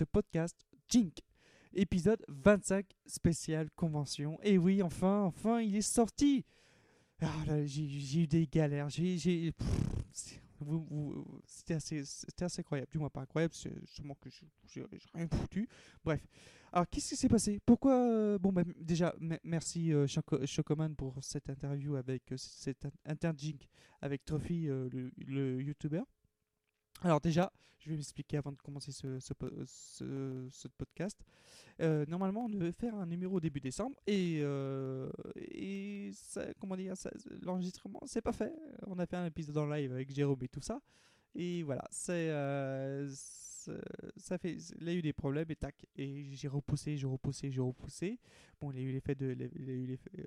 ce 0.00 0.04
podcast 0.04 0.56
Jink, 0.88 1.18
épisode 1.74 2.24
25 2.28 2.86
spécial 3.04 3.68
convention. 3.76 4.38
Et 4.42 4.56
oui, 4.56 4.82
enfin, 4.82 5.24
enfin, 5.24 5.60
il 5.60 5.76
est 5.76 5.82
sorti. 5.82 6.42
Ah, 7.20 7.44
j'ai 7.66 8.22
eu 8.22 8.26
des 8.26 8.46
galères. 8.46 8.88
J'ai, 8.88 9.18
C'était 11.46 11.74
assez, 11.74 12.00
assez 12.40 12.60
incroyable. 12.60 12.90
Du 12.90 12.96
moins 12.98 13.10
pas 13.10 13.20
incroyable, 13.20 13.52
c'est 13.52 13.74
sûrement 13.86 14.14
que 14.14 14.30
j'ai 14.30 14.86
rien 15.12 15.28
foutu. 15.28 15.68
Bref. 16.02 16.26
Alors, 16.72 16.88
qu'est-ce 16.88 17.10
qui 17.10 17.16
s'est 17.16 17.28
passé? 17.28 17.60
Pourquoi 17.66 17.94
euh, 18.10 18.38
Bon, 18.38 18.52
bah, 18.52 18.62
déjà, 18.78 19.14
me- 19.20 19.38
merci 19.44 19.92
euh, 19.92 20.06
Choco- 20.06 20.46
Chocoman 20.46 20.94
pour 20.96 21.18
cette 21.20 21.50
interview 21.50 21.96
avec 21.96 22.32
euh, 22.32 22.36
cet 22.38 22.86
in- 22.86 22.90
interjink 23.04 23.68
avec 24.00 24.24
Trophy, 24.24 24.66
euh, 24.70 24.88
le, 24.92 25.12
le 25.26 25.60
youtubeur. 25.60 26.06
Alors 27.02 27.20
déjà, 27.20 27.52
je 27.78 27.88
vais 27.90 27.96
m'expliquer 27.96 28.36
avant 28.36 28.52
de 28.52 28.58
commencer 28.58 28.92
ce, 28.92 29.18
ce, 29.20 29.32
po- 29.32 29.48
ce- 29.66 30.48
ce 30.50 30.68
podcast. 30.68 31.18
Euh, 31.80 32.04
normalement, 32.06 32.44
on 32.44 32.48
devait 32.50 32.72
faire 32.72 32.94
un 32.94 33.06
numéro 33.06 33.40
début 33.40 33.60
décembre 33.60 33.96
et, 34.06 34.40
euh, 34.42 35.10
et 35.36 36.10
ça- 36.12 36.52
comment 36.60 36.76
dire, 36.76 36.94
l'enregistrement, 37.42 38.00
c'est 38.04 38.20
pas 38.20 38.32
fait. 38.32 38.54
On 38.86 38.98
a 38.98 39.06
fait 39.06 39.16
un 39.16 39.24
épisode 39.26 39.56
en 39.56 39.66
live 39.66 39.92
avec 39.92 40.12
Jérôme 40.12 40.42
et 40.42 40.48
tout 40.48 40.60
ça. 40.60 40.80
Et 41.34 41.62
voilà, 41.62 41.84
c'est, 41.90 42.28
euh, 42.30 43.08
ça 44.16 44.36
fait, 44.36 44.56
il 44.80 44.88
a 44.88 44.92
eu 44.92 45.00
des 45.00 45.12
problèmes 45.14 45.50
et 45.50 45.56
tac. 45.56 45.86
Et 45.96 46.34
j'ai 46.34 46.48
repoussé, 46.48 46.98
j'ai 46.98 47.06
repoussé, 47.06 47.50
j'ai 47.50 47.60
repoussé. 47.62 48.18
Bon, 48.60 48.72
il 48.72 48.78
a 48.78 48.82
eu 48.82 48.92
l'effet 48.92 49.14
de, 49.14 49.32
il 49.56 49.70
a 49.70 49.72
eu 49.72 49.86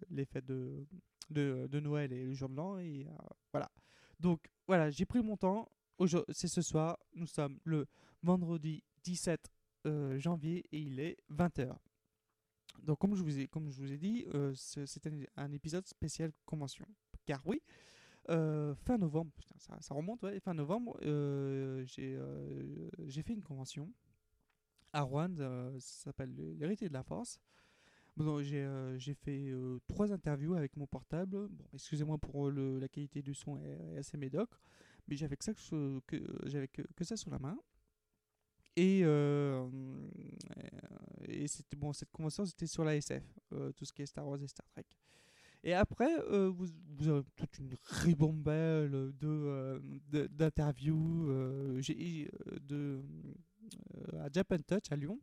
l'effet- 0.10 0.42
de, 0.42 0.88
de 1.30 1.80
Noël 1.80 2.12
et 2.14 2.26
le 2.26 2.34
jour 2.34 2.50
de 2.50 2.56
l'an 2.56 2.80
et 2.80 3.06
euh, 3.08 3.12
voilà. 3.52 3.70
Donc 4.20 4.50
voilà, 4.66 4.90
j'ai 4.90 5.06
pris 5.06 5.22
mon 5.22 5.38
temps. 5.38 5.70
C'est 6.30 6.48
ce 6.48 6.62
soir, 6.62 6.98
nous 7.14 7.28
sommes 7.28 7.60
le 7.64 7.86
vendredi 8.24 8.84
17 9.04 9.52
euh, 9.86 10.18
janvier 10.20 10.66
et 10.72 10.80
il 10.80 11.00
est 11.00 11.18
20h. 11.30 11.76
Donc 12.82 13.00
comme 13.00 13.16
je 13.16 13.24
vous 13.24 13.38
ai, 13.40 13.48
comme 13.48 13.70
je 13.70 13.80
vous 13.80 13.92
ai 13.92 13.98
dit, 13.98 14.26
euh, 14.34 14.54
ce- 14.56 14.86
c'est 14.86 15.06
un, 15.38 15.52
épisode 15.52 15.86
spécial 15.88 16.32
convention. 16.46 16.88
Car 17.26 17.42
oui, 17.46 17.62
euh, 18.30 18.74
fin 18.76 18.98
novembre, 18.98 19.32
ça, 19.58 19.94
remonte, 19.94 20.26
fin 20.40 20.54
novembre, 20.54 20.98
j'ai 21.86 22.18
fait 23.24 23.34
une 23.34 23.44
convention 23.44 23.92
à 24.92 25.02
Rouen, 25.02 25.36
ça 25.38 25.80
s'appelle 25.80 26.34
l'héritier 26.58 26.88
de 26.90 26.94
la 26.94 27.04
force. 27.04 27.40
Bon, 28.16 28.44
j'ai 28.44 28.62
euh, 28.64 29.00
fait 29.00 29.50
euh, 29.50 29.80
trois 29.88 30.12
interviews 30.14 30.54
avec 30.54 30.76
mon 30.78 30.86
portable. 30.86 31.48
Bon, 31.48 31.66
excusez-moi 31.74 32.20
pour 32.20 32.52
le- 32.52 32.78
la 32.80 32.88
qualité 32.88 33.24
du 33.24 33.34
son 33.34 33.58
est, 33.58 33.94
est 33.94 33.98
assez 33.98 34.18
médiocre, 34.18 34.60
mais 35.08 35.16
j'avais 35.16 35.38
que 35.38 35.44
ça 35.44 35.54
que, 36.08 36.18
j'avais 36.46 36.68
que, 36.68 36.82
ça 37.04 37.18
sous 37.18 37.30
la 37.30 37.40
main. 37.40 37.58
Et, 38.76 39.02
euh, 39.04 39.70
et 41.28 41.48
c'était 41.48 41.76
bon, 41.78 41.94
cette 41.94 42.12
convention 42.12 42.46
c'était 42.46 42.66
sur 42.68 42.84
la 42.84 42.96
SF, 42.96 43.24
euh, 43.54 43.72
tout 43.74 43.86
ce 43.86 43.94
qui 43.94 44.02
est 44.02 44.06
Star 44.08 44.28
Wars 44.28 44.42
et 44.42 44.48
Star 44.48 44.68
Trek. 44.70 44.86
Et 45.64 45.74
après, 45.74 46.12
euh, 46.30 46.50
vous, 46.50 46.68
vous 46.98 47.08
avez 47.08 47.24
toute 47.38 47.58
une 47.60 47.74
ribambelle 47.84 48.92
de, 48.92 49.28
euh, 49.28 49.80
d'interviews 50.28 51.30
euh, 51.30 51.82
euh, 51.90 52.60
de, 52.60 53.02
euh, 53.96 54.26
à 54.26 54.30
Japan 54.32 54.58
Touch 54.68 54.92
à 54.92 54.96
Lyon. 54.98 55.20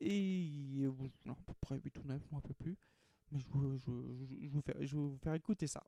Et 0.00 0.50
euh, 0.82 0.92
non, 1.26 1.32
à 1.32 1.36
peu 1.46 1.54
près 1.60 1.78
8 1.78 1.98
ou 1.98 2.04
9, 2.04 2.22
je 2.24 2.28
ne 2.30 2.34
rappelle 2.34 2.54
plus. 2.54 2.76
Mais 3.32 3.38
je 3.40 3.46
je, 3.46 4.26
je- 4.26 4.46
je 4.46 4.52
vous 4.52 4.60
fais- 4.62 4.86
je 4.86 4.96
vous 4.96 5.18
faire 5.18 5.34
écouter 5.34 5.66
ça. 5.66 5.82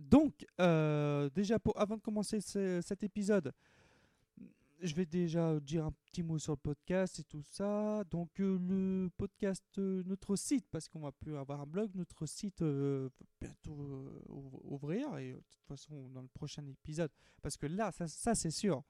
Donc, 0.00 0.46
euh, 0.60 1.28
déjà, 1.30 1.58
avant 1.76 1.96
de 1.96 2.00
commencer 2.00 2.40
ce- 2.40 2.80
cet 2.82 3.02
épisode, 3.02 3.52
je 4.82 4.94
vais 4.94 5.04
déjà 5.04 5.60
dire 5.60 5.84
un 5.84 5.92
petit 6.06 6.22
mot 6.22 6.38
sur 6.38 6.52
le 6.54 6.56
podcast 6.56 7.18
et 7.18 7.24
tout 7.24 7.42
ça. 7.42 8.02
Donc, 8.10 8.40
euh, 8.40 8.58
le 8.58 9.10
podcast, 9.18 9.62
euh, 9.78 10.02
notre 10.06 10.36
site, 10.36 10.66
parce 10.70 10.88
qu'on 10.88 11.00
va 11.00 11.12
plus 11.12 11.36
avoir 11.36 11.60
un 11.60 11.66
blog, 11.66 11.90
notre 11.94 12.24
site 12.24 12.62
bientôt 13.40 14.16
ouv- 14.28 14.60
ouvrir. 14.64 15.18
Et 15.18 15.32
de 15.34 15.36
toute 15.50 15.66
façon, 15.68 16.08
dans 16.08 16.22
le 16.22 16.28
prochain 16.28 16.66
épisode, 16.66 17.10
parce 17.42 17.58
que 17.58 17.66
là, 17.66 17.92
ça, 17.92 18.08
ça, 18.08 18.34
c'est 18.34 18.50
sûr. 18.50 18.82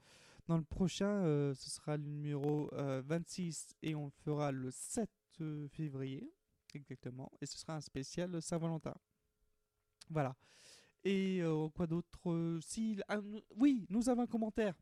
Dans 0.47 0.57
le 0.59 0.65
prochain, 0.65 1.23
ce 1.55 1.71
sera 1.71 1.97
le 1.97 2.05
numéro 2.05 2.73
euh, 2.75 3.03
26 3.05 3.75
et 3.83 3.95
on 3.97 4.07
le 4.07 4.11
fera 4.25 4.53
le 4.53 4.71
7 4.71 5.11
euh, 5.41 5.67
février, 5.69 6.33
exactement. 6.73 7.31
Et 7.41 7.47
ce 7.47 7.59
sera 7.59 7.75
un 7.75 7.81
spécial 7.81 8.41
Saint-Valentin. 8.41 8.95
Voilà. 10.09 10.35
Et 11.05 11.41
euh, 11.43 11.69
quoi 11.71 11.87
d'autre 11.87 12.31
euh, 12.31 12.61
si, 12.61 12.99
Oui, 13.57 13.87
nous 13.89 14.09
avons 14.09 14.23
un 14.23 14.27
commentaire. 14.27 14.75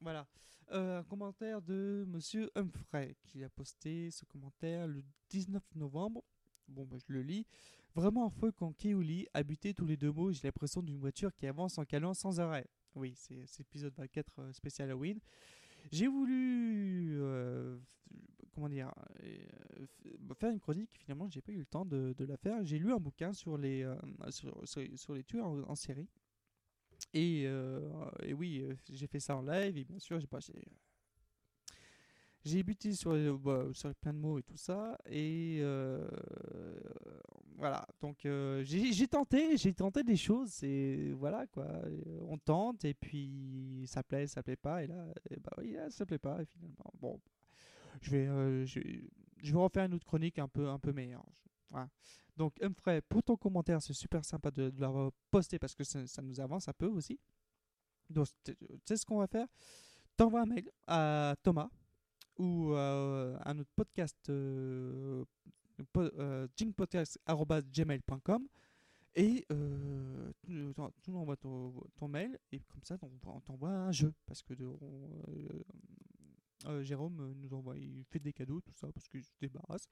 Voilà. 0.00 0.26
Euh, 0.72 1.00
un 1.00 1.02
commentaire 1.04 1.60
de 1.62 2.04
Monsieur 2.08 2.50
Humphrey 2.54 3.16
qui 3.22 3.44
a 3.44 3.48
posté 3.48 4.10
ce 4.10 4.24
commentaire 4.24 4.86
le 4.86 5.02
19 5.30 5.62
novembre. 5.74 6.22
Bon, 6.68 6.84
bah, 6.84 6.96
je 6.98 7.12
le 7.12 7.22
lis. 7.22 7.46
Vraiment 7.94 8.26
affreux 8.26 8.50
quand 8.50 8.72
Keoli 8.72 9.26
habitait 9.34 9.74
tous 9.74 9.86
les 9.86 9.96
deux 9.96 10.10
mots. 10.10 10.32
J'ai 10.32 10.42
l'impression 10.44 10.82
d'une 10.82 10.98
voiture 10.98 11.34
qui 11.34 11.46
avance 11.46 11.78
en 11.78 11.84
calant 11.84 12.14
sans 12.14 12.40
arrêt. 12.40 12.66
Oui, 12.94 13.14
c'est 13.16 13.46
l'épisode 13.58 13.94
24 13.96 14.38
euh, 14.38 14.52
spécial 14.52 14.88
Halloween. 14.88 15.18
J'ai 15.92 16.08
voulu, 16.08 17.20
comment 18.54 18.68
dire, 18.68 18.92
euh, 19.22 19.86
faire 20.34 20.50
une 20.50 20.60
chronique. 20.60 20.90
Finalement, 20.98 21.28
j'ai 21.28 21.40
pas 21.42 21.52
eu 21.52 21.58
le 21.58 21.66
temps 21.66 21.84
de, 21.84 22.14
de 22.16 22.24
la 22.24 22.36
faire. 22.36 22.64
J'ai 22.64 22.78
lu 22.78 22.92
un 22.92 22.98
bouquin 22.98 23.32
sur 23.32 23.56
les, 23.58 23.82
euh, 23.82 23.96
sur, 24.30 24.56
sur- 24.66 25.14
les 25.14 25.24
tueurs 25.24 25.46
en, 25.46 25.74
série. 25.74 26.08
Et, 27.12 27.44
euh, 27.46 27.80
et 28.22 28.34
oui, 28.34 28.60
euh, 28.62 28.74
j'ai 28.90 29.06
fait 29.06 29.20
ça 29.20 29.36
en 29.36 29.42
live. 29.42 29.76
Et 29.76 29.84
bien 29.84 29.98
sûr, 29.98 30.18
j'ai 30.20 30.26
pas. 30.26 30.40
j'ai- 32.44 32.62
buté 32.62 32.92
sur, 32.92 33.38
bah, 33.38 33.66
sur 33.72 33.94
plein 33.94 34.12
de 34.12 34.18
mots 34.18 34.38
et 34.38 34.42
tout 34.42 34.56
ça. 34.56 34.98
Et 35.06 35.60
voilà. 37.56 37.86
Donc, 38.00 38.18
j'ai 38.64 39.08
tenté, 39.08 39.56
j'ai 39.56 39.72
tenté 39.72 40.02
des 40.02 40.16
choses. 40.16 40.62
Et 40.62 41.12
voilà, 41.12 41.46
quoi. 41.46 41.66
On 42.28 42.38
tente, 42.38 42.84
et 42.84 42.94
puis 42.94 43.84
ça 43.86 44.02
plaît, 44.02 44.26
ça 44.26 44.42
plaît 44.42 44.56
pas. 44.56 44.82
Et 44.84 44.86
là, 44.86 45.06
eh 45.30 45.36
bah 45.40 45.90
ça 45.90 46.04
plaît 46.06 46.18
pas. 46.18 46.42
Et 46.42 46.46
finalement, 46.46 46.92
bon, 47.00 47.20
je 48.00 48.10
vais, 48.10 48.26
euh, 48.26 48.66
je, 48.66 48.80
vais 48.80 49.58
refaire 49.58 49.84
une 49.84 49.94
autre 49.94 50.06
chronique 50.06 50.38
un 50.38 50.48
peu, 50.48 50.68
un 50.68 50.78
peu 50.78 50.92
meilleure. 50.92 51.24
Voilà. 51.70 51.88
Donc, 52.36 52.60
Humphrey, 52.62 53.00
pour 53.02 53.22
ton 53.22 53.36
commentaire, 53.36 53.80
c'est 53.80 53.92
super 53.92 54.24
sympa 54.24 54.50
de, 54.50 54.70
de 54.70 54.80
l'avoir 54.80 55.12
parce 55.58 55.74
que 55.74 55.84
ça, 55.84 56.22
nous 56.22 56.40
avance 56.40 56.68
un 56.68 56.72
peu 56.72 56.86
aussi. 56.86 57.18
Donc, 58.10 58.26
tu 58.44 58.54
sais 58.84 58.96
ce 58.96 59.04
qu'on 59.06 59.18
va 59.18 59.26
faire? 59.26 59.46
T'envoies 60.16 60.40
un 60.42 60.46
mail 60.46 60.70
à 60.86 61.34
Thomas 61.42 61.68
ou 62.38 62.72
euh, 62.72 63.36
à 63.40 63.52
notre 63.54 63.70
podcast 63.74 64.16
euh, 64.28 65.24
euh, 65.96 66.46
jingpodcast@gmail.com 66.56 68.48
et 69.16 69.44
euh, 69.52 70.32
tu, 70.42 70.72
tu- 71.02 71.10
envoies 71.12 71.36
ton, 71.36 71.72
mail 72.08 72.36
et 72.52 72.60
comme 72.60 72.82
ça 72.82 72.96
on, 73.24 73.40
t'envoie 73.40 73.70
un 73.70 73.92
jeu 73.92 74.12
parce 74.26 74.42
que 74.42 74.54
de- 74.54 74.64
euh, 74.64 75.62
euh, 76.66 76.82
Jérôme 76.82 77.20
euh, 77.20 77.34
nous 77.36 77.52
envoie 77.54 77.76
il 77.78 78.04
fait 78.04 78.18
des 78.20 78.32
cadeaux 78.32 78.60
tout 78.60 78.74
ça 78.74 78.90
parce 78.92 79.08
qu'il 79.08 79.22
se 79.24 79.32
débarrasse. 79.40 79.86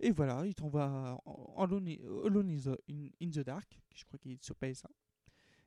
Et 0.00 0.10
voilà 0.10 0.44
il 0.46 0.54
t'envoie 0.54 1.20
en- 1.24 1.54
en 1.56 1.62
Alone 1.64 1.86
i- 1.88 2.00
Alone 2.24 2.50
in, 2.50 3.30
the 3.30 3.40
Dark 3.40 3.80
je 3.94 4.04
crois 4.04 4.18
qu'il 4.18 4.32
est 4.32 4.42
sur 4.42 4.54
PS1 4.56 4.86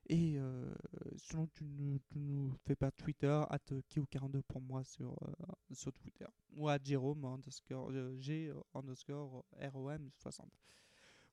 et 0.07 0.37
euh, 0.37 0.73
sinon 1.15 1.47
tu 1.47 1.63
ne 1.63 1.97
nous 2.15 2.51
fais 2.65 2.75
pas 2.75 2.91
Twitter 2.91 3.43
at 3.49 3.59
Kio42 3.89 4.41
pour 4.41 4.59
moi 4.61 4.83
sur, 4.83 5.11
euh, 5.23 5.33
sur 5.73 5.93
Twitter. 5.93 6.25
Ou 6.57 6.67
à 6.67 6.77
Jérôme 6.83 7.23
underscore 7.25 7.91
euh, 7.91 8.17
G 8.19 8.47
euh, 8.49 8.59
underscore 8.73 9.45
ROM 9.73 10.09
60 10.17 10.49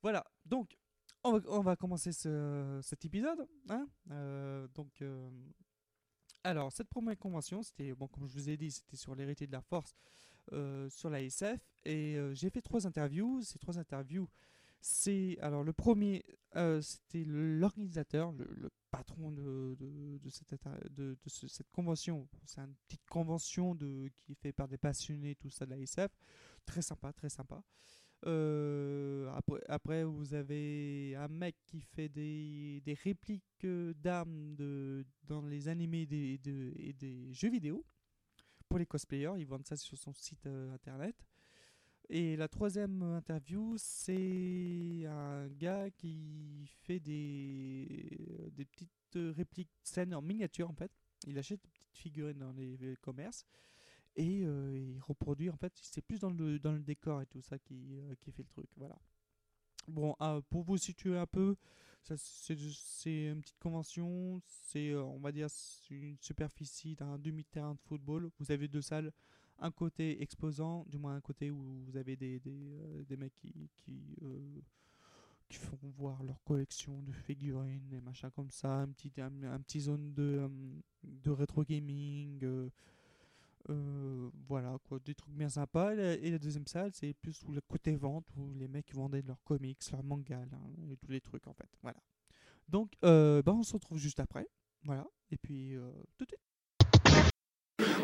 voilà 0.03 0.25
donc 0.44 0.79
on 1.25 1.61
va, 1.61 1.75
commencer 1.75 2.12
ce, 2.12 2.79
cet 2.82 3.05
épisode 3.05 3.49
hein. 3.69 3.88
Euh, 4.11 4.69
donc 4.75 5.03
euh, 5.03 5.29
alors 6.44 6.73
cette 6.73 6.88
première 6.88 7.19
convention 7.19 7.62
c'était 7.62 7.93
bon 7.93 8.06
comme 8.08 8.26
je 8.26 8.35
vous 8.35 8.49
ai 8.49 8.56
dit 8.56 8.70
c'était 8.70 8.96
sur 8.96 9.14
l'héritier 9.14 9.46
de 9.46 9.52
la 9.52 9.61
force 9.61 9.96
euh, 10.52 10.88
sur 10.88 11.11
la 11.11 11.20
SF 11.23 11.61
et 11.85 12.17
euh, 12.17 12.35
j'ai 12.35 12.50
fait 12.50 12.62
trois 12.62 12.87
interviews 12.87 13.43
ces 13.43 13.58
trois 13.58 13.79
interviews 13.79 14.29
c'est 14.81 15.37
alors 15.40 15.64
le 15.64 15.73
premier 15.73 16.25
euh, 16.56 16.81
c'était 16.81 17.25
l'organisateur 17.25 18.32
le, 18.32 18.70
patron 18.90 19.31
de, 19.32 19.76
cette, 20.31 21.70
convention. 21.73 22.26
C'est 22.46 22.61
une 22.61 22.75
petite 22.87 23.05
convention 23.06 23.75
de, 23.75 24.11
qui 24.17 24.32
est 24.32 24.35
faite 24.35 24.56
par 24.56 24.69
des 24.69 24.79
passionnés, 24.79 25.35
tout 25.35 25.50
ça 25.50 25.67
de 25.67 25.70
la 25.70 25.79
SF. 25.79 26.11
Très 26.64 26.82
sympa, 26.82 27.12
très 27.12 27.29
sympa. 27.29 27.62
Euh, 28.26 29.31
après, 29.69 30.05
vous 30.05 30.35
avez 30.35 31.15
un 31.17 31.29
mec 31.29 31.56
qui 31.67 31.81
fait 31.81 32.09
des, 32.09 32.81
des 32.85 32.94
répliques 32.94 33.44
euh, 33.65 33.94
d'armes 33.94 34.55
de, 34.56 35.06
dans 35.25 35.43
les 35.47 35.69
animés 35.69 36.05
des, 36.06 36.38
de- 36.38 36.73
et 36.76 36.93
des 36.93 37.32
jeux 37.32 37.50
vidéo. 37.50 37.85
Pour 38.69 38.79
les 38.79 38.87
cosplayers, 38.87 39.35
ils 39.38 39.47
vendent 39.47 39.67
ça 39.67 39.76
sur 39.76 39.97
son 39.97 40.12
site 40.12 40.47
euh, 40.47 40.75
internet. 40.75 41.15
Et 42.11 42.37
la 42.37 42.49
troisième 42.49 43.03
interview, 43.03 43.75
c'est 43.76 45.05
un 45.06 45.47
gars 45.49 45.91
qui 45.91 46.67
fait 46.82 47.00
des, 47.00 48.50
des 48.53 48.64
petites 48.64 49.37
répliques 49.37 49.71
scènes 49.82 50.14
en 50.14 50.23
miniature 50.23 50.71
en 50.71 50.75
fait. 50.75 50.91
Il 51.26 51.38
achète 51.38 51.61
des 51.62 51.69
petites 51.69 51.97
figurines 51.97 52.38
dans 52.38 52.53
les 52.53 52.97
commerces 53.00 53.44
et 54.19 54.43
euh, 54.44 54.76
il 54.76 55.00
reproduit 55.00 55.49
en 55.49 55.56
fait. 55.56 55.73
C'est 55.81 56.03
plus 56.03 56.20
dans 56.20 56.31
le, 56.31 56.59
dans 56.59 56.73
le 56.73 56.81
décor 56.81 57.23
et 57.23 57.26
tout 57.26 57.41
ça 57.41 57.59
qui, 57.59 57.97
euh, 58.00 58.15
qui 58.20 58.32
fait 58.32 58.43
le 58.43 58.49
truc. 58.49 58.69
Voilà. 58.76 58.99
Bon, 59.87 60.15
euh, 60.20 60.43
pour 60.50 60.62
vous 60.65 60.76
situer 60.76 61.17
un 61.17 61.26
peu, 61.26 61.56
c'est 62.03 63.29
une 63.31 63.41
petite 63.41 63.59
convention. 63.59 64.41
C'est, 64.44 64.91
euh, 64.91 65.03
on 65.03 65.19
va 65.19 65.32
dire, 65.32 65.49
une 65.91 66.17
superficie 66.20 66.94
d'un 66.97 67.19
demi-terrain 67.19 67.75
de 67.75 67.81
football. 67.81 68.31
Vous 68.38 68.50
avez 68.50 68.69
deux 68.69 68.82
salles 68.82 69.12
un 69.61 69.70
côté 69.73 70.23
exposant, 70.23 70.85
du 70.88 70.99
moins 70.99 71.17
un 71.17 71.21
côté 71.21 71.50
où 71.50 71.82
vous 71.85 71.97
avez 71.97 72.17
des, 72.17 72.38
des, 72.38 72.73
euh, 72.75 73.05
des 73.05 73.17
mecs 73.17 73.35
qui, 73.35 73.53
qui, 73.76 74.17
qui 75.49 75.56
font 75.56 75.79
voir 75.97 76.23
leur 76.23 76.41
collection 76.44 77.03
de 77.03 77.12
figurines 77.12 77.93
et 77.93 78.00
machin 78.00 78.31
comme 78.31 78.50
ça, 78.50 78.82
un 78.82 78.88
petit, 78.88 79.12
un, 79.21 79.61
petit 79.61 79.81
zone 79.81 80.12
de, 80.14 80.49
de 81.03 81.31
rétro 81.31 81.64
gaming, 81.64 82.71
euh, 83.71 84.29
voilà 84.49 84.77
quoi, 84.89 84.99
des 85.05 85.15
trucs 85.15 85.35
bien 85.35 85.49
sympas. 85.49 85.95
Et 85.95 86.31
la, 86.31 86.39
deuxième 86.39 86.67
salle, 86.67 86.91
c'est 86.93 87.15
plus 87.15 87.41
le 87.53 87.61
côté 87.61 87.95
vente 87.97 88.25
où 88.37 88.55
les 88.55 88.69
mecs 88.69 88.95
vendaient 88.95 89.23
leurs 89.27 89.43
comics, 89.45 89.79
leurs 89.93 90.03
mangas, 90.03 90.45
là, 90.51 90.59
et 90.91 90.97
tous 90.97 91.11
les 91.11 91.21
trucs 91.21 91.47
en 91.47 91.53
fait. 91.55 91.69
Voilà. 91.83 91.99
Donc, 92.69 92.93
euh, 93.05 93.43
bah, 93.43 93.53
on 93.57 93.63
se 93.63 93.73
retrouve 93.73 93.99
juste 93.99 94.21
après. 94.21 94.47
Voilà. 94.85 95.07
Et 95.31 95.37
puis, 95.37 95.75
euh, 95.77 95.91
tout 96.17 96.25
de 96.25 96.31
suite. 96.31 96.41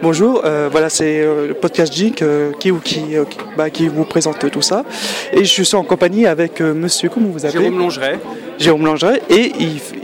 Bonjour, 0.03 0.45
euh, 0.45 0.69
voilà 0.69 0.91
c'est 0.91 1.23
euh, 1.25 1.49
le 1.49 1.55
podcast 1.55 1.93
Jink 1.93 2.21
euh, 2.21 2.53
qui, 2.53 2.71
qui, 2.81 3.17
euh, 3.17 3.25
qui- 3.25 3.39
bah, 3.57 3.71
qui 3.71 3.89
vous 3.89 4.05
présente 4.05 4.51
tout 4.51 4.61
ça. 4.61 4.85
Et 5.33 5.45
je 5.45 5.63
suis 5.63 5.77
en 5.77 5.85
compagnie 5.85 6.27
avec 6.27 6.61
euh, 6.61 6.75
monsieur, 6.75 7.09
comment 7.09 7.29
vous 7.29 7.47
appelez? 7.47 7.63
Jérôme 7.63 7.79
Longeret. 7.79 8.21
Jérôme 8.59 8.85
Langeret. 8.85 9.23
Et 9.31 9.53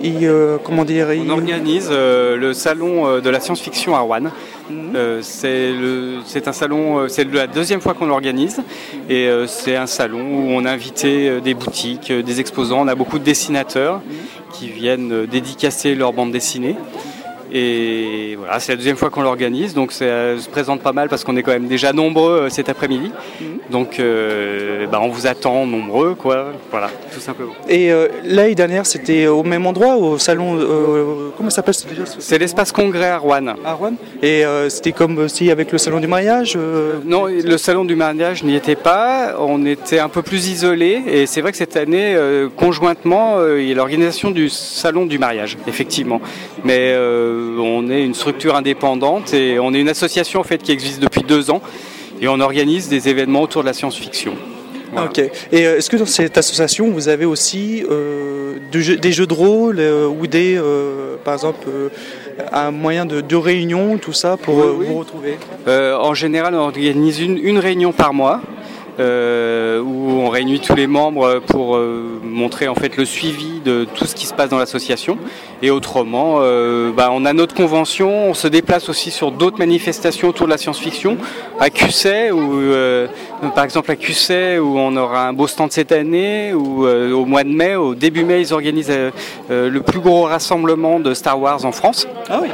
il, 0.03 0.25
euh, 0.25 0.59
comment 0.59 0.85
dire, 0.85 1.13
il... 1.13 1.31
On 1.31 1.35
organise 1.35 1.89
euh, 1.91 2.37
le 2.37 2.55
salon 2.55 3.21
de 3.21 3.29
la 3.31 3.41
science-fiction 3.41 3.95
à 3.95 4.01
Rouen. 4.01 4.31
Euh, 4.95 5.21
c'est 5.23 6.49
un 6.49 6.53
salon, 6.53 6.99
euh, 6.99 7.09
c'est 7.09 7.25
la 7.33 7.47
deuxième 7.47 7.81
fois 7.81 7.95
qu'on 7.95 8.07
l'organise 8.07 8.63
et 9.09 9.29
euh, 9.29 9.47
c'est 9.47 9.77
un 9.77 9.87
salon 9.87 10.21
où 10.21 10.51
on 10.51 10.65
a 10.65 10.71
invité 10.71 11.41
des 11.41 11.55
boutiques, 11.55 12.13
des 12.13 12.41
exposants. 12.41 12.81
On 12.81 12.89
a 12.89 12.95
beaucoup 12.95 13.19
de 13.19 13.25
dessinateurs 13.25 14.01
qui 14.53 14.69
viennent 14.69 15.27
dédicacer 15.27 15.95
leur 15.95 16.13
bande 16.13 16.33
dessinée. 16.33 16.77
Et 17.53 18.37
voilà, 18.39 18.61
c'est 18.61 18.73
la 18.73 18.77
deuxième 18.77 18.97
fois 18.97 19.11
qu'on 19.11 19.23
l'organise, 19.23 19.75
donc 19.75 19.93
ça 19.93 20.39
se 20.39 20.49
présente 20.49 20.81
pas 20.83 20.93
mal 20.93 21.09
parce 21.09 21.25
qu'on 21.25 21.37
est 21.37 21.43
quand 21.43 21.53
même 21.53 21.67
déjà 21.67 21.93
nombreux 21.93 22.43
euh, 22.43 22.49
cet 22.49 22.69
après-midi. 22.69 23.11
Donc 23.71 24.01
euh, 24.01 24.87
bah, 24.87 24.99
on 25.03 25.09
vous 25.09 25.27
attend 25.27 25.67
nombreux, 25.67 26.15
quoi. 26.15 26.53
Voilà, 26.71 26.91
tout 27.13 27.21
simplement. 27.21 27.53
Et 27.69 27.93
euh, 27.93 28.09
l'année 28.25 28.55
dernière, 28.55 28.87
c'était 28.87 29.27
au 29.27 29.43
même 29.43 29.67
endroit, 29.67 29.97
au 29.97 30.19
salon. 30.19 30.57
euh, 30.59 31.31
comment 31.37 31.51
ça 31.51 31.57
s'appelle 31.57 31.75
C'est 32.19 32.39
l'espace 32.39 32.73
congrès 32.73 33.11
à 33.11 33.19
Rouen. 33.19 33.55
À 33.65 33.73
Rouen. 33.75 33.95
Et 34.23 34.45
c'était 34.69 34.93
comme 34.93 35.19
aussi 35.19 35.51
avec 35.51 35.73
le 35.73 35.79
salon 35.79 36.01
du 36.01 36.07
mariage. 36.07 36.59
Non, 37.05 37.27
le 37.27 37.59
salon 37.59 37.85
du 37.85 37.95
mariage 37.97 38.43
n'y 38.43 38.55
était 38.57 38.77
pas. 38.77 39.37
On 39.39 39.65
était 39.67 39.99
un 39.99 40.09
peu 40.09 40.23
plus 40.23 40.49
isolés. 40.49 41.03
Et 41.07 41.27
c'est 41.27 41.41
vrai 41.41 41.53
que 41.53 41.59
cette 41.59 41.77
année, 41.77 42.17
conjointement, 42.57 43.37
il 43.57 43.69
y 43.69 43.73
a 43.73 43.75
l'organisation 43.75 44.31
du 44.31 44.49
salon 44.49 45.07
du 45.07 45.19
mariage, 45.19 45.57
effectivement. 45.67 46.21
Mais 46.65 46.93
euh, 46.93 47.57
on 47.59 47.89
est 47.91 48.03
une 48.05 48.15
structure 48.15 48.55
indépendante 48.55 49.33
et 49.35 49.59
on 49.59 49.73
est 49.75 49.81
une 49.81 49.89
association 49.89 50.41
en 50.41 50.45
fait 50.45 50.59
qui 50.63 50.73
existe 50.73 51.01
depuis 51.01 51.23
deux 51.23 51.51
ans. 51.51 51.63
Et 52.21 52.29
on 52.29 52.39
organise 52.41 52.89
des 52.89 53.09
événements 53.09 53.43
autour 53.43 53.63
de 53.63 53.67
la 53.67 53.73
science-fiction. 53.73 54.35
Voilà. 54.93 55.07
Ok. 55.09 55.19
Et 55.53 55.67
euh, 55.67 55.79
est-ce 55.79 55.89
que 55.89 55.97
dans 55.97 56.05
cette 56.07 56.37
association, 56.37 56.91
vous 56.91 57.09
avez 57.09 57.25
aussi 57.25 57.83
euh, 57.91 58.57
jeux- 58.75 58.97
des 58.97 59.13
jeux 59.13 59.27
de 59.27 59.33
rôle 59.33 59.77
euh, 59.79 60.07
ou 60.07 60.27
des, 60.27 60.61
par 61.25 61.35
exemple, 61.35 61.67
un 62.53 62.71
moyen 62.71 63.07
de, 63.07 63.21
de 63.21 63.37
réunion, 63.37 63.97
tout 63.99 64.13
ça, 64.13 64.37
pour 64.37 64.57
Oui, 64.57 64.65
oui. 64.81 64.87
vous 64.89 64.99
retrouver? 64.99 65.39
En 65.67 66.13
général, 66.15 66.55
on 66.55 66.59
organise 66.59 67.21
une, 67.21 67.39
une 67.39 67.59
réunion 67.59 67.93
par 67.93 68.13
mois 68.13 68.41
euh, 69.01 69.81
où 69.81 70.21
on 70.21 70.29
réunit 70.29 70.61
tous 70.61 70.75
les 70.75 70.87
membres 70.87 71.41
pour 71.47 71.77
euh, 71.77 72.21
montrer 72.23 72.69
en 72.69 72.75
fait 72.75 72.97
le 72.97 73.05
suivi 73.05 73.61
de 73.65 73.87
tout 73.95 74.05
ce 74.05 74.15
qui 74.15 74.27
se 74.27 74.35
passe 74.35 74.51
dans 74.51 74.59
l'association. 74.59 75.19
Et 75.63 75.71
autrement, 75.71 76.39
euh, 76.41 76.93
bah, 76.93 77.09
on 77.13 77.25
a 77.25 77.33
notre 77.33 77.55
convention, 77.55 78.29
on 78.31 78.35
se 78.35 78.47
déplace 78.49 78.89
aussi 78.89 79.11
sur 79.11 79.33
d'autres 79.33 79.59
manifestations 79.59 80.29
autour 80.29 80.47
de 80.47 80.53
la 80.53 80.59
science-fiction. 80.59 81.17
À 81.59 81.71
Cusset, 81.71 82.31
où, 82.31 82.63
par 83.55 83.65
exemple 83.65 83.91
à 83.91 83.97
Cusset, 83.97 84.59
où 84.59 84.79
on 84.79 84.97
aura 84.97 85.29
un 85.29 85.33
beau 85.33 85.47
stand 85.47 85.73
cette 85.73 85.93
année, 85.93 86.53
euh, 86.53 87.13
au 87.13 87.25
mois 87.25 87.45
de 87.45 87.51
mai, 87.51 87.77
au 87.77 87.95
début 87.95 88.25
mai, 88.25 88.41
ils 88.41 88.53
organisent 88.53 88.93
le 89.49 89.79
plus 89.81 90.01
gros 90.01 90.23
rassemblement 90.23 91.01
de 91.01 91.15
Star 91.15 91.41
Wars 91.41 91.65
en 91.65 91.73
France. 91.73 92.07
Ah 92.29 92.41
oui. 92.43 92.49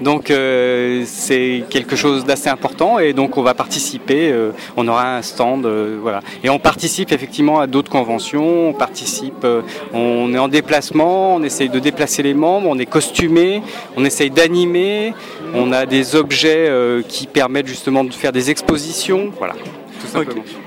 Donc 0.00 0.30
euh, 0.30 1.04
c'est 1.06 1.64
quelque 1.70 1.96
chose 1.96 2.24
d'assez 2.24 2.48
important 2.48 2.98
et 2.98 3.12
donc 3.12 3.36
on 3.36 3.42
va 3.42 3.54
participer, 3.54 4.30
euh, 4.30 4.50
on 4.76 4.88
aura 4.88 5.16
un 5.16 5.22
stand, 5.22 5.66
euh, 5.66 5.98
voilà. 6.00 6.20
Et 6.42 6.50
on 6.50 6.58
participe 6.58 7.12
effectivement 7.12 7.60
à 7.60 7.66
d'autres 7.66 7.90
conventions, 7.90 8.68
on 8.68 8.72
participe, 8.72 9.46
on 9.92 10.34
est 10.34 10.38
en 10.38 10.48
déplacement, 10.48 11.36
on 11.36 11.42
essaye 11.42 11.68
de 11.68 11.78
déplacer 11.78 12.22
les 12.22 12.34
membres, 12.34 12.68
on 12.68 12.78
est 12.78 12.86
costumé, 12.86 13.62
on 13.96 14.04
essaye 14.04 14.30
d'animer, 14.30 15.14
on 15.54 15.72
a 15.72 15.86
des 15.86 16.16
objets 16.16 16.70
qui 17.08 17.26
permettent 17.26 17.66
justement 17.66 18.04
de 18.04 18.12
faire 18.12 18.32
des 18.32 18.50
expositions, 18.50 19.30
voilà. 19.38 19.54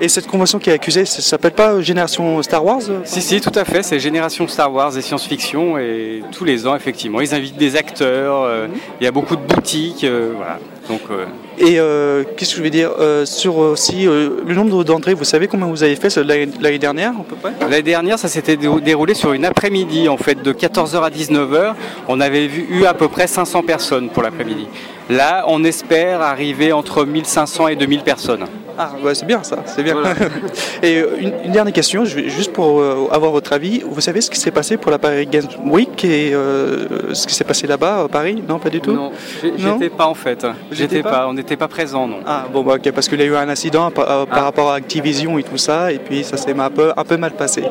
Et 0.00 0.08
cette 0.08 0.26
convention 0.26 0.58
qui 0.58 0.70
est 0.70 0.74
accusée, 0.74 1.04
ça 1.04 1.22
s'appelle 1.22 1.52
pas 1.52 1.80
Génération 1.80 2.42
Star 2.42 2.64
Wars 2.64 2.80
euh 2.88 3.00
Si, 3.04 3.20
si, 3.22 3.40
tout 3.40 3.52
à 3.54 3.64
fait. 3.64 3.82
C'est 3.82 3.98
Génération 4.00 4.46
Star 4.48 4.72
Wars 4.72 4.96
et 4.96 5.02
science-fiction. 5.02 5.78
Et 5.78 6.22
tous 6.32 6.44
les 6.44 6.66
ans, 6.66 6.74
effectivement, 6.76 7.20
ils 7.20 7.34
invitent 7.34 7.56
des 7.56 7.76
acteurs. 7.76 8.42
euh, 8.42 8.66
Il 9.00 9.04
y 9.04 9.06
a 9.06 9.12
beaucoup 9.12 9.36
de 9.36 9.42
boutiques. 9.42 10.04
euh, 10.04 10.32
voilà. 10.36 10.58
Donc, 10.88 11.00
euh, 11.10 11.26
Et 11.58 11.78
euh, 11.78 12.24
qu'est-ce 12.36 12.52
que 12.52 12.56
je 12.58 12.62
vais 12.62 12.70
dire 12.70 12.90
euh, 12.98 13.26
sur 13.26 13.58
aussi 13.58 14.06
euh, 14.06 14.30
le 14.46 14.54
nombre 14.54 14.84
d'entrées 14.84 15.12
Vous 15.12 15.24
savez 15.24 15.46
combien 15.46 15.66
vous 15.66 15.82
avez 15.82 15.96
fait 15.96 16.16
l'année 16.16 16.78
dernière 16.78 17.12
l'année 17.60 17.82
dernière, 17.82 18.18
ça 18.18 18.28
s'était 18.28 18.56
dé- 18.56 18.70
déroulé 18.82 19.12
sur 19.12 19.34
une 19.34 19.44
après-midi, 19.44 20.08
en 20.08 20.16
fait, 20.16 20.42
de 20.42 20.52
14h 20.52 21.02
à 21.02 21.10
19h. 21.10 21.74
On 22.08 22.20
avait 22.22 22.46
vu, 22.46 22.66
eu 22.70 22.84
à 22.86 22.94
peu 22.94 23.08
près 23.08 23.26
500 23.26 23.62
personnes 23.64 24.08
pour 24.08 24.22
l'après-midi. 24.22 24.66
Là, 25.10 25.44
on 25.48 25.62
espère 25.62 26.22
arriver 26.22 26.72
entre 26.72 27.04
1500 27.04 27.68
et 27.68 27.76
2000 27.76 28.00
personnes. 28.02 28.46
Ah, 28.78 28.92
ouais, 29.02 29.14
c'est 29.14 29.26
bien 29.26 29.42
ça, 29.42 29.56
c'est 29.66 29.82
bien. 29.82 29.94
Voilà. 29.94 30.14
Et 30.82 30.98
euh, 30.98 31.16
une, 31.18 31.32
une 31.46 31.52
dernière 31.52 31.72
question, 31.74 32.04
juste 32.04 32.52
pour 32.52 32.80
euh, 32.80 33.08
avoir 33.10 33.32
votre 33.32 33.52
avis. 33.52 33.82
Vous 33.88 34.00
savez 34.00 34.20
ce 34.20 34.30
qui 34.30 34.38
s'est 34.38 34.50
passé 34.52 34.76
pour 34.76 34.90
la 34.90 34.98
Paris 34.98 35.26
Games 35.26 35.48
Week 35.66 36.04
et 36.04 36.32
euh, 36.32 37.12
ce 37.14 37.26
qui 37.26 37.34
s'est 37.34 37.44
passé 37.44 37.66
là-bas 37.66 38.02
à 38.04 38.08
Paris? 38.08 38.42
Non, 38.48 38.58
pas 38.58 38.70
du 38.70 38.80
tout? 38.80 38.92
Non, 38.92 39.10
j'étais 39.56 39.88
pas 39.90 40.06
en 40.06 40.14
fait. 40.14 40.46
J'étais 40.70 41.02
pas? 41.02 41.10
pas, 41.10 41.28
on 41.28 41.32
n'était 41.32 41.56
pas 41.56 41.68
présent, 41.68 42.06
non. 42.06 42.18
Ah, 42.26 42.46
bon, 42.52 42.62
bah, 42.62 42.74
ok, 42.76 42.92
parce 42.92 43.08
qu'il 43.08 43.18
y 43.18 43.22
a 43.22 43.26
eu 43.26 43.34
un 43.34 43.48
incident 43.48 43.90
par, 43.90 44.08
euh, 44.10 44.26
par 44.26 44.38
Ah. 44.38 44.42
rapport 44.44 44.70
à 44.70 44.76
Activision 44.76 45.38
et 45.38 45.42
tout 45.42 45.56
ça, 45.58 45.90
et 45.92 45.98
puis 45.98 46.22
ça 46.22 46.36
s'est 46.36 46.54
un 46.58 46.70
peu, 46.70 46.92
un 46.96 47.04
peu 47.04 47.16
mal 47.16 47.32
passé. 47.32 47.64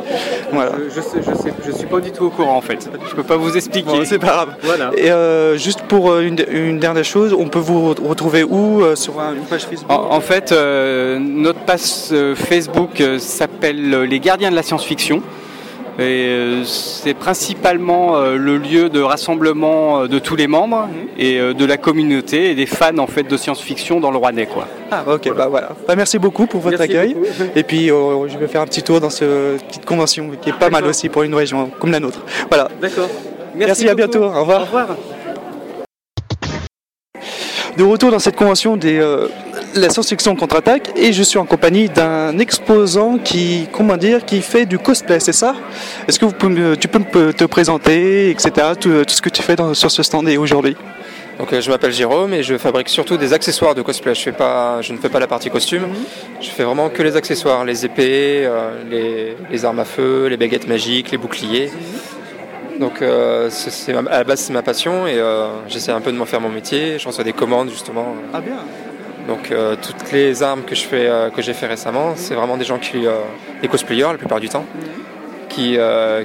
Voilà. 0.51 0.71
Je, 0.89 0.95
je, 0.95 1.01
sais, 1.01 1.53
je 1.65 1.71
suis 1.71 1.87
pas 1.87 1.99
du 1.99 2.11
tout 2.11 2.25
au 2.25 2.29
courant 2.29 2.57
en 2.57 2.61
fait. 2.61 2.89
Je 3.09 3.15
peux 3.15 3.23
pas 3.23 3.37
vous 3.37 3.55
expliquer. 3.55 3.87
Bon, 3.89 4.01
c'est 4.03 4.19
pas 4.19 4.27
grave. 4.27 4.49
Voilà. 4.63 4.91
Et 4.97 5.09
euh, 5.11 5.55
juste 5.57 5.81
pour 5.83 6.17
une, 6.19 6.37
une 6.51 6.79
dernière 6.79 7.05
chose, 7.05 7.33
on 7.37 7.47
peut 7.47 7.59
vous 7.59 7.93
re- 7.93 8.07
retrouver 8.07 8.43
où 8.43 8.81
Sur 8.95 9.19
un- 9.21 9.33
une 9.33 9.43
page 9.43 9.63
Facebook? 9.65 9.89
En, 9.91 10.15
en 10.15 10.19
fait, 10.21 10.51
euh, 10.51 10.96
notre 11.19 11.59
page 11.61 11.81
euh, 12.11 12.35
Facebook 12.35 12.99
euh, 13.01 13.19
s'appelle 13.19 13.93
euh, 13.93 14.05
Les 14.05 14.19
Gardiens 14.19 14.51
de 14.51 14.55
la 14.55 14.63
Science-Fiction. 14.63 15.21
Et 15.99 16.27
euh, 16.27 16.63
c'est 16.63 17.15
principalement 17.15 18.17
euh, 18.17 18.35
le 18.37 18.57
lieu 18.59 18.87
de 18.87 18.99
rassemblement 19.01 20.01
euh, 20.01 20.07
de 20.07 20.19
tous 20.19 20.35
les 20.35 20.45
membres 20.45 20.87
et 21.17 21.39
euh, 21.39 21.55
de 21.55 21.65
la 21.65 21.77
communauté 21.77 22.51
et 22.51 22.53
des 22.55 22.67
fans 22.67 22.99
en 22.99 23.07
fait 23.07 23.23
de 23.23 23.35
science-fiction 23.35 23.99
dans 23.99 24.11
le 24.11 24.17
Rouennais 24.17 24.45
quoi. 24.45 24.67
Ah, 24.91 25.03
ok, 25.07 25.33
bah 25.35 25.47
voilà. 25.49 25.69
Bah, 25.87 25.95
merci 25.95 26.19
beaucoup 26.19 26.45
pour 26.45 26.61
votre 26.61 26.77
Merci 26.77 26.95
accueil. 26.95 27.13
beaucoup. 27.15 27.49
Et 27.55 27.63
puis, 27.63 27.89
euh, 27.89 28.27
je 28.27 28.37
vais 28.37 28.47
faire 28.47 28.61
un 28.61 28.67
petit 28.67 28.83
tour 28.83 29.01
dans 29.01 29.09
cette 29.09 29.65
petite 29.67 29.85
convention 29.85 30.29
qui 30.39 30.49
est 30.49 30.59
pas 30.59 30.69
mal 30.69 30.85
aussi 30.85 31.09
pour 31.09 31.23
une 31.23 31.33
région 31.33 31.71
comme 31.79 31.91
la 31.91 31.99
nôtre. 31.99 32.21
Voilà. 32.47 32.67
D'accord. 32.79 33.09
Merci, 33.55 33.89
à 33.89 33.95
bientôt. 33.95 34.23
Au 34.23 34.41
revoir. 34.41 34.61
Au 34.61 34.65
revoir. 34.65 34.87
De 37.75 37.83
retour 37.83 38.11
dans 38.11 38.19
cette 38.19 38.35
convention 38.35 38.77
des, 38.77 38.99
euh, 38.99 39.27
la 39.75 39.89
science-fiction 39.89 40.35
contre-attaque 40.35 40.89
et 40.95 41.13
je 41.13 41.23
suis 41.23 41.37
en 41.37 41.45
compagnie 41.45 41.89
d'un 41.89 42.37
exposant 42.39 43.17
qui, 43.17 43.67
comment 43.71 43.97
dire, 43.97 44.25
qui 44.25 44.41
fait 44.41 44.65
du 44.65 44.79
cosplay, 44.79 45.19
c'est 45.19 45.33
ça? 45.33 45.55
Est-ce 46.07 46.19
que 46.19 46.25
vous 46.25 46.31
peux 46.31 46.47
me- 46.47 46.75
tu 46.77 46.87
peux 46.87 46.99
me- 46.99 47.33
te 47.33 47.43
présenter, 47.45 48.29
etc., 48.29 48.51
tout, 48.79 48.89
tout 49.05 49.13
ce 49.13 49.21
que 49.21 49.29
tu 49.29 49.41
fais 49.41 49.55
dans- 49.55 49.73
sur 49.73 49.91
ce 49.91 50.01
stand 50.03 50.27
et 50.29 50.37
aujourd'hui? 50.37 50.75
Donc 51.39 51.53
euh, 51.53 51.61
je 51.61 51.69
m'appelle 51.69 51.91
Jérôme 51.93 52.33
et 52.33 52.41
je 52.41 52.57
fabrique 52.57 52.89
surtout 52.89 53.15
des 53.17 53.31
accessoires 53.33 53.75
de 53.75 53.83
cosplay. 53.83 54.15
Je, 54.15 54.21
fais 54.21 54.31
pas, 54.31 54.81
je 54.81 54.91
ne 54.91 54.97
fais 54.97 55.09
pas 55.09 55.19
la 55.19 55.27
partie 55.27 55.51
costume. 55.51 55.83
Je 56.41 56.49
fais 56.49 56.63
vraiment 56.63 56.89
que 56.89 57.03
les 57.03 57.15
accessoires, 57.15 57.63
les 57.63 57.85
épées, 57.85 58.43
euh, 58.45 58.71
les, 58.89 59.37
les 59.51 59.65
armes 59.65 59.79
à 59.79 59.85
feu, 59.85 60.27
les 60.29 60.37
baguettes 60.37 60.67
magiques, 60.67 61.11
les 61.11 61.17
boucliers. 61.19 61.69
Donc 62.79 63.01
euh, 63.03 63.49
c'est- 63.51 63.93
à 63.93 64.01
la 64.01 64.23
base 64.23 64.39
c'est 64.39 64.53
ma 64.53 64.63
passion 64.63 65.05
et 65.05 65.13
euh, 65.19 65.47
j'essaie 65.67 65.91
un 65.91 66.01
peu 66.01 66.11
de 66.11 66.17
m'en 66.17 66.25
faire 66.25 66.41
mon 66.41 66.49
métier. 66.49 66.97
Je 66.97 67.07
reçois 67.07 67.23
des 67.23 67.33
commandes 67.33 67.69
justement. 67.69 68.15
Ah 68.33 68.41
bien. 68.41 68.57
Donc 69.27 69.51
euh, 69.51 69.75
toutes 69.75 70.11
les 70.13 70.41
armes 70.41 70.61
euh, 70.93 71.29
que 71.29 71.41
j'ai 71.41 71.53
fait 71.53 71.67
récemment, 71.67 72.13
c'est 72.15 72.33
vraiment 72.33 72.55
des 72.57 72.63
gens 72.63 72.77
qui, 72.79 73.05
euh, 73.05 73.11
des 73.61 73.67
cosplayers 73.67 74.03
la 74.03 74.17
plupart 74.17 74.39
du 74.39 74.47
temps, 74.49 74.65
qui, 75.49 75.77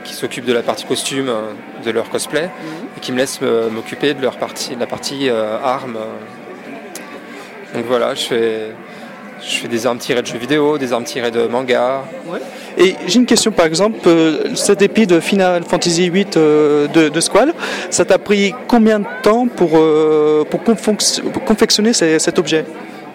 qui 0.05 0.15
s'occupent 0.15 0.45
de 0.45 0.53
la 0.53 0.63
partie 0.63 0.85
costume 0.85 1.31
de 1.85 1.91
leur 1.91 2.11
cosplay 2.11 2.51
et 2.97 3.01
qui 3.01 3.13
me 3.13 3.17
laissent 3.19 3.41
m'occuper 3.41 4.13
de 4.15 4.21
leur 4.21 4.37
partie, 4.37 4.75
de 4.75 4.81
la 4.81 4.87
partie 4.87 5.31
armes. 5.31 5.97
Donc 7.75 7.85
voilà, 7.87 8.15
je 8.15 8.25
fais, 8.25 8.59
je 9.41 9.57
fais 9.57 9.69
des 9.69 9.87
armes 9.87 9.97
tirées 9.99 10.21
de 10.21 10.27
jeux 10.27 10.37
vidéo, 10.39 10.77
des 10.77 10.93
armes 10.93 11.05
tirées 11.05 11.31
de 11.31 11.47
manga. 11.47 12.03
Et 12.77 12.95
j'ai 13.07 13.17
une 13.21 13.27
question 13.27 13.53
par 13.53 13.65
exemple, 13.65 14.01
euh, 14.07 14.55
cette 14.55 14.83
épée 14.83 15.07
de 15.07 15.19
Final 15.19 15.63
Fantasy 15.65 16.11
VIII 16.11 16.27
de, 16.27 17.21
Squall, 17.21 17.55
ça 17.89 18.05
t'a 18.05 18.19
pris 18.19 18.55
combien 18.69 19.01
de 19.01 19.07
temps 19.23 19.47
pour, 19.49 19.71
pour, 20.51 20.63
confectionner 21.45 21.95
ce- 21.95 22.19
cet 22.19 22.39
objet? 22.39 22.67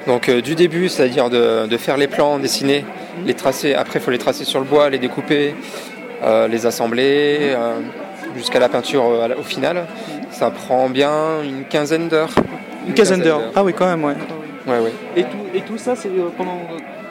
Donc 0.08 0.30
euh, 0.30 0.42
du 0.42 0.56
début, 0.56 0.88
c'est-à-dire 0.90 1.30
de, 1.30 1.68
de 1.68 1.78
faire 1.78 1.98
les 1.98 2.08
plans, 2.08 2.40
dessiner, 2.40 2.86
les 3.26 3.34
tracer. 3.34 3.74
Après, 3.76 4.00
il 4.00 4.02
faut 4.02 4.12
les 4.12 4.18
tracer 4.18 4.46
sur 4.46 4.60
le 4.60 4.66
bois, 4.66 4.90
les 4.90 4.98
découper, 5.00 5.54
euh, 6.24 6.48
les 6.48 6.66
assembler, 6.66 7.38
euh, 7.42 7.74
jusqu'à 8.36 8.60
la 8.60 8.70
peinture 8.70 9.04
euh, 9.06 9.28
au 9.38 9.44
final. 9.44 9.86
Ça 10.32 10.50
prend 10.50 10.90
bien 10.90 11.42
une 11.44 11.66
quinzaine 11.66 12.08
d'heures. 12.08 12.34
Une 12.88 12.94
quinzaine 12.94 13.22
d'heures. 13.22 13.52
Ah 13.56 13.64
oui, 13.64 13.74
quand 13.78 13.86
même, 13.88 14.04
ouais. 14.04 14.14
Ouais, 14.66 14.80
ouais. 14.80 14.94
Et 15.16 15.24
tout, 15.24 15.30
et 15.54 15.62
tout 15.62 15.78
ça, 15.78 15.96
c'est 15.96 16.10
pendant 16.38 16.60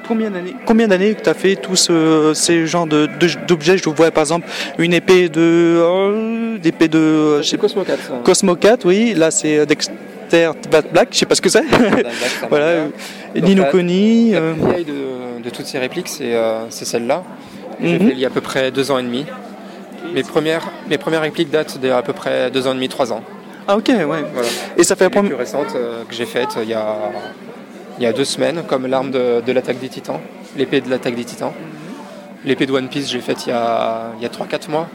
combien 0.08 0.30
d'années? 0.30 0.54
Combien 0.64 0.88
d'années 0.88 1.14
que 1.14 1.22
tu 1.22 1.28
as 1.28 1.34
fait 1.34 1.56
tous 1.56 1.76
ce- 1.76 2.32
ces 2.34 2.66
genres 2.66 2.86
de- 2.86 3.06
de- 3.18 3.46
d'objets? 3.46 3.76
Je 3.78 3.88
vois 3.90 4.10
par 4.10 4.22
exemple 4.22 4.46
une 4.78 4.92
épée 4.94 5.28
de. 5.28 5.40
euh, 5.40 6.58
d'épée 6.58 6.88
de. 6.88 6.98
euh, 6.98 7.38
je 7.38 7.42
sais 7.42 7.50
C'est 7.52 7.56
pas, 7.56 7.62
Cosmo 7.62 7.82
4. 7.84 7.98
ça. 8.02 8.12
Cosmo 8.24 8.54
4, 8.56 8.84
oui. 8.86 9.14
Là, 9.14 9.30
c'est 9.30 9.64
Bat 10.30 10.82
Black, 10.92 11.08
je 11.12 11.18
sais 11.18 11.26
pas 11.26 11.34
ce 11.34 11.40
que 11.40 11.48
c'est. 11.48 11.64
voilà. 12.48 12.64
euh, 12.66 12.88
Nino 13.36 13.62
la- 13.62 13.70
Kuni. 13.70 14.32
La 14.32 14.38
euh, 14.38 14.52
plus 14.54 14.68
vieille 14.70 14.84
de, 14.84 15.42
de 15.44 15.50
toutes 15.50 15.66
ces 15.66 15.78
répliques, 15.78 16.08
c'est 16.08 16.34
euh, 16.34 16.68
celle-là. 16.70 17.22
J'ai 17.82 17.98
Mhm. 17.98 18.06
fait 18.08 18.12
il 18.12 18.18
y 18.18 18.24
a 18.24 18.28
à 18.28 18.30
peu 18.30 18.40
près 18.40 18.70
deux 18.70 18.90
ans 18.90 18.98
et 18.98 19.02
demi. 19.02 19.24
Mes 20.14 20.22
premières, 20.22 20.70
mes 20.88 20.98
premières 20.98 21.20
répliques 21.22 21.50
datent 21.50 21.78
d'à 21.78 22.00
peu 22.02 22.12
près 22.12 22.50
deux 22.50 22.66
ans 22.66 22.72
et 22.72 22.74
demi, 22.74 22.88
trois 22.88 23.12
ans. 23.12 23.22
Ah, 23.68 23.76
ok, 23.76 23.88
ouais. 23.88 24.04
Voilà. 24.06 24.48
Et 24.76 24.84
ça 24.84 24.94
fait 24.96 25.04
la 25.04 25.10
plus 25.10 25.20
première. 25.20 25.38
récentes 25.38 25.74
euh, 25.74 26.04
que 26.08 26.14
j'ai 26.14 26.24
faites 26.26 26.56
il 26.62 26.68
y 26.68 26.74
a, 26.74 26.86
il 27.98 28.04
y 28.04 28.06
a 28.06 28.12
deux 28.12 28.24
semaines, 28.24 28.62
comme 28.68 28.86
l'arme 28.86 29.10
de, 29.10 29.40
de 29.44 29.52
l'attaque 29.52 29.78
des 29.80 29.88
titans, 29.88 30.20
l'épée 30.56 30.80
de 30.80 30.88
l'attaque 30.88 31.16
des 31.16 31.24
titans. 31.24 31.52
L'épée 32.44 32.66
de 32.66 32.72
One 32.72 32.88
Piece, 32.88 33.10
j'ai 33.10 33.20
faite 33.20 33.46
il 33.46 33.50
y 33.50 33.52
a, 33.52 34.12
il 34.18 34.22
y 34.22 34.26
a 34.26 34.28
3-4 34.28 34.70
mois. 34.70 34.88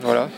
Voilà. 0.00 0.28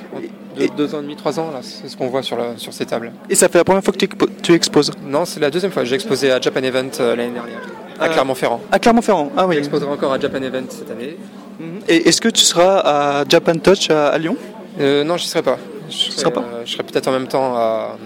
Deux, 0.57 0.69
deux 0.76 0.95
ans 0.95 0.99
et 0.99 1.02
demi, 1.02 1.16
trois 1.16 1.38
ans, 1.38 1.50
là, 1.52 1.61
c'est 1.62 1.88
ce 1.88 1.97
qu'on 1.97 2.09
voit 2.09 2.23
sur, 2.23 2.37
la- 2.37 2.57
sur 2.57 2.73
ces 2.73 2.85
tables. 2.87 3.12
Et 3.28 3.35
ça 3.35 3.49
fait 3.49 3.59
la 3.59 3.64
première 3.64 3.85
fois 3.85 3.92
que 3.92 3.99
tu, 3.99 4.07
expo- 4.07 4.28
tu 4.42 4.52
exposes 4.52 4.90
Non, 5.04 5.25
c'est 5.25 5.38
la 5.40 5.50
deuxième 5.50 5.71
fois. 5.73 5.85
J'ai 5.85 5.95
exposé 5.95 6.30
à 6.33 6.40
Japan 6.40 6.62
Event 6.62 6.88
euh, 7.00 7.14
l'année 7.16 7.33
dernière, 7.33 7.61
à 8.00 8.07
Euh, 8.07 8.09
Clermont-Ferrand. 8.12 8.61
À 8.73 8.78
Clermont-Ferrand. 8.78 9.30
Ah 9.37 9.47
oui. 9.47 9.54
J'exposerai 9.57 9.90
encore 9.90 10.12
à 10.12 10.19
Japan 10.19 10.42
Event 10.42 10.64
cette 10.69 10.90
année. 10.90 11.16
Mhm. 11.61 11.80
Et 11.88 12.09
est-ce 12.09 12.21
que 12.21 12.28
tu 12.28 12.42
seras 12.42 12.78
à 12.80 13.25
Japan 13.28 13.54
Touch 13.59 13.90
à, 13.90 14.09
à 14.09 14.19
Lyon? 14.19 14.37
Euh, 14.80 15.04
non, 15.04 15.16
j'y 15.16 15.28
serai 15.28 15.42
pas. 15.42 15.59
Je 15.88 15.95
serai, 15.97 16.19
seras 16.21 16.30
pas 16.30 16.40
euh, 16.40 16.62
je 16.64 16.73
serai 16.73 16.83
peut-être 16.85 17.09
en 17.09 17.12
même 17.12 17.28
temps 17.28 17.54
à, 17.57 17.97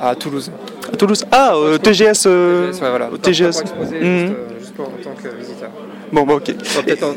à 0.00 0.14
Toulouse. 0.14 0.50
À 0.92 0.96
Toulouse 0.96 1.24
Ah, 1.30 1.54
TGS. 1.82 2.26
Ouais, 2.26 2.70
voilà. 2.80 3.08
TGS. 3.20 3.50
pour 3.52 3.60
exposer, 3.60 4.00
Mhm. 4.00 4.18
juste, 4.26 4.36
juste 4.60 4.74
pour- 4.74 4.86
en 4.86 5.02
tant 5.02 5.14
que 5.22 5.28
visiteur. 5.36 5.70
Bon, 6.16 6.24
bah, 6.24 6.34
ok. 6.34 6.52
Bon, 6.54 6.82
peut-être 6.84 7.04
en- 7.04 7.14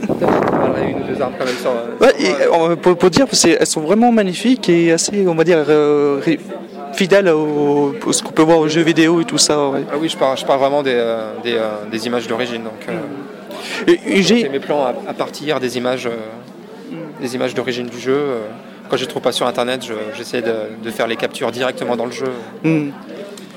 parlerai 0.52 0.92
une 0.92 1.04
ou 1.04 1.04
deux 1.14 1.22
armes 1.22 1.34
quand 1.38 1.46
même 1.46 1.56
sur. 1.58 1.72
euh, 1.72 1.98
Ouais, 2.00 2.14
et, 2.20 2.32
euh, 2.72 2.76
pour, 2.78 2.98
pour 2.98 3.10
dire, 3.10 3.26
elles 3.60 3.66
sont 3.68 3.82
vraiment 3.82 4.12
magnifiques 4.12 4.70
et 4.70 4.92
assez, 4.94 5.26
on 5.28 5.36
va 5.36 5.44
dire, 5.44 5.64
euh, 5.68 6.22
fidèles 6.94 7.28
au, 7.30 7.94
à 8.08 8.14
ce 8.14 8.24
qu'on 8.24 8.32
peut 8.32 8.42
voir 8.44 8.60
aux 8.60 8.70
jeux 8.70 8.84
vidéo 8.84 9.20
et 9.20 9.26
tout 9.26 9.38
ça. 9.38 9.70
ouais. 9.70 9.82
Ah 9.92 9.96
oui, 10.00 10.08
je 10.08 10.16
pars, 10.18 10.38
je 10.38 10.46
pars 10.46 10.58
vraiment 10.58 10.82
des, 10.82 10.94
euh, 10.94 11.32
des, 11.44 11.56
euh, 11.56 11.72
des 11.92 12.08
images 12.08 12.26
d'origine. 12.28 12.64
Donc, 12.64 12.88
j'ai 13.88 14.50
mes 14.50 14.60
plans 14.60 14.84
à, 14.86 14.94
à 15.10 15.14
partir 15.14 15.60
des 15.60 15.78
images, 15.78 16.10
des 17.22 17.36
images 17.36 17.54
d'origine 17.54 17.88
du 17.88 18.00
jeu. 18.00 18.18
Quand 18.90 18.98
je 18.98 19.02
les 19.02 19.08
trouve 19.08 19.22
pas 19.24 19.32
sur 19.32 19.48
internet, 19.48 19.84
je- 19.86 19.94
j'essaie 20.18 20.42
de, 20.42 20.54
de 20.84 20.90
faire 20.92 21.08
les 21.08 21.16
captures 21.16 21.52
directement 21.52 21.96
dans 21.98 22.06
le 22.06 22.12
jeu. 22.12 22.28
Hmm. 22.64 22.90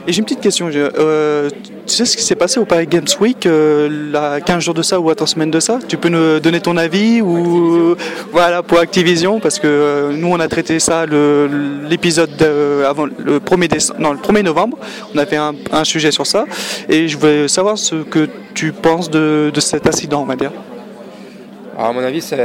Et 0.07 0.13
j'ai 0.13 0.19
une 0.21 0.25
petite 0.25 0.41
question. 0.41 0.71
euh, 0.73 1.51
tu 1.87 1.95
sais 1.95 2.07
ce 2.07 2.17
qui 2.17 2.23
s'est 2.23 2.35
passé 2.35 2.59
au 2.59 2.65
Paris 2.65 2.87
Games 2.87 3.05
Week, 3.21 3.45
euh, 3.45 4.11
là, 4.11 4.41
15 4.41 4.63
jours 4.63 4.73
de 4.75 4.83
ça 4.83 4.99
ou 4.99 5.11
à 5.11 5.15
3 5.15 5.27
semaines 5.27 5.51
de 5.51 5.61
ça? 5.61 5.79
Tu 5.87 5.99
peux 5.99 6.09
nous 6.09 6.41
donner 6.41 6.61
ton 6.61 6.77
avis 6.79 7.21
ou 7.21 7.95
voilà 8.33 8.63
pour 8.63 8.79
Activision 8.79 9.39
parce 9.39 9.59
que 9.59 9.67
euh, 9.67 10.13
nous 10.13 10.29
on 10.29 10.41
a 10.41 10.49
traité 10.49 10.79
ça 10.81 11.05
l'épisode 11.07 12.35
de- 12.37 12.85
avant 12.87 13.05
le 13.05 13.39
1er 13.39 13.69
décembre, 13.69 14.01
non 14.01 14.13
le 14.13 14.19
1er 14.19 14.43
novembre. 14.43 14.79
On 15.15 15.19
a 15.19 15.27
fait 15.27 15.37
un, 15.37 15.55
un 15.73 15.85
sujet 15.85 16.11
sur 16.11 16.27
ça 16.27 16.47
et 16.89 17.07
je 17.09 17.19
voulais 17.19 17.47
savoir 17.49 17.77
ce 17.77 17.97
que 17.97 18.29
tu 18.55 18.73
penses 18.73 19.11
de, 19.11 19.51
de 19.53 19.61
cet 19.61 19.87
incident, 19.87 20.23
on 20.23 20.27
va 20.27 20.37
dire. 20.37 20.53
Alors, 21.77 21.91
à 21.91 21.93
mon 21.93 22.03
avis, 22.03 22.23
c'est 22.23 22.41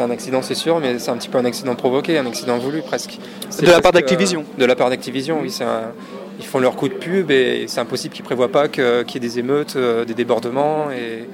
un 0.00 0.10
accident, 0.10 0.42
c'est 0.42 0.54
sûr, 0.54 0.78
mais 0.78 0.98
c'est 1.00 1.10
un 1.10 1.16
petit 1.16 1.28
peu 1.28 1.38
un 1.38 1.44
accident 1.44 1.74
provoqué, 1.74 2.18
un 2.18 2.26
accident 2.26 2.56
voulu 2.58 2.82
presque. 2.82 3.18
De 3.60 3.66
la 3.66 3.80
part 3.80 3.90
que- 3.90 3.96
d'Activision. 3.98 4.44
De 4.56 4.64
la 4.64 4.76
part 4.76 4.90
d'Activision, 4.90 5.40
oui. 5.42 5.50
c'est 5.50 5.64
un- 5.64 5.90
Ils 6.38 6.46
font 6.46 6.58
leur 6.60 6.76
coup 6.76 6.88
de 6.88 6.94
pub 6.94 7.30
et 7.30 7.64
c'est 7.66 7.80
impossible 7.80 8.14
qu'ils 8.14 8.24
prévoient 8.24 8.50
pas 8.52 8.68
qu'il 8.68 8.84
y 8.84 9.16
ait 9.16 9.20
des 9.20 9.38
émeutes, 9.38 9.74
euh, 9.76 10.04
des 10.04 10.14
débordements. 10.14 10.90
Et 10.90 11.24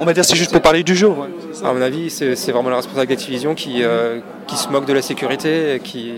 On 0.00 0.04
va 0.04 0.12
dire 0.12 0.24
c'est 0.24 0.36
juste 0.36 0.52
pour 0.52 0.62
parler 0.62 0.82
du 0.84 0.94
jeu. 0.94 1.08
ouais. 1.08 1.26
à 1.64 1.72
mon 1.72 1.82
avis, 1.82 2.10
c'est 2.10 2.34
vraiment 2.52 2.68
les 2.70 2.76
responsables 2.76 3.08
d'Activision 3.08 3.54
qui, 3.54 3.82
euh, 3.82 4.20
qui 4.46 4.56
se 4.56 4.68
moquent 4.68 4.86
de 4.86 4.92
la 4.92 5.02
sécurité, 5.02 5.74
et 5.74 5.80
qui, 5.80 6.12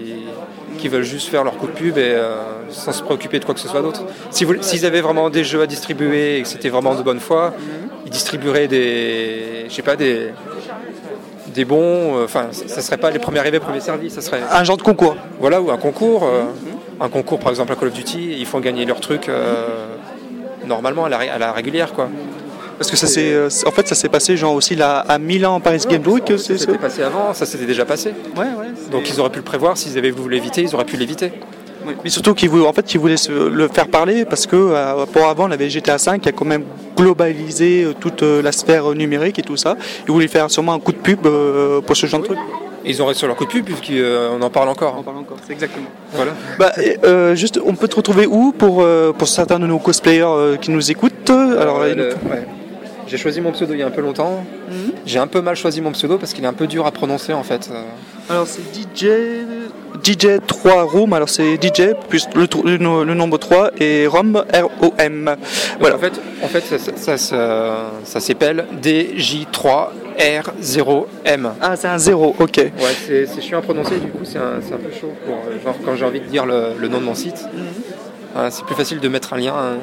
qui 0.78 0.88
veulent 0.88 1.04
juste 1.04 1.28
faire 1.28 1.42
leur 1.44 1.56
coup 1.56 1.66
de 1.68 1.73
pub 1.73 1.97
et 1.97 2.02
euh, 2.02 2.35
sans 2.70 2.92
se 2.92 3.02
préoccuper 3.02 3.38
de 3.38 3.44
quoi 3.47 3.54
que 3.54 3.61
ce 3.61 3.68
soit 3.68 3.80
d'autre. 3.82 4.02
Si 4.30 4.47
S'ils 4.61 4.85
avaient 4.85 5.00
vraiment 5.00 5.30
des 5.30 5.42
jeux 5.44 5.62
à 5.62 5.66
distribuer 5.66 6.38
et 6.38 6.42
que 6.42 6.49
c'était 6.49 6.68
vraiment 6.68 6.94
de 6.94 7.02
bonne 7.02 7.20
foi, 7.20 7.54
ils 8.04 8.11
distribueraient 8.11 8.68
des, 8.68 9.64
je 9.70 9.75
sais 9.75 9.82
pas, 9.82 9.97
des, 9.97 10.28
des 11.54 11.64
bons. 11.64 12.16
euh, 12.18 12.25
Enfin, 12.25 12.49
ça 12.52 12.82
serait 12.82 12.99
pas 12.99 13.11
les 13.11 13.18
premiers 13.18 13.38
arrivés, 13.38 13.58
premiers 13.58 13.80
servis. 13.80 14.11
Ça 14.11 14.20
serait 14.20 14.40
Un 14.50 14.64
genre 14.64 14.76
de 14.76 14.82
concours. 14.82 15.16
voilà 15.40 15.62
ou 15.62 15.70
un 15.70 15.78
concours, 15.78 16.25
euh, 16.25 16.44
un 17.00 17.09
concours 17.09 17.38
par 17.38 17.50
exemple 17.50 17.73
à 17.73 17.76
Call 17.76 17.88
of 17.88 17.95
Duty, 17.95 18.37
ils 18.38 18.47
font 18.47 18.61
gagner 18.61 18.85
leur 18.85 19.00
truc 19.00 19.28
euh, 19.28 19.67
normalement 20.67 21.05
à 21.05 21.09
la, 21.09 21.19
à 21.19 21.38
la 21.38 21.52
régulière 21.52 21.93
quoi. 21.93 22.09
Parce 22.78 22.90
que 22.93 22.97
ça 22.97 23.09
s'est, 23.09 23.33
euh, 23.33 23.49
en 23.67 23.73
fait, 23.73 23.88
ça 23.88 23.97
s'est 23.97 24.09
passé 24.09 24.37
genre 24.37 24.55
aussi 24.55 24.76
là 24.76 24.99
à 25.09 25.19
Milan, 25.19 25.59
Paris 25.59 25.83
Game 25.90 26.07
Week. 26.07 26.25
Ça 26.38 26.57
s'était 26.57 26.78
passé 26.78 27.02
avant, 27.02 27.35
ça 27.35 27.45
s'était 27.45 27.67
déjà 27.67 27.85
passé. 27.85 28.11
Ouais, 28.37 28.45
ouais. 28.45 28.69
Donc 28.93 29.09
ils 29.11 29.19
auraient 29.19 29.31
pu 29.31 29.38
le 29.38 29.45
prévoir, 29.45 29.76
s'ils 29.76 29.99
avaient 29.99 30.12
voulu 30.12 30.37
l'éviter, 30.37 30.62
ils 30.62 30.75
auraient 30.76 30.85
pu 30.85 30.97
l'éviter. 30.97 31.33
Oui, 31.87 31.95
Mais 32.05 32.11
surtout 32.11 32.35
qu'ils 32.35 32.50
voulaient, 32.50 32.67
en 32.67 32.73
fait, 32.73 32.85
qu'ils 32.85 33.00
voulaient 33.00 33.17
se- 33.17 33.33
le 33.33 33.67
faire 33.69 33.88
parler 33.88 34.25
parce 34.25 34.47
que 34.47 34.55
euh, 34.57 35.07
pour 35.07 35.26
avant, 35.26 35.49
on 35.49 35.50
avait 35.50 35.69
GTA 35.71 35.97
V 35.97 36.19
qui 36.21 36.28
a 36.28 36.33
quand 36.33 36.45
même 36.45 36.64
globalisé 36.97 37.87
toute 37.99 38.23
la 38.23 38.52
sphère 38.52 38.90
numérique 38.95 39.38
et 39.38 39.43
tout 39.43 39.57
ça. 39.57 39.76
Ils 40.07 40.12
voulaient 40.12 40.28
faire 40.28 40.49
sûrement 40.50 40.75
un 40.75 40.81
coup 40.81 40.93
de 40.93 40.99
pub 40.99 41.26
pour 41.85 41.97
ce 41.97 42.07
genre 42.07 42.21
de 42.21 42.26
truc. 42.26 42.38
Et 42.85 42.90
ils 42.90 43.02
ont 43.02 43.06
resté 43.06 43.18
sur 43.20 43.26
leur 43.28 43.37
coup 43.37 43.44
de 43.44 43.50
pub 43.50 43.64
puisqu'on 43.64 44.40
en 44.40 44.50
parle 44.50 44.68
encore. 44.68 45.02
parle 45.02 45.18
encore, 45.18 45.37
c'est 45.47 45.52
exactement. 45.52 45.88
Voilà. 46.12 46.32
Bah, 46.58 46.73
euh, 47.04 47.35
juste, 47.35 47.58
on 47.64 47.75
peut 47.75 47.88
te 47.88 47.97
retrouver 47.97 48.26
où 48.26 48.52
pour, 48.52 48.82
euh, 48.82 49.12
pour 49.12 49.28
certains 49.28 49.58
de 49.58 49.66
nos 49.66 49.78
cosplayers 49.78 50.23
euh, 50.23 50.56
qui 50.56 50.70
nous 50.70 50.90
écoutent? 50.90 51.30
Alors, 51.30 51.80
le- 51.80 52.11
ouais. 52.30 52.47
J'ai 53.08 53.16
choisi 53.16 53.40
mon 53.40 53.52
pseudo 53.52 53.73
il 53.73 53.80
y 53.80 53.82
a 53.82 53.87
un 53.87 53.90
peu 53.90 54.02
longtemps. 54.02 54.44
Mhm. 54.70 54.92
J'ai 55.06 55.18
un 55.18 55.26
peu 55.26 55.40
mal 55.40 55.56
choisi 55.56 55.80
mon 55.80 55.92
pseudo 55.92 56.18
parce 56.18 56.35
qu'il 56.35 56.44
est 56.44 56.49
un 56.49 56.52
peu 56.52 56.66
dur 56.66 56.85
à 56.87 56.90
prononcer 56.92 57.32
en 57.32 57.42
fait. 57.42 57.70
Alors 58.28 58.47
c'est 58.47 58.61
DJ, 58.61 59.06
DJ 60.02 60.38
3 60.47 60.83
Room, 60.85 61.12
alors 61.12 61.28
c'est 61.28 61.57
DJ 61.62 61.93
plus 62.09 62.26
le, 62.35 62.47
le 62.64 62.78
no- 62.78 63.05
le 63.05 63.14
nombre 63.14 63.38
3 63.38 63.71
et 63.81 64.07
ROM, 64.07 64.37
R-O-M. 64.52 65.37
Voilà. 65.81 65.97
En 65.97 65.99
fait, 65.99 66.12
en 66.43 66.49
fait 66.49 66.61
ça, 66.61 66.78
ça, 66.78 66.93
ça, 66.97 67.17
ça- 67.19 67.90
ça 68.05 68.21
s'appelle 68.21 68.64
DJ3R0M. 68.83 71.50
Ah, 71.61 71.76
c'est 71.76 71.88
un 71.88 71.99
0, 71.99 72.37
ok. 72.38 72.57
Ouais, 72.57 72.73
c'est 73.07 73.40
chiant 73.40 73.59
à 73.59 73.62
prononcer, 73.62 73.97
du 73.99 74.09
coup 74.09 74.25
c'est 74.25 74.38
un, 74.38 74.57
un 74.59 74.78
peu 74.78 74.93
chaud 74.99 75.12
pour, 75.26 75.35
euh, 75.37 75.59
genre, 75.64 75.76
quand 75.85 75.95
j'ai 75.97 76.05
envie 76.05 76.21
de 76.21 76.26
dire 76.26 76.47
le, 76.47 76.73
le 76.78 76.88
nom 76.88 76.99
de 76.99 77.05
mon 77.05 77.14
site. 77.14 77.45
Ouais, 78.38 78.50
c'est 78.50 78.64
plus 78.64 78.75
facile 78.75 79.00
de 79.00 79.09
mettre 79.09 79.33
un 79.33 79.38
lien. 79.38 79.54
hein. 79.57 79.76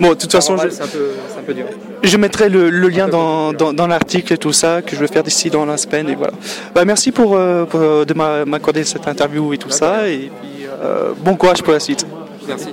Bon, 0.00 0.08
de 0.10 0.14
toute 0.14 0.32
façon, 0.32 0.54
je, 0.56 0.62
Oral, 0.62 0.72
c'est 0.72 0.82
un, 0.82 0.86
peu- 0.88 1.10
c'est 1.32 1.38
un 1.38 1.42
peu 1.42 1.54
dur. 1.54 1.66
je 2.02 2.16
mettrai 2.16 2.48
le, 2.48 2.68
le 2.70 2.88
lien 2.88 3.06
dans, 3.06 3.52
dans, 3.52 3.72
dans 3.72 3.86
l'article 3.86 4.32
et 4.32 4.38
tout 4.38 4.52
ça 4.52 4.82
que 4.82 4.96
je 4.96 5.00
vais 5.00 5.06
faire 5.06 5.22
d'ici 5.22 5.48
dans 5.50 5.64
la 5.64 5.76
semaine 5.76 6.08
et 6.08 6.16
voilà. 6.16 6.32
Bah, 6.74 6.84
merci 6.84 7.12
pour, 7.12 7.36
euh, 7.36 7.64
pour, 7.66 7.80
euh, 7.80 8.04
de 8.04 8.12
m'a- 8.14 8.44
m'accorder 8.44 8.82
cette 8.84 9.06
interview 9.06 9.52
et 9.52 9.58
tout 9.58 9.70
ça 9.70 10.08
et 10.08 10.30
puis 10.40 10.66
euh, 10.82 11.12
bon 11.18 11.36
courage 11.36 11.62
pour 11.62 11.72
la 11.72 11.78
suite. 11.80 12.04
Merci. 12.48 12.68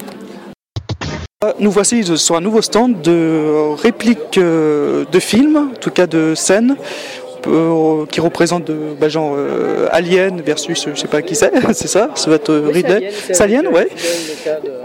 Nous 1.59 1.69
voici 1.69 2.03
sur 2.17 2.35
un 2.35 2.41
nouveau 2.41 2.63
stand 2.63 3.01
de 3.01 3.75
répliques 3.79 4.39
de 4.39 5.19
films, 5.19 5.69
en 5.71 5.79
tout 5.79 5.91
cas 5.91 6.07
de 6.07 6.33
scènes, 6.33 6.75
euh, 7.47 8.05
qui 8.05 8.19
représentent 8.21 8.65
de, 8.65 8.75
bah, 8.99 9.09
genre 9.09 9.33
euh, 9.37 9.87
Alien 9.91 10.41
versus 10.41 10.87
je 10.93 10.99
sais 10.99 11.07
pas 11.07 11.21
qui 11.21 11.35
c'est, 11.35 11.51
c'est 11.73 11.87
ça, 11.87 12.09
ça 12.15 12.29
va 12.29 12.35
être 12.35 12.49
euh, 12.51 12.69
Ridley. 12.71 13.11
C'est 13.31 13.41
Alien, 13.41 13.67
ouais. 13.67 13.87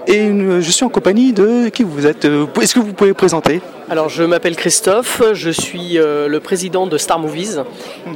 Et 0.06 0.16
une- 0.16 0.60
je 0.60 0.70
suis 0.70 0.84
en 0.84 0.88
compagnie 0.88 1.32
de 1.32 1.68
qui 1.68 1.82
vous 1.82 2.06
êtes 2.06 2.24
euh, 2.24 2.46
Est-ce 2.60 2.74
que 2.74 2.80
vous 2.80 2.92
pouvez 2.92 3.12
présenter? 3.14 3.60
Alors, 3.90 4.08
je 4.08 4.22
m'appelle 4.22 4.56
Christophe, 4.56 5.22
je 5.34 5.50
suis 5.50 5.98
euh, 5.98 6.26
le 6.28 6.40
président 6.40 6.86
de 6.86 6.96
Star 6.98 7.18
Movies, 7.18 7.58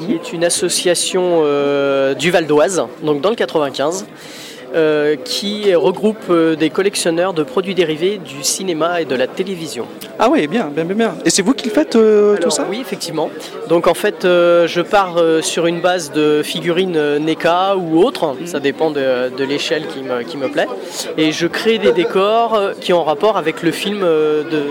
qui 0.07 0.15
est 0.15 0.33
une 0.33 0.45
association 0.45 1.41
euh, 1.45 2.15
du 2.15 2.31
Val 2.31 2.47
d'Oise, 2.47 2.83
donc 3.03 3.21
dans 3.21 3.31
le 3.31 3.37
95, 3.37 4.07
euh, 4.77 5.17
qui 5.17 5.75
regroupe 5.75 6.29
euh, 6.31 6.55
des 6.55 6.71
collectionneurs 6.71 7.33
de 7.33 7.43
produits 7.43 7.75
dérivés 7.75 8.19
du 8.19 8.43
cinéma 8.43 9.01
et 9.01 9.05
de 9.05 9.15
la 9.15 9.27
télévision. 9.27 9.87
Ah 10.19 10.29
oui, 10.31 10.47
bien, 10.47 10.71
bien, 10.75 10.85
bien, 10.85 10.97
bien. 10.97 11.15
Et 11.25 11.31
c'est 11.31 11.43
vous 11.43 11.55
qui 11.55 11.67
le 11.69 11.75
faites 11.75 11.97
euh, 11.97 12.37
tout 12.37 12.51
ça? 12.51 12.67
Oui, 12.69 12.79
effectivement. 12.81 13.31
Donc 13.69 13.87
en 13.87 13.95
fait, 13.95 14.19
je 14.23 14.81
pars 14.83 15.17
sur 15.43 15.67
une 15.67 15.81
base 15.81 16.13
de 16.13 16.43
figurines 16.43 17.19
NECA 17.19 17.77
ou 17.77 18.03
autres, 18.03 18.35
ça 18.45 18.61
dépend 18.61 18.91
de, 18.91 19.31
de 19.37 19.45
l'échelle 19.45 19.87
qui 19.87 20.03
me, 20.03 20.23
qui 20.23 20.37
me 20.37 20.49
plaît, 20.49 20.69
et 21.17 21.33
je 21.33 21.47
crée 21.47 21.79
des 21.79 21.93
décors 21.93 22.73
qui 22.81 22.93
ont 22.93 23.05
rapport 23.05 23.37
avec 23.37 23.63
le 23.63 23.73
film 23.73 24.01
de... 24.01 24.63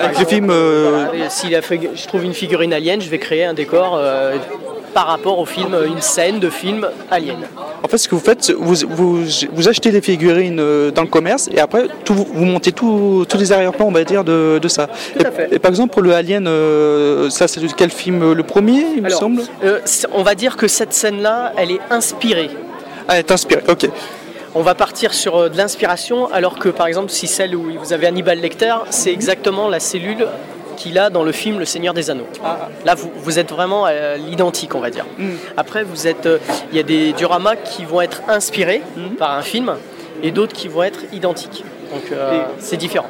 Avec 0.00 0.20
le 0.20 0.26
film. 0.26 0.48
euh, 0.50 1.06
Voilà, 1.10 1.28
si 1.28 1.48
la 1.48 1.60
je 1.60 2.06
trouve 2.06 2.24
une 2.24 2.32
figurine 2.32 2.72
alien, 2.72 3.00
je 3.00 3.10
vais 3.10 3.18
créer 3.18 3.44
un 3.44 3.54
décor 3.54 3.96
euh, 3.96 4.36
par 4.94 5.06
rapport 5.06 5.38
au 5.38 5.46
film, 5.46 5.76
une 5.86 6.00
scène 6.00 6.40
de 6.40 6.50
film 6.50 6.86
alien. 7.10 7.36
En 7.82 7.88
fait, 7.88 7.98
ce 7.98 8.08
que 8.08 8.14
vous 8.14 8.20
faites, 8.20 8.50
vous, 8.50 8.74
vous, 8.88 9.24
vous 9.52 9.68
achetez 9.68 9.90
des 9.90 10.00
figurines 10.00 10.58
euh, 10.60 10.90
dans 10.90 11.02
le 11.02 11.08
commerce 11.08 11.48
et 11.52 11.60
après, 11.60 11.86
tout, 12.04 12.14
vous 12.14 12.44
montez 12.44 12.72
tous 12.72 13.26
les 13.38 13.52
arrière-plans, 13.52 13.86
on 13.86 13.92
va 13.92 14.04
dire, 14.04 14.24
de, 14.24 14.58
de 14.60 14.68
ça. 14.68 14.88
Tout 15.18 15.26
à 15.26 15.30
fait. 15.30 15.48
et 15.52 15.58
par 15.58 15.70
exemple, 15.70 15.92
pour 15.92 16.02
le 16.02 16.12
Alien, 16.12 16.46
euh, 16.46 17.30
ça, 17.30 17.48
c'est 17.48 17.60
quel 17.76 17.90
film 17.90 18.22
euh, 18.22 18.34
Le 18.34 18.42
premier, 18.42 18.84
il 18.96 19.02
me 19.02 19.10
semble 19.10 19.42
Euh, 19.62 19.80
on 20.12 20.22
va 20.22 20.34
dire 20.34 20.56
que 20.56 20.68
cette 20.68 20.92
scène-là, 20.92 21.52
elle 21.56 21.70
est 21.70 21.80
inspirée. 21.90 22.50
Ah, 23.06 23.14
elle 23.14 23.20
est 23.20 23.30
inspirée, 23.30 23.62
ok. 23.68 23.88
On 24.54 24.62
va 24.62 24.74
partir 24.74 25.14
sur 25.14 25.50
de 25.50 25.56
l'inspiration, 25.56 26.32
alors 26.32 26.58
que 26.58 26.68
par 26.68 26.86
exemple, 26.86 27.10
si 27.10 27.26
celle 27.26 27.54
où 27.54 27.70
vous 27.78 27.92
avez 27.92 28.06
Hannibal 28.06 28.40
Lecter, 28.40 28.74
c'est 28.90 29.12
exactement 29.12 29.68
la 29.68 29.78
cellule 29.78 30.26
qu'il 30.78 30.98
a 30.98 31.10
dans 31.10 31.22
le 31.22 31.32
film 31.32 31.58
Le 31.58 31.64
Seigneur 31.64 31.92
des 31.94 32.10
Anneaux. 32.10 32.26
Là, 32.84 32.94
vous, 32.94 33.10
vous 33.16 33.38
êtes 33.38 33.50
vraiment 33.50 33.84
à 33.84 34.16
l'identique, 34.16 34.74
on 34.74 34.80
va 34.80 34.90
dire. 34.90 35.04
Après, 35.56 35.82
vous 35.84 36.06
êtes, 36.06 36.26
euh, 36.26 36.38
il 36.70 36.76
y 36.76 36.80
a 36.80 36.84
des 36.84 37.12
dioramas 37.12 37.56
qui 37.56 37.84
vont 37.84 38.00
être 38.00 38.22
inspirés 38.28 38.82
par 39.18 39.32
un 39.32 39.42
film 39.42 39.72
et 40.22 40.30
d'autres 40.30 40.52
qui 40.54 40.68
vont 40.68 40.82
être 40.84 41.00
identiques. 41.12 41.64
Donc, 41.92 42.12
euh, 42.12 42.42
c'est 42.58 42.76
différent. 42.76 43.06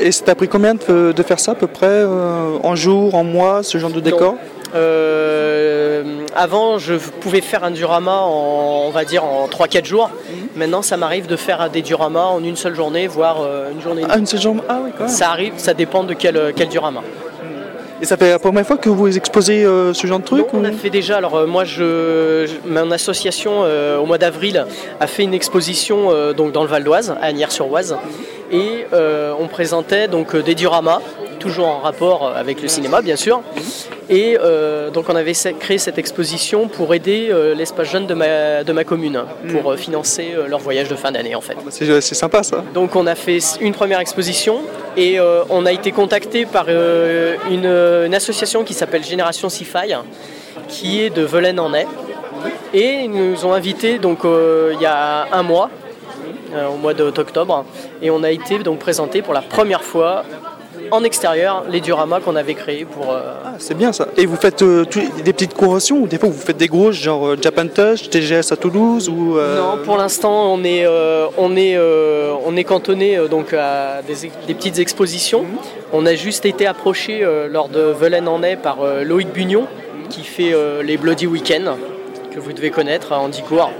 Et 0.00 0.10
ça 0.12 0.24
t'a- 0.24 0.34
pris 0.34 0.48
combien 0.48 0.74
de, 0.74 1.12
de 1.12 1.22
faire 1.22 1.38
ça, 1.38 1.52
à 1.52 1.54
peu 1.54 1.66
près 1.66 1.86
euh, 1.86 2.56
En 2.62 2.74
jours, 2.76 3.14
en 3.14 3.24
mois, 3.24 3.62
ce 3.62 3.76
genre 3.78 3.90
de 3.90 4.00
décor? 4.00 4.36
Euh, 4.74 6.26
avant, 6.34 6.78
je 6.78 6.94
pouvais 6.94 7.40
faire 7.40 7.64
un 7.64 7.70
diorama 7.70 8.20
en, 8.22 8.84
on 8.86 8.90
va 8.90 9.04
dire, 9.04 9.24
en 9.24 9.46
3-4 9.48 9.84
jours. 9.84 10.10
Maintenant, 10.56 10.82
ça 10.82 10.96
m'arrive 10.96 11.26
de 11.26 11.36
faire 11.36 11.68
des 11.70 11.82
dioramas 11.82 12.24
en 12.26 12.42
une 12.42 12.56
seule 12.56 12.74
journée, 12.74 13.06
voire 13.06 13.38
euh, 13.42 13.70
une 13.72 13.80
journée. 13.80 14.02
et 14.02 14.06
Ah, 14.08 14.18
une 14.18 14.26
seule 14.26 14.40
jambe 14.40 14.62
Ah, 14.68 14.78
oui, 14.84 14.90
quand 14.96 15.04
même. 15.04 15.12
Ça 15.12 15.30
arrive, 15.30 15.54
ça 15.56 15.74
dépend 15.74 16.04
de 16.04 16.14
quel, 16.14 16.52
quel 16.56 16.68
diorama. 16.68 17.02
Et 18.02 18.04
ça 18.04 18.16
fait 18.16 18.30
la 18.30 18.40
première 18.40 18.66
fois 18.66 18.78
que 18.78 18.88
vous 18.88 19.16
exposez 19.16 19.64
euh, 19.64 19.94
ce 19.94 20.08
genre 20.08 20.18
de 20.18 20.24
truc 20.24 20.46
on 20.52 20.64
a 20.64 20.72
fait 20.72 20.90
déjà, 20.90 21.18
alors 21.18 21.36
euh, 21.36 21.46
moi, 21.46 21.62
je, 21.64 22.46
je- 22.48 22.68
mon 22.68 22.90
association, 22.90 23.60
euh, 23.62 23.96
au 23.98 24.06
mois 24.06 24.18
d'avril, 24.18 24.66
a 24.98 25.06
fait 25.06 25.22
une 25.22 25.34
exposition 25.34 26.10
donc, 26.36 26.50
dans 26.50 26.62
le 26.64 26.68
Val 26.68 26.82
d'Oise, 26.82 27.14
à 27.22 27.26
Agnières-sur-Oise. 27.26 27.96
Et 28.50 28.84
on 29.40 29.46
présentait 29.46 30.08
donc, 30.08 30.36
des 30.36 30.54
dioramas, 30.54 31.00
toujours 31.38 31.66
en 31.68 31.78
rapport 31.78 32.32
avec 32.36 32.60
le 32.60 32.68
cinéma, 32.68 33.00
bien 33.00 33.16
sûr. 33.16 33.40
Et 34.10 34.36
donc, 34.92 35.06
on 35.08 35.16
avait 35.16 35.32
créé 35.58 35.78
cette 35.78 35.96
exposition 35.96 36.68
pour 36.68 36.92
aider 36.92 37.32
l'espace 37.56 37.90
jeune 37.90 38.06
de 38.06 38.12
ma, 38.14 38.62
de 38.62 38.72
ma 38.72 38.84
commune, 38.84 39.22
pour 39.50 39.72
euh, 39.72 39.76
financer 39.76 40.34
leur 40.48 40.58
voyage 40.58 40.88
de 40.88 40.96
fin 40.96 41.12
d'année, 41.12 41.34
en 41.34 41.40
fait. 41.40 41.54
Bah, 41.54 41.70
C'est 41.70 42.14
sympa 42.14 42.42
ça. 42.42 42.62
Donc 42.74 42.94
on 42.94 43.06
a 43.06 43.14
fait 43.14 43.38
une 43.62 43.72
première 43.72 44.00
exposition 44.00 44.58
et 44.98 45.18
on 45.48 45.64
a 45.64 45.72
été 45.72 45.90
contacté 45.92 46.44
par 46.44 46.66
une, 46.68 47.64
une 48.06 48.14
association 48.14 48.64
qui 48.64 48.74
s'appelle 48.74 49.04
Génération 49.04 49.48
Sci-Fi 49.48 49.94
qui 50.68 51.00
est 51.00 51.10
de 51.10 51.22
Velaine-en-Est 51.22 51.88
et 52.74 53.00
ils 53.04 53.10
nous 53.10 53.44
ont 53.44 53.52
invités 53.52 53.98
donc 53.98 54.24
euh, 54.24 54.72
il 54.74 54.80
y 54.80 54.86
a 54.86 55.26
un 55.32 55.42
mois 55.42 55.70
euh, 56.54 56.68
au 56.68 56.76
mois 56.76 56.94
d'octobre 56.94 57.64
et 58.00 58.10
on 58.10 58.22
a 58.22 58.30
été 58.30 58.58
donc 58.58 58.78
présenté 58.78 59.22
pour 59.22 59.34
la 59.34 59.42
première 59.42 59.82
fois 59.82 60.24
en 60.90 61.04
extérieur 61.04 61.64
les 61.70 61.80
dioramas 61.80 62.20
qu'on 62.20 62.36
avait 62.36 62.54
créés 62.54 62.84
pour 62.84 63.10
euh, 63.10 63.34
Ah, 63.44 63.54
c'est 63.58 63.76
bien 63.76 63.92
ça. 63.92 64.08
Et 64.16 64.26
vous 64.26 64.36
faites 64.36 64.62
euh, 64.62 64.84
des 65.24 65.32
petites 65.32 65.54
conventions 65.54 65.98
ou 65.98 66.06
des 66.06 66.18
fois 66.18 66.28
vous 66.28 66.38
faites 66.38 66.56
des 66.56 66.68
grosses, 66.68 66.96
genre 66.96 67.28
euh, 67.28 67.36
Japan 67.40 67.66
Touch, 67.68 68.10
TGS 68.10 68.52
à 68.52 68.56
Toulouse 68.56 69.08
ou. 69.08 69.36
Non, 69.38 69.78
pour 69.84 69.96
l'instant, 69.96 70.52
on 70.52 70.64
est, 70.64 70.86
on 71.38 71.56
est, 71.56 71.78
on 71.78 72.56
est 72.56 72.64
cantonné 72.64 73.18
donc 73.30 73.52
à 73.52 74.02
des, 74.02 74.54
petites 74.54 74.78
expositions. 74.78 75.44
On 75.92 76.06
a 76.06 76.14
juste 76.14 76.46
été 76.46 76.66
approché 76.66 77.26
lors 77.50 77.68
de 77.68 77.80
Velaine 77.80 78.28
en 78.28 78.42
est 78.42 78.56
par 78.56 78.78
Loïc 79.04 79.32
Bugnon, 79.32 79.66
qui 80.12 80.24
fait 80.24 80.52
euh, 80.52 80.82
les 80.82 80.98
Bloody 80.98 81.26
Weekends, 81.26 81.76
que 82.30 82.38
vous 82.38 82.52
devez 82.52 82.70
connaître 82.70 83.12
à 83.12 83.20
Andicourt. 83.20 83.72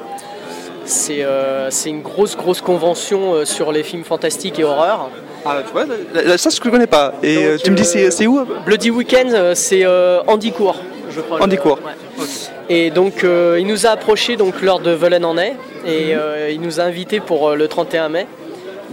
C'est 0.85 1.23
euh, 1.23 1.71
c'est 1.71 1.91
une 1.91 2.01
grosse, 2.01 2.37
grosse 2.37 2.63
convention 2.63 3.35
euh, 3.35 3.45
sur 3.45 3.71
les 3.71 3.83
films 3.83 4.05
fantastiques 4.05 4.59
et 4.59 4.65
horreurs. 4.65 5.11
Ah, 5.45 5.63
tu 5.67 5.73
vois, 5.73 5.87
ça 6.39 6.51
je 6.51 6.61
ne 6.65 6.71
connais 6.71 6.87
pas. 6.87 7.15
Et 7.23 7.35
Donc, 7.35 7.45
euh, 7.45 7.59
tu 7.63 7.71
me 7.71 7.77
dis 7.77 7.85
c'est 7.85 8.27
où 8.27 8.39
euh, 8.39 8.45
Bloody 8.65 8.91
Weekend, 8.91 9.33
euh, 9.33 9.55
c'est 9.55 9.85
euh, 9.85 10.21
Andicourt, 10.27 10.77
je 11.11 11.21
crois. 11.21 11.43
Andicourt. 11.43 11.79
ouais. 11.85 12.25
Et 12.69 12.91
donc, 12.91 13.25
euh, 13.25 13.59
il 13.61 13.67
nous 13.67 13.87
a 13.87 13.91
approché 13.91 14.37
donc, 14.37 14.63
lors 14.63 14.81
de 14.81 14.93
Velaine 14.93 15.25
en 15.25 15.37
et 15.37 15.55
euh, 15.87 16.51
il 16.51 16.61
nous 16.61 16.81
a 16.81 16.85
invités 16.85 17.21
pour 17.21 17.51
euh, 17.51 17.57
le 17.57 17.69
31 17.69 18.09
mai 18.09 18.27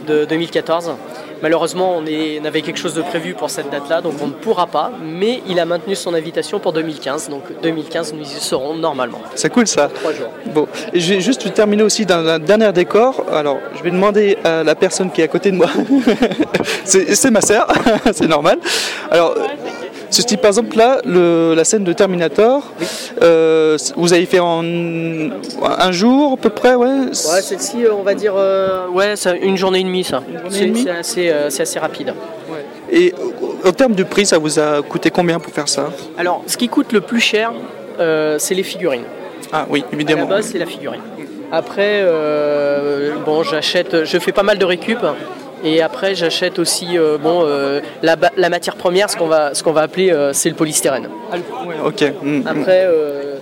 de 0.08 0.26
2014. 0.26 0.96
Malheureusement, 1.42 1.96
on, 1.98 2.06
est- 2.06 2.40
on 2.42 2.46
avait 2.46 2.62
quelque 2.62 2.80
chose 2.80 2.94
de 2.94 3.02
prévu 3.02 3.34
pour 3.34 3.50
cette 3.50 3.70
date-là, 3.70 4.02
donc 4.02 4.14
on 4.22 4.28
ne 4.28 4.34
pourra 4.34 4.68
pas. 4.68 4.92
Mais 5.04 5.42
il 5.48 5.60
a 5.60 5.66
maintenu 5.66 5.96
son 5.96 6.14
invitation 6.14 6.60
pour 6.60 6.74
2015. 6.74 7.30
Donc 7.30 7.44
2015, 7.62 8.14
nous 8.14 8.24
y 8.24 8.26
serons 8.40 8.74
normalement. 8.76 9.22
C'est 9.36 9.50
cool 9.50 9.68
ça. 9.68 9.90
Trois 9.94 10.14
jours. 10.14 10.30
Bon, 10.48 10.68
et 10.94 11.00
je 11.00 11.14
vais 11.14 11.22
juste 11.22 11.54
terminer 11.54 11.84
aussi 11.84 12.06
dans 12.06 12.26
un 12.28 12.40
dernier 12.40 12.72
décor. 12.74 13.24
Alors, 13.32 13.58
je 13.78 13.84
vais 13.84 13.92
demander 13.92 14.38
à 14.44 14.64
la 14.64 14.76
personne 14.76 15.12
qui 15.12 15.22
est 15.22 15.26
à 15.26 15.28
côté 15.28 15.52
de 15.52 15.56
moi. 15.58 15.68
c'est 16.84 17.16
c'est 17.16 17.32
ma 17.32 17.42
sœur, 17.42 17.68
c'est 18.14 18.28
normal. 18.28 18.60
Alors, 19.12 19.36
ce 20.10 20.22
type, 20.22 20.42
par 20.42 20.50
exemple, 20.50 20.76
là, 20.78 21.00
le- 21.06 21.54
la 21.56 21.64
scène 21.64 21.84
de 21.84 21.94
Terminator, 21.94 22.64
euh, 23.22 23.78
vous 23.96 24.14
avez 24.14 24.26
fait 24.26 24.40
en 24.40 24.64
un 24.64 25.92
jour 25.92 26.34
à 26.34 26.38
peu 26.38 26.50
près, 26.50 26.76
ouais 26.76 26.88
Ouais, 26.88 27.42
celle-ci, 27.42 27.86
euh, 27.86 27.94
on 27.94 28.04
va 28.04 28.14
dire, 28.16 28.34
euh, 28.36 28.88
ouais, 28.88 29.16
ça, 29.16 29.36
une 29.36 29.58
journée 29.58 29.80
et 29.82 29.84
demie, 29.84 30.04
ça. 30.04 30.22
journée 30.42 30.48
et 30.48 30.52
C'est 30.60 30.66
demie 30.66 30.84
c'est 30.84 30.90
assez, 30.92 31.30
euh, 31.30 31.48
assez 31.48 31.80
rapide. 31.80 32.14
Et 32.92 33.14
en 33.66 33.72
termes 33.72 33.94
de 33.94 34.04
prix, 34.04 34.26
ça 34.26 34.38
vous 34.40 34.58
a 34.60 34.82
coûté 34.82 35.12
combien 35.12 35.40
pour 35.40 35.54
faire 35.54 35.70
ça? 35.70 35.90
Alors, 36.18 36.44
ce 36.48 36.58
qui 36.58 36.68
coûte 36.70 36.92
le 36.92 37.02
plus 37.02 37.20
cher, 37.20 37.52
euh, 38.00 38.38
c'est 38.40 38.56
les 38.56 38.64
figurines. 38.64 39.04
Ah 39.52 39.66
oui, 39.70 39.82
À 39.82 39.84
la 39.92 39.96
évidemment. 39.96 40.26
base, 40.26 40.48
c'est 40.52 40.58
la 40.58 40.66
figurine. 40.66 41.02
Après, 41.52 42.02
euh, 42.04 43.14
bon, 43.26 43.44
j'achète, 43.44 44.06
je 44.06 44.18
fais 44.20 44.32
pas 44.32 44.44
mal 44.44 44.58
de 44.58 44.66
récup. 44.66 45.00
Et 45.64 45.82
après, 45.82 46.16
j'achète 46.16 46.60
aussi 46.60 46.98
euh, 46.98 47.18
bon, 47.18 47.42
euh, 47.44 47.82
la, 48.02 48.50
matière 48.50 48.76
première, 48.76 49.10
ce 49.10 49.18
qu'on 49.18 49.28
va, 49.28 49.54
ce 49.54 49.64
qu'on 49.64 49.74
va 49.74 49.82
appeler, 49.82 50.12
euh, 50.12 50.34
c'est 50.34 50.50
le 50.50 50.56
polystyrène. 50.56 51.10
Ok. 51.86 52.04
Mm, 52.22 52.40
mm. 52.40 52.48
Après, 52.48 52.86
euh, 52.86 53.36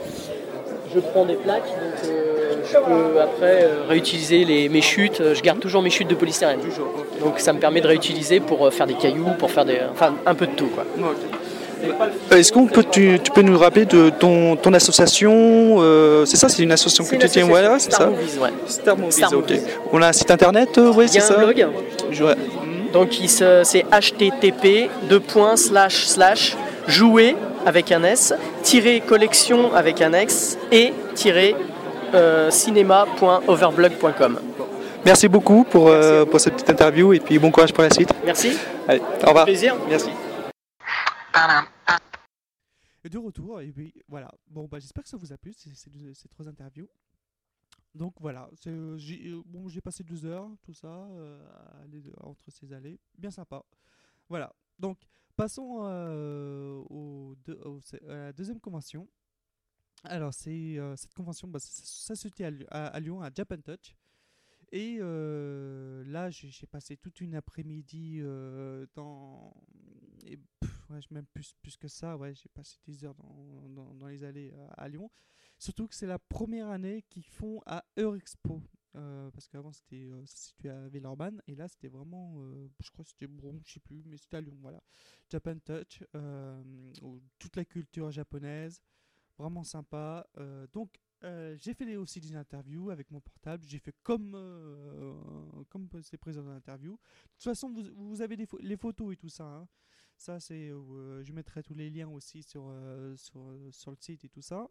je 0.93 0.99
prends 0.99 1.25
des 1.25 1.35
plaques, 1.35 1.67
donc 1.67 2.09
euh, 2.09 2.55
je 2.65 2.77
peux 2.77 3.21
après 3.21 3.63
euh, 3.63 3.83
réutiliser 3.87 4.45
les, 4.45 4.69
mes 4.69 4.81
chutes. 4.81 5.21
Je 5.33 5.41
garde 5.41 5.59
toujours 5.59 5.81
mes 5.81 5.89
chutes 5.89 6.07
de 6.07 6.15
polystyrène. 6.15 6.59
Donc 7.19 7.39
ça 7.39 7.53
me 7.53 7.59
permet 7.59 7.81
de 7.81 7.87
réutiliser 7.87 8.39
pour 8.39 8.65
euh, 8.65 8.71
faire 8.71 8.87
des 8.87 8.93
cailloux, 8.93 9.31
pour 9.37 9.51
faire 9.51 9.65
des, 9.65 9.79
enfin 9.91 10.15
un 10.25 10.33
peu 10.35 10.47
de 10.47 10.53
tout 10.53 10.67
quoi. 10.67 10.85
Est-ce 12.31 12.51
qu'on 12.51 12.65
peut, 12.67 12.83
tu, 12.89 13.19
tu 13.23 13.31
peux 13.31 13.41
nous 13.41 13.57
rappeler 13.57 13.85
de 13.85 14.09
ton, 14.09 14.55
ton 14.55 14.73
association 14.73 15.77
euh, 15.79 16.25
C'est 16.25 16.37
ça, 16.37 16.49
c'est 16.49 16.63
une 16.63 16.71
association 16.71 17.03
que 17.05 17.15
tu 17.15 17.29
tiens 17.29 17.47
ouais, 17.47 17.63
c'est 17.79 17.93
ça. 17.93 18.07
Movies, 18.07 18.37
ouais. 18.39 18.49
Star 18.67 18.97
Movies, 18.97 19.11
Star. 19.15 19.31
Movies. 19.31 19.61
On 19.91 20.01
a 20.01 20.07
un 20.09 20.13
site 20.13 20.31
internet, 20.31 20.77
euh, 20.77 20.91
ouais, 20.93 21.05
Il 21.05 21.09
y 21.09 21.11
c'est 21.13 21.19
a 21.19 21.21
ça. 21.21 21.35
un 21.39 21.43
blog. 21.43 21.67
Je-. 22.11 22.23
Donc 22.93 23.09
c'est 23.27 23.85
http 23.91 24.89
deux 25.09 25.19
points 25.19 25.57
slash 25.57 26.05
slash 26.05 26.55
jouer 26.87 27.35
avec 27.65 27.91
un 27.91 28.03
s 28.03 28.33
tirer 28.63 29.01
collection 29.01 29.73
avec 29.75 30.01
un 30.01 30.13
x 30.17 30.57
et 30.71 30.93
tirer 31.13 31.55
euh, 32.15 32.49
cinéma.overblog.com. 32.49 34.39
Merci 35.05 35.27
beaucoup 35.27 35.63
pour, 35.69 35.89
euh, 35.89 36.25
pour 36.25 36.39
cette 36.39 36.53
petite 36.53 36.69
interview 36.69 37.13
et 37.13 37.19
puis 37.19 37.37
bon 37.39 37.51
courage 37.51 37.73
pour 37.73 37.83
la 37.83 37.89
suite. 37.89 38.09
Merci, 38.25 38.57
Allez, 38.87 39.01
au 39.23 39.27
revoir. 39.27 39.45
plaisir. 39.45 39.75
Merci. 39.89 40.09
De 43.03 43.17
retour, 43.17 43.61
et 43.61 43.71
puis 43.71 43.93
voilà. 44.07 44.29
Bon, 44.47 44.67
bah, 44.67 44.79
j'espère 44.79 45.03
que 45.03 45.09
ça 45.09 45.17
vous 45.17 45.31
a 45.31 45.37
plu, 45.37 45.53
ces, 45.53 46.27
trois 46.29 46.47
interviews. 46.47 46.89
Donc 47.95 48.13
voilà, 48.19 48.49
euh, 48.67 48.97
j'ai, 48.97 49.29
euh, 49.29 49.41
bon, 49.45 49.67
passé 49.83 50.03
deux 50.03 50.25
heures, 50.25 50.49
tout 50.61 50.73
ça, 50.73 50.87
euh, 50.87 51.41
entre 52.21 52.51
ces 52.51 52.71
allées, 52.71 52.99
bien 53.17 53.31
sympa. 53.31 53.63
Voilà, 54.29 54.53
donc 54.77 54.99
passons 55.35 55.83
à 55.83 56.09
la 58.03 58.33
deuxième 58.33 58.59
convention. 58.59 59.07
Alors 60.03 60.33
c'est 60.33 60.77
cette 60.95 61.13
convention, 61.13 61.47
bah, 61.47 61.59
ça, 61.59 62.15
se 62.15 62.27
tient 62.27 62.47
à, 62.47 62.51
Lyon- 62.51 62.67
à- 62.69 62.99
Lyon, 62.99 63.21
à 63.21 63.31
Japan 63.33 63.57
Touch. 63.57 63.95
Et 64.71 64.99
là, 64.99 66.29
j'ai, 66.29 66.67
passé 66.67 66.97
toute 66.97 67.21
une 67.21 67.35
après-midi 67.35 68.21
dans... 68.93 69.55
Et, 70.27 70.37
pff, 70.59 71.11
même 71.11 71.25
plus, 71.27 71.53
plus 71.61 71.77
que 71.77 71.87
ça, 71.87 72.17
ouais, 72.17 72.33
j'ai 72.33 72.49
passé 72.49 72.77
des 72.85 73.03
heures 73.05 73.15
dans, 73.15 73.93
dans, 73.93 74.07
les 74.07 74.23
allées 74.23 74.53
à, 74.53 74.83
à 74.83 74.87
Lyon. 74.87 75.09
Surtout 75.57 75.87
que 75.87 75.95
c'est 75.95 76.07
la 76.07 76.19
première 76.19 76.67
année 76.69 77.03
qu'ils 77.09 77.25
font 77.25 77.61
à 77.65 77.83
Eurexpo. 77.97 78.61
Euh, 78.95 79.29
parce 79.31 79.47
qu'avant 79.47 79.71
c'était 79.71 80.09
euh, 80.09 80.25
situait 80.25 80.69
à 80.69 80.87
Villeurbanne 80.87 81.41
et 81.45 81.55
là 81.55 81.67
c'était 81.67 81.89
vraiment 81.89 82.35
euh, 82.37 82.67
je 82.79 82.89
crois 82.89 83.03
que 83.03 83.11
c'était 83.11 83.27
Bron 83.27 83.59
je 83.63 83.73
sais 83.73 83.79
plus 83.79 84.01
mais 84.05 84.17
c'était 84.17 84.37
à 84.37 84.41
Lyon 84.41 84.57
voilà 84.59 84.81
Japan 85.29 85.57
Touch 85.59 86.03
euh, 86.15 86.63
toute 87.37 87.55
la 87.57 87.65
culture 87.65 88.09
japonaise 88.09 88.81
vraiment 89.37 89.63
sympa 89.63 90.25
Euh, 90.37 90.65
donc 90.73 90.99
euh, 91.23 91.55
j'ai 91.59 91.73
fait 91.73 91.95
aussi 91.97 92.19
des 92.21 92.35
interviews 92.35 92.89
avec 92.89 93.11
mon 93.11 93.19
portable 93.19 93.63
j'ai 93.67 93.79
fait 93.79 93.95
comme 94.03 94.33
euh, 94.33 95.13
comme 95.69 95.89
c'est 96.01 96.17
présent 96.17 96.41
dans 96.41 96.53
l'interview 96.53 96.93
de 96.93 97.31
toute 97.33 97.43
façon 97.43 97.69
vous, 97.69 97.83
vous 97.93 98.21
avez 98.21 98.35
les 98.35 98.77
photos 98.77 99.13
et 99.13 99.17
tout 99.17 99.29
ça 99.29 99.43
hein. 99.43 99.67
Ça 100.17 100.39
c'est 100.39 100.69
euh, 100.69 101.23
je 101.23 101.31
mettrai 101.33 101.63
tous 101.63 101.73
les 101.75 101.89
liens 101.89 102.09
aussi 102.09 102.43
sur 102.43 102.65
euh, 102.69 103.15
sur, 103.15 103.41
sur 103.71 103.91
le 103.91 103.97
site 103.99 104.25
et 104.25 104.29
tout 104.29 104.41
ça 104.41 104.67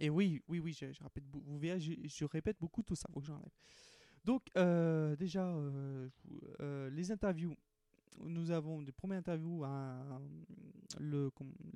et 0.00 0.10
oui, 0.10 0.42
oui, 0.48 0.58
oui, 0.58 0.72
je, 0.72 0.90
je 0.92 1.02
répète, 1.02 1.24
vous 1.32 1.58
verrez, 1.58 1.80
je, 1.80 2.24
répète 2.24 2.56
beaucoup 2.60 2.82
tout 2.82 2.94
ça, 2.94 3.08
faut 3.12 3.20
que 3.20 3.26
j'enlève. 3.26 3.50
Donc, 4.24 4.42
euh, 4.56 5.16
déjà, 5.16 5.46
euh, 5.46 6.08
euh, 6.60 6.90
les 6.90 7.10
interviews. 7.12 7.56
Nous 8.20 8.50
avons 8.50 8.82
des 8.82 8.92
premières 8.92 9.18
interviews 9.18 9.64
à 9.64 10.20
le, 11.00 11.30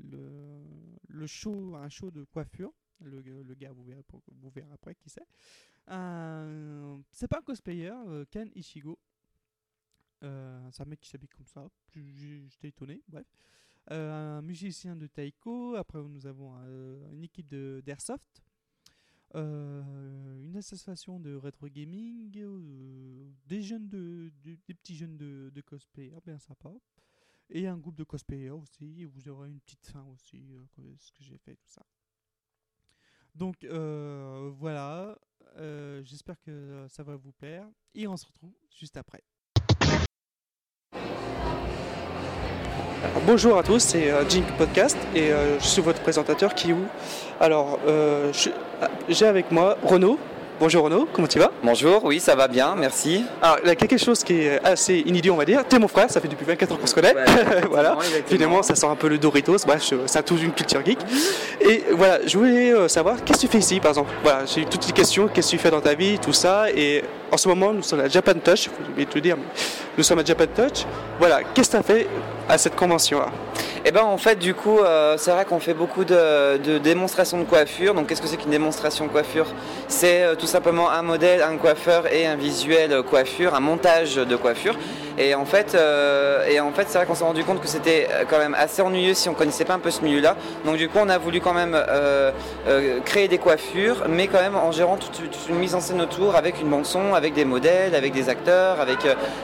le, 0.05 0.62
le 1.09 1.27
show, 1.27 1.75
un 1.75 1.89
show 1.89 2.11
de 2.11 2.25
coiffure. 2.25 2.73
Le, 3.01 3.21
gars, 3.55 3.73
vous 3.73 3.85
verrez, 3.85 4.05
après 4.73 4.95
qui 4.95 5.11
c'est. 5.11 5.27
Un- 5.89 7.03
C'est 7.12 7.29
pas 7.29 7.39
un 7.39 7.43
cosplayer, 7.43 7.93
euh, 8.09 8.25
Ken 8.31 8.51
Ichigo. 8.55 8.99
Euh, 10.22 10.68
c'est 10.72 10.83
un 10.83 10.87
mec 10.87 11.00
qui 11.00 11.09
s'habille 11.09 11.29
comme 11.29 11.46
ça. 11.46 11.68
J'étais 11.94 12.68
étonné, 12.68 13.02
bref. 13.09 13.26
Euh, 13.90 14.38
un 14.38 14.42
musicien 14.42 14.96
de 14.96 15.07
taiko. 15.07 15.74
Après, 15.76 16.02
nous 16.02 16.26
avons 16.26 16.55
euh, 16.59 17.11
une 17.12 17.24
équipe 17.24 17.48
d'airsoft. 17.48 18.42
Euh, 19.35 20.42
une 20.42 20.57
association 20.57 21.20
de 21.20 21.35
rétro 21.35 21.66
gaming, 21.68 22.33
euh, 22.38 23.29
des 23.46 23.61
jeunes 23.61 23.88
de, 23.88 24.33
de- 24.44 24.57
des 24.66 24.74
petits 24.74 24.96
jeunes 24.96 25.16
de, 25.16 25.50
de 25.52 25.61
cosplayers, 25.61 26.20
bien 26.24 26.38
sympa, 26.38 26.72
et 27.50 27.66
un 27.66 27.76
groupe 27.76 27.96
de 27.96 28.05
cosplayers 28.05 28.50
aussi. 28.50 29.05
Vous 29.05 29.29
aurez 29.29 29.48
une 29.48 29.61
petite 29.61 29.85
fin 29.87 30.05
aussi, 30.05 30.46
euh, 30.52 30.94
ce 30.98 31.12
que 31.12 31.22
j'ai 31.22 31.37
fait, 31.38 31.57
tout 31.57 31.68
ça. 31.68 31.85
Donc 33.35 33.64
euh, 33.64 34.50
voilà, 34.57 35.18
euh, 35.57 36.02
j'espère 36.05 36.40
que 36.40 36.87
ça 36.88 37.02
va 37.02 37.16
vous 37.16 37.33
plaire, 37.33 37.68
et 37.94 38.07
on 38.07 38.16
se 38.16 38.26
retrouve 38.26 38.55
juste 38.70 38.96
après. 38.96 39.22
Bonjour 43.27 43.59
à 43.59 43.62
tous, 43.62 43.81
c'est 43.81 44.11
euh, 44.11 44.29
Jink 44.29 44.45
Podcast 44.59 44.97
et 45.14 45.33
euh, 45.33 45.59
je 45.61 45.66
suis 45.66 45.83
votre 45.83 46.01
présentateur 46.01 46.55
Kiyu. 46.55 46.77
Alors, 47.40 47.79
euh, 47.87 48.33
ah, 48.81 48.88
j'ai 49.09 49.27
avec 49.27 49.51
moi 49.51 49.77
Renaud. 49.83 50.19
Bonjour 50.59 50.85
Renaud, 50.85 51.07
comment 51.12 51.29
tu 51.29 51.38
vas? 51.38 51.51
Bonjour, 51.62 52.03
oui, 52.07 52.19
ça 52.19 52.35
va 52.35 52.49
bien, 52.49 52.75
merci. 52.77 53.27
Alors, 53.42 53.59
il 53.62 53.69
y 53.69 53.71
a 53.71 53.75
quelque 53.75 53.99
chose 53.99 54.25
qui 54.25 54.40
est 54.40 54.64
assez 54.64 55.01
inédit, 55.01 55.31
on 55.31 55.37
va 55.37 55.45
dire. 55.45 55.62
T'es 55.69 55.79
mon 55.79 55.88
frère, 55.88 56.11
ça 56.11 56.19
fait 56.19 56.29
depuis 56.29 56.47
24 56.47 56.73
ans 56.73 56.77
qu'on 56.77 56.87
se 56.87 56.95
connaît. 56.95 57.14
voilà. 57.71 57.99
Finalement, 58.27 58.62
ça 58.62 58.75
sent 58.75 58.87
un 58.87 58.97
peu 58.97 59.09
le 59.09 59.19
Doritos. 59.19 59.59
Bref, 59.66 59.92
ça 60.07 60.21
a 60.21 60.23
toute 60.23 60.42
une 60.42 60.53
culture 60.53 60.83
geek. 60.83 60.99
Et 61.61 61.85
voilà, 61.92 62.21
je 62.27 62.38
voulais 62.38 62.88
savoir, 62.88 63.23
qu'est-ce 63.23 63.42
que 63.42 63.47
tu 63.47 63.53
fais 63.53 63.59
ici, 63.59 63.81
par 63.81 63.90
exemple? 63.90 64.12
Voilà, 64.23 64.47
j'ai 64.47 64.62
eu 64.62 64.64
toutes 64.64 64.87
les 64.87 64.95
questions. 64.95 65.29
Qu'est-ce 65.29 65.49
que 65.49 65.57
tu 65.57 65.59
fais 65.59 65.71
dans 65.71 65.83
ta 65.83 65.92
vie, 65.92 66.19
tout 66.19 66.33
ça. 66.33 66.71
Et 66.71 67.05
en 67.31 67.37
ce 67.37 67.49
moment, 67.49 67.75
nous 67.75 67.83
sommes 67.83 68.01
à 68.01 68.09
Japan 68.09 68.33
Touch. 68.42 68.71
Je 68.88 68.97
vais 68.97 69.05
te 69.05 69.19
dire, 69.19 69.37
mais 69.37 69.45
nous 69.99 70.05
sommes 70.05 70.21
à 70.21 70.25
Japan 70.25 70.47
Touch. 70.47 70.87
Voilà, 71.19 71.42
qu'est-ce 71.53 71.69
que 71.69 71.73
tu 71.73 71.81
as 71.81 71.83
fait 71.83 72.07
à 72.49 72.59
cette 72.59 72.77
convention-là 72.77 73.27
Eh 73.85 73.91
ben 73.91 74.03
en 74.03 74.19
fait 74.19 74.39
du 74.39 74.55
coup 74.55 74.79
euh, 74.79 75.17
c'est 75.19 75.31
vrai 75.33 75.45
qu'on 75.45 75.59
fait 75.59 75.75
beaucoup 75.75 76.05
de, 76.05 76.79
démonstrations 76.79 77.39
de 77.39 77.45
coiffure. 77.45 77.95
Donc 77.95 78.07
qu'est-ce 78.07 78.23
que 78.23 78.29
c'est 78.29 78.37
qu'une 78.37 78.51
démonstration 78.51 79.07
de 79.07 79.11
coiffure? 79.11 79.47
C'est 79.89 80.23
euh, 80.23 80.35
tout 80.35 80.47
simplement 80.47 80.91
un 80.91 81.03
modèle, 81.03 81.43
un 81.43 81.57
coiffeur 81.57 82.13
et 82.13 82.27
un 82.27 82.37
visuel 82.37 83.03
coiffure, 83.03 83.55
un 83.55 83.61
montage 83.61 84.17
de 84.17 84.37
coiffure. 84.37 84.77
Et 85.19 85.35
en 85.35 85.47
fait, 85.47 85.75
euh, 85.75 86.61
en 86.61 86.73
fait 86.73 86.87
c'est 86.89 86.99
vrai 86.99 87.07
qu'on 87.07 87.15
s'est 87.15 87.25
rendu 87.25 87.43
compte 87.43 87.61
que 87.61 87.69
c'était 87.69 88.07
quand 88.29 88.39
même 88.39 88.55
assez 88.55 88.83
ennuyeux 88.83 89.15
si 89.15 89.29
on 89.29 89.35
connaissait 89.35 89.65
pas 89.65 89.75
un 89.75 89.79
peu 89.79 89.91
ce 89.91 90.03
milieu-là. 90.03 90.37
Donc 90.65 90.77
du 90.77 90.89
coup 90.89 90.99
on 91.01 91.09
a 91.09 91.19
voulu 91.19 91.41
quand 91.41 91.55
même 91.55 91.77
créer 93.05 93.27
des 93.29 93.39
coiffures, 93.39 94.05
mais 94.09 94.29
quand 94.29 94.41
même 94.41 94.57
en 94.57 94.73
gérant 94.73 94.99
toute, 94.99 95.21
une 95.49 95.57
mise 95.57 95.75
en 95.75 95.81
scène 95.81 96.01
autour 96.01 96.37
avec 96.37 96.61
une 96.61 96.69
bande 96.69 96.87
son, 96.87 97.15
avec 97.15 97.35
des 97.35 97.45
modèles, 97.45 97.95
avec 97.95 98.13
des 98.13 98.29
acteurs, 98.29 98.81
avec 98.81 98.99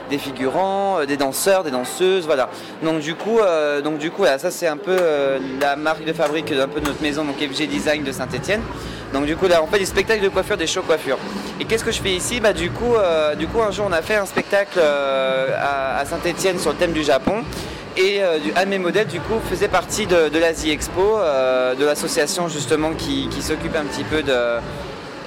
des 0.09 0.17
figurants, 0.17 1.05
des 1.05 1.17
danseurs, 1.17 1.63
des 1.63 1.71
danseuses, 1.71 2.25
voilà. 2.25 2.49
Du 2.99 3.15
coup, 3.15 3.39
euh, 3.39 3.81
donc 3.81 3.97
du 3.97 4.11
coup, 4.11 4.19
voilà, 4.19 4.37
ça 4.37 4.51
c'est 4.51 4.67
un 4.67 4.77
peu 4.77 4.95
euh, 4.99 5.39
la 5.61 5.75
marque 5.75 6.03
de 6.05 6.13
fabrique 6.13 6.53
d'un 6.53 6.67
peu 6.67 6.81
de 6.81 6.87
notre 6.87 7.01
maison, 7.01 7.23
donc 7.23 7.37
FG 7.37 7.67
Design 7.67 8.03
de 8.03 8.11
Saint-Etienne. 8.11 8.61
Donc 9.13 9.25
du 9.25 9.35
coup 9.35 9.47
là 9.47 9.61
on 9.63 9.67
fait 9.67 9.77
des 9.77 9.85
spectacles 9.85 10.23
de 10.23 10.29
coiffure, 10.29 10.57
des 10.57 10.67
shows 10.67 10.81
coiffure. 10.81 11.17
Et 11.59 11.65
qu'est-ce 11.65 11.83
que 11.83 11.91
je 11.91 12.01
fais 12.01 12.11
ici? 12.11 12.39
Bah 12.39 12.51
du 12.51 12.71
coup, 12.71 12.95
euh, 12.95 13.35
du 13.35 13.47
coup 13.47 13.61
un 13.61 13.71
jour 13.71 13.85
on 13.87 13.91
a 13.91 14.01
fait 14.01 14.15
un 14.15 14.25
spectacle 14.25 14.79
à, 14.79 16.03
Saint-Etienne 16.05 16.57
sur 16.57 16.71
le 16.71 16.77
thème 16.77 16.93
du 16.93 17.03
Japon. 17.03 17.43
Et 17.95 18.21
un 18.23 18.63
de 18.65 18.69
mes 18.69 18.79
modèles 18.79 19.05
du 19.05 19.19
coup 19.19 19.39
faisait 19.47 19.67
partie 19.67 20.07
de, 20.07 20.39
l'Asie 20.39 20.71
Expo, 20.71 21.19
de 21.77 21.85
l'association 21.85 22.47
justement 22.47 22.91
qui, 22.93 23.29
s'occupe 23.39 23.75
un 23.75 23.83
petit 23.83 24.03
peu 24.03 24.23
de, 24.23 24.33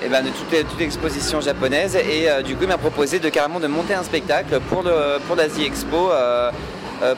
eh 0.05 0.09
ben, 0.09 0.25
toute, 0.25 0.81
l'exposition 0.81 1.41
japonaise. 1.41 1.95
Et 1.95 2.27
du 2.43 2.57
coup 2.57 2.65
il 2.65 2.69
m'a 2.69 2.79
proposé 2.79 3.21
de 3.21 3.29
carrément 3.29 3.61
de 3.61 3.69
monter 3.69 3.95
un 3.95 4.03
spectacle 4.03 4.59
pour, 4.69 4.83
l'Asie 5.37 5.65
Expo 5.65 6.11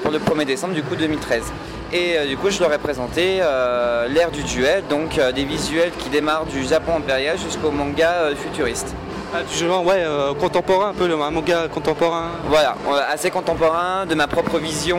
pour 0.03 0.11
le 0.11 0.19
1er 0.19 0.45
décembre 0.45 0.75
du 0.75 0.83
coup 0.83 0.97
2013. 0.97 1.43
Et 1.91 2.19
euh, 2.19 2.27
du 2.27 2.37
coup, 2.37 2.51
je 2.51 2.61
leur 2.61 2.71
ai 2.73 2.79
présenté 2.79 3.39
euh, 3.41 4.09
l'ère 4.09 4.31
du 4.31 4.43
duel, 4.43 4.83
donc 4.91 5.17
euh, 5.19 5.33
des 5.33 5.45
visuels 5.45 5.91
qui 5.99 6.11
démarrent 6.11 6.45
du 6.45 6.63
Japon 6.65 6.97
impérial 6.99 7.39
jusqu'au 7.39 7.71
manga 7.71 8.11
euh, 8.11 8.35
futuriste. 8.37 8.95
ah, 9.35 9.39
ouais, 9.81 10.03
euh, 10.05 10.35
contemporain, 10.35 10.91
un 10.91 10.93
peu, 10.93 11.09
le 11.09 11.15
un 11.15 11.31
manga 11.31 11.67
contemporain. 11.73 12.29
Voilà, 12.49 12.75
euh, 12.91 13.01
assez 13.11 13.31
contemporain, 13.31 14.05
de 14.05 14.15
ma 14.15 14.27
propre 14.27 14.59
vision. 14.59 14.99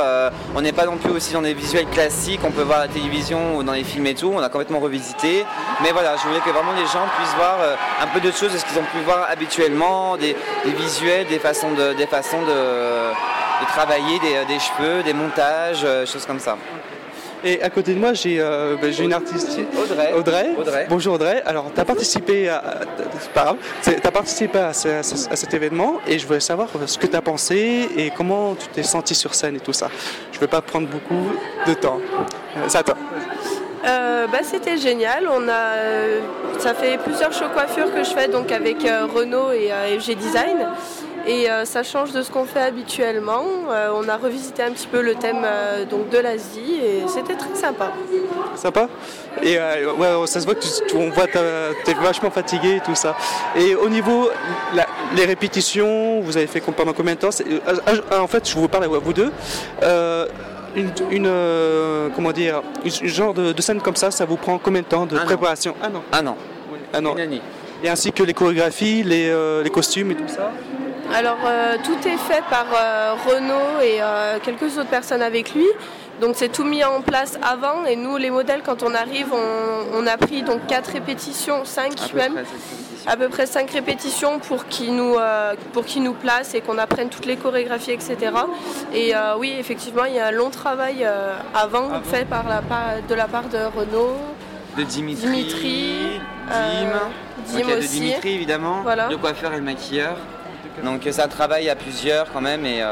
euh, 0.00 0.30
on 0.54 0.60
n'est 0.60 0.72
pas 0.72 0.84
non 0.86 0.96
plus 0.96 1.10
aussi 1.10 1.32
dans 1.32 1.42
des 1.42 1.54
visuels 1.54 1.86
classiques, 1.86 2.40
on 2.44 2.52
peut 2.52 2.62
voir 2.62 2.78
à 2.78 2.86
la 2.86 2.92
télévision 2.92 3.56
ou 3.56 3.64
dans 3.64 3.72
les 3.72 3.82
films 3.82 4.06
et 4.06 4.14
tout. 4.14 4.30
On 4.32 4.38
a 4.40 4.48
complètement 4.48 4.78
revisité. 4.78 5.44
Mais 5.82 5.90
voilà, 5.90 6.14
je 6.18 6.22
voulais 6.28 6.38
que 6.40 6.50
vraiment 6.50 6.72
les 6.76 6.86
gens 6.86 7.06
puissent 7.16 7.34
voir 7.36 7.56
euh, 7.60 7.74
un 8.00 8.06
peu 8.06 8.20
d'autres 8.20 8.38
choses 8.38 8.52
de 8.52 8.58
ce 8.58 8.64
qu'ils 8.64 8.78
ont 8.78 8.86
pu 8.92 9.00
voir 9.04 9.26
habituellement, 9.28 10.16
des, 10.16 10.36
des 10.64 10.72
visuels, 10.72 11.26
des 11.26 11.40
façons 11.40 11.72
de, 11.72 11.94
des 11.94 12.06
façons 12.06 12.42
de, 12.42 13.10
de 13.60 13.66
travailler, 13.66 14.18
des, 14.20 14.44
des 14.52 14.58
cheveux, 14.60 15.02
des 15.02 15.12
montages, 15.12 15.82
euh, 15.84 16.06
choses 16.06 16.26
comme 16.26 16.38
ça. 16.40 16.56
Et 17.44 17.62
à 17.62 17.70
côté 17.70 17.94
de 17.94 18.00
moi, 18.00 18.14
j'ai 18.14 18.38
euh, 18.40 18.74
ben, 18.82 18.92
j'ai 18.92 19.04
une 19.04 19.12
artiste. 19.12 19.48
Audrey. 19.80 20.12
Audrey. 20.12 20.48
Audrey. 20.58 20.86
Bonjour 20.90 21.14
Audrey. 21.14 21.40
Alors, 21.46 21.66
tu 21.72 21.80
as 21.80 21.84
participé 21.84 22.48
à, 22.48 22.62
c'est 23.20 23.32
pas 23.32 23.54
t'as 24.02 24.10
participé 24.10 24.58
à, 24.58 24.72
ce- 24.72 24.88
à 24.88 25.02
ce- 25.04 25.30
à 25.30 25.36
cet 25.36 25.54
événement 25.54 26.00
et 26.08 26.18
je 26.18 26.26
voulais 26.26 26.40
savoir 26.40 26.68
euh, 26.74 26.86
ce 26.88 26.98
que 26.98 27.06
tu 27.06 27.14
as 27.14 27.22
pensé 27.22 27.88
et 27.96 28.10
comment 28.10 28.56
tu 28.56 28.66
t'es 28.68 28.82
senti 28.82 29.14
sur 29.14 29.34
scène 29.34 29.54
et 29.54 29.60
tout 29.60 29.72
ça. 29.72 29.88
Je 30.32 30.36
ne 30.38 30.40
vais 30.40 30.46
pas 30.48 30.60
prendre 30.62 30.88
beaucoup 30.88 31.28
de 31.64 31.74
temps. 31.74 32.00
Euh, 32.56 32.60
C'est 32.66 32.78
à 32.78 32.82
toi. 32.82 32.96
Euh, 33.86 34.26
bah, 34.26 34.38
c'était 34.42 34.76
génial. 34.76 35.28
On 35.32 35.48
a, 35.48 35.52
euh, 35.52 36.20
ça 36.58 36.74
fait 36.74 36.98
plusieurs 36.98 37.32
shows 37.32 37.50
coiffures 37.54 37.94
que 37.94 38.02
je 38.02 38.10
fais 38.10 38.26
donc 38.26 38.50
avec 38.50 38.84
euh, 38.84 39.06
Renault 39.14 39.52
et 39.52 39.70
euh, 39.72 39.96
FG 40.00 40.16
Design. 40.16 40.66
Et 41.28 41.50
euh, 41.50 41.66
ça 41.66 41.82
change 41.82 42.12
de 42.12 42.22
ce 42.22 42.30
qu'on 42.30 42.46
fait 42.46 42.62
habituellement. 42.62 43.44
Euh, 43.70 43.90
on 43.94 44.08
a 44.08 44.16
revisité 44.16 44.62
un 44.62 44.70
petit 44.72 44.86
peu 44.86 45.02
le 45.02 45.14
thème 45.14 45.42
euh, 45.44 45.84
donc 45.84 46.08
de 46.08 46.16
l'Asie 46.18 46.80
et 46.82 47.06
c'était 47.06 47.34
très 47.34 47.54
sympa. 47.54 47.92
Sympa 48.56 48.88
Et 49.42 49.58
euh, 49.58 49.92
ouais, 49.92 50.26
ça 50.26 50.40
se 50.40 50.46
voit 50.46 50.54
que 50.54 50.62
tu, 50.62 50.68
tu- 50.88 50.96
on 50.96 51.10
voit 51.10 51.26
vachement 52.02 52.30
fatigué 52.30 52.76
et 52.76 52.80
tout 52.80 52.94
ça. 52.94 53.14
Et 53.54 53.74
au 53.74 53.90
niveau 53.90 54.30
la- 54.74 54.86
les 55.14 55.26
répétitions, 55.26 56.20
vous 56.20 56.36
avez 56.38 56.46
fait 56.46 56.60
pendant 56.60 56.94
combien 56.94 57.14
de 57.14 57.18
temps? 57.20 57.30
C'est- 57.30 57.44
euh, 57.46 57.74
euh, 58.12 58.18
En 58.20 58.26
fait, 58.26 58.48
je 58.48 58.54
vous 58.54 58.68
parle 58.68 58.84
à 58.84 58.88
vous 58.88 59.12
deux. 59.12 59.30
Euh, 59.82 60.26
une, 60.76 60.90
une, 61.10 61.26
euh, 61.26 62.08
comment 62.14 62.32
dire, 62.32 62.62
une 62.84 63.08
genre 63.08 63.34
de, 63.34 63.52
de 63.52 63.62
scène 63.62 63.80
comme 63.82 63.96
ça, 63.96 64.10
ça 64.10 64.24
vous 64.24 64.36
prend 64.36 64.58
combien 64.58 64.80
de 64.82 64.86
temps 64.86 65.04
de 65.06 65.16
Un 65.16 65.22
an. 65.22 65.26
préparation? 65.26 65.74
Ah. 65.82 65.88
Ah 66.12 66.22
non, 66.22 66.36
Ah 66.92 67.00
non. 67.02 67.12
une 67.14 67.20
année. 67.20 67.42
Et 67.84 67.88
ainsi 67.88 68.12
que 68.12 68.22
les 68.22 68.34
chorégraphies, 68.34 69.02
les, 69.02 69.28
euh, 69.28 69.62
les 69.62 69.70
costumes 69.70 70.10
et 70.10 70.14
tout 70.14 70.26
ça? 70.28 70.50
Alors 71.14 71.38
euh, 71.46 71.76
tout 71.82 71.96
est 72.06 72.16
fait 72.16 72.42
par 72.50 72.66
euh, 72.74 73.14
Renault 73.26 73.80
et 73.82 74.02
euh, 74.02 74.38
quelques 74.42 74.76
autres 74.78 74.90
personnes 74.90 75.22
avec 75.22 75.54
lui. 75.54 75.66
Donc 76.20 76.34
c'est 76.34 76.48
tout 76.48 76.64
mis 76.64 76.82
en 76.82 77.00
place 77.00 77.38
avant 77.42 77.84
et 77.84 77.94
nous 77.94 78.16
les 78.16 78.30
modèles 78.30 78.62
quand 78.64 78.82
on 78.82 78.94
arrive 78.94 79.32
on, 79.32 80.06
a 80.06 80.16
pris 80.16 80.42
donc 80.42 80.66
4 80.66 80.92
répétitions, 80.92 81.64
5 81.64 82.14
même, 82.14 82.42
à 83.06 83.16
peu 83.16 83.28
près 83.28 83.46
5 83.46 83.70
répétitions 83.70 84.38
pour 84.40 84.66
qu'ils 84.66 84.96
nous, 84.96 85.14
euh, 85.16 85.54
pour 85.72 85.84
nous 85.96 86.14
placent 86.14 86.54
et 86.54 86.60
qu'on 86.60 86.78
apprenne 86.78 87.08
toutes 87.08 87.26
les 87.26 87.36
chorégraphies 87.36 87.92
etc. 87.92 88.16
Et 88.92 89.14
euh, 89.14 89.36
oui 89.38 89.54
effectivement 89.58 90.06
il 90.06 90.14
y 90.14 90.18
a 90.18 90.26
un 90.26 90.32
long 90.32 90.50
travail 90.50 91.04
euh, 91.04 91.34
avant, 91.54 91.88
fait 92.02 92.24
par 92.24 92.48
la, 92.48 92.62
de 93.08 93.14
la 93.14 93.28
part 93.28 93.48
de 93.48 93.58
Renault. 93.58 94.16
De 94.76 94.82
Dimitri. 94.82 95.28
Dimitri 95.28 95.94
Dim, 96.48 97.76
de 97.76 97.80
Dimitri 97.80 98.34
évidemment, 98.34 98.84
le 99.08 99.16
coiffeur 99.16 99.52
et 99.52 99.56
le 99.56 99.62
maquilleur. 99.62 100.16
Donc 100.84 101.02
c'est 101.10 101.22
un 101.22 101.28
travail 101.28 101.68
à 101.68 101.76
plusieurs 101.76 102.32
quand 102.32 102.40
même 102.40 102.64
et 102.64 102.82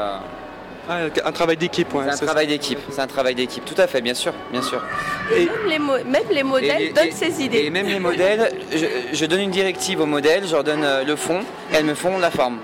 ah, 0.89 1.01
un 1.25 1.31
travail 1.33 1.57
d'équipe, 1.57 1.93
ouais, 1.93 2.05
C'est 2.11 2.23
un 2.23 2.27
travail 2.27 2.47
d'équipe, 2.47 2.79
c'est 2.89 3.01
un 3.01 3.07
travail 3.07 3.35
d'équipe, 3.35 3.65
tout 3.65 3.79
à 3.79 3.87
fait, 3.87 3.99
bien 3.99 4.13
sûr, 4.13 4.33
bien 4.51 4.61
sûr. 4.61 4.81
Et, 5.35 5.49
même, 5.67 5.89
les 6.31 6.43
modèles 6.43 6.93
donnent 6.93 7.11
ses 7.11 7.43
idées. 7.43 7.65
Et 7.65 7.69
même 7.69 7.87
les 7.87 7.99
modèles, 7.99 8.53
je, 9.11 9.25
donne 9.25 9.41
une 9.41 9.51
directive 9.51 9.99
aux 9.99 10.05
modèles, 10.05 10.47
je 10.47 10.53
leur 10.53 10.63
donne 10.63 10.85
euh, 10.85 11.03
le 11.03 11.15
fond, 11.17 11.41
elles 11.73 11.83
me 11.83 11.93
font 11.93 12.19
la 12.19 12.31
forme. 12.31 12.59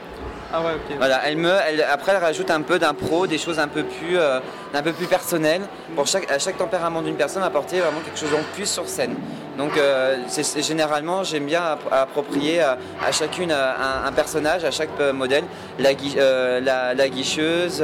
Ah 0.54 0.62
ouais, 0.62 0.74
ok. 0.74 0.96
Voilà, 0.98 1.22
elle 1.26 1.36
me, 1.36 1.52
après 1.92 2.14
elle 2.14 2.24
rajoute 2.24 2.50
un 2.50 2.62
peu 2.62 2.80
d'impro, 2.80 3.28
des 3.28 3.38
choses 3.38 3.60
un 3.60 3.68
peu 3.68 3.84
plus, 3.84 4.18
euh, 4.18 4.40
un 4.74 4.82
peu 4.82 4.94
plus 4.94 5.08
personnelles 5.08 5.64
pour 5.96 6.08
chaque, 6.08 6.32
à 6.32 6.40
chaque 6.40 6.58
tempérament 6.58 7.02
d'une 7.02 7.16
personne 7.16 7.44
apporter 7.44 7.80
vraiment 7.80 8.00
quelque 8.00 8.20
chose 8.20 8.34
en 8.34 8.44
plus 8.56 8.70
sur 8.70 8.88
scène. 8.88 9.16
Donc 9.58 9.78
euh, 9.78 10.18
généralement 10.58 11.24
j'aime 11.24 11.46
bien 11.46 11.78
approprier 11.92 12.62
à, 12.62 12.78
chacune 13.12 13.52
un, 13.52 14.12
personnage, 14.12 14.64
à 14.64 14.72
chaque 14.72 15.00
modèle, 15.14 15.44
la, 15.80 16.94
la, 16.94 17.10
guicheuse, 17.10 17.84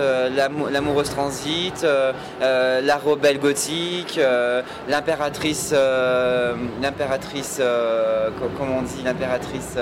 l'amoureuse 0.72 1.10
transit, 1.10 1.86
la 2.42 2.98
rebelle 2.98 3.40
gothique, 3.40 4.20
l'impératrice, 4.88 5.74
l'impératrice, 6.82 7.62
comment 8.58 8.80
on 8.80 8.82
dit, 8.84 9.04
l'impératrice. 9.04 9.78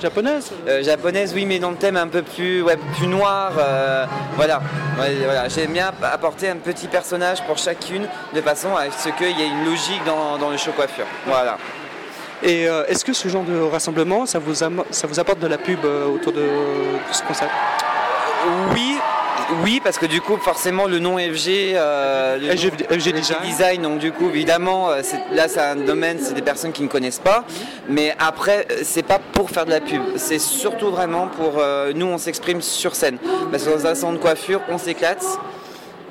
Japonaise? 0.00 0.50
Euh, 0.68 0.82
Japonaise, 0.82 1.32
oui, 1.34 1.44
mais 1.46 1.58
dans 1.58 1.70
le 1.70 1.76
thème 1.76 1.96
un 1.96 2.08
peu 2.08 2.22
plus, 2.22 2.62
ouais, 2.62 2.76
plus 2.96 3.06
noir. 3.06 3.52
Euh, 3.58 4.06
voilà. 4.34 4.60
voilà. 4.96 5.48
J'aime 5.48 5.72
bien 5.72 5.92
apporter 6.02 6.48
un 6.48 6.56
petit 6.56 6.86
personnage 6.88 7.42
pour 7.44 7.58
chacune, 7.58 8.06
de 8.34 8.40
façon 8.40 8.76
à 8.76 8.90
ce 8.90 9.08
qu'il 9.10 9.38
y 9.38 9.42
ait 9.42 9.48
une 9.48 9.64
logique 9.64 10.02
dans, 10.04 10.50
le 10.50 10.56
show 10.56 10.72
coiffure. 10.72 11.06
Voilà. 11.26 11.58
Et 12.42 12.68
euh, 12.68 12.84
est-ce 12.86 13.04
que 13.04 13.12
ce 13.12 13.28
genre 13.28 13.44
de 13.44 13.58
rassemblement, 13.60 14.26
ça 14.26 14.38
vous, 14.38 14.54
ça 14.54 14.68
vous 14.68 15.20
apporte 15.20 15.38
de 15.38 15.46
la 15.46 15.58
pub 15.58 15.84
autour 15.84 16.32
de, 16.32 16.40
de 16.40 17.12
ce 17.12 17.22
concept 17.22 17.50
Oui, 18.72 18.98
oui, 19.62 19.80
parce 19.82 19.98
que 19.98 20.06
du 20.06 20.20
coup, 20.20 20.36
forcément, 20.36 20.86
le 20.86 20.98
nom 20.98 21.18
FG, 21.18 21.74
euh, 21.74 22.38
FG, 22.56 23.12
design. 23.44 23.82
donc 23.82 23.98
du 23.98 24.12
coup, 24.12 24.28
évidemment, 24.28 24.90
euh, 24.90 25.02
là, 25.32 25.48
c'est 25.48 25.60
un 25.60 25.76
domaine, 25.76 26.18
c'est 26.20 26.34
des 26.34 26.42
personnes 26.42 26.72
qui 26.72 26.82
ne 26.82 26.88
connaissent 26.88 27.20
pas. 27.20 27.44
Mais 27.88 28.14
après, 28.18 28.66
euh, 28.70 28.80
c'est 28.82 29.04
pas 29.04 29.20
pour 29.32 29.50
faire 29.50 29.64
de 29.64 29.70
la 29.70 29.80
pub, 29.80 30.02
c'est 30.16 30.38
surtout 30.38 30.90
vraiment 30.90 31.28
pour 31.28 31.62
nous, 31.94 32.06
on 32.06 32.18
s'exprime 32.18 32.60
sur 32.60 32.94
scène. 32.94 33.18
Parce 33.50 33.64
que 33.64 33.70
dans 33.70 33.86
un 33.86 33.94
salon 33.94 34.14
de 34.14 34.18
coiffure, 34.18 34.60
on 34.68 34.78
s'éclate. 34.78 35.24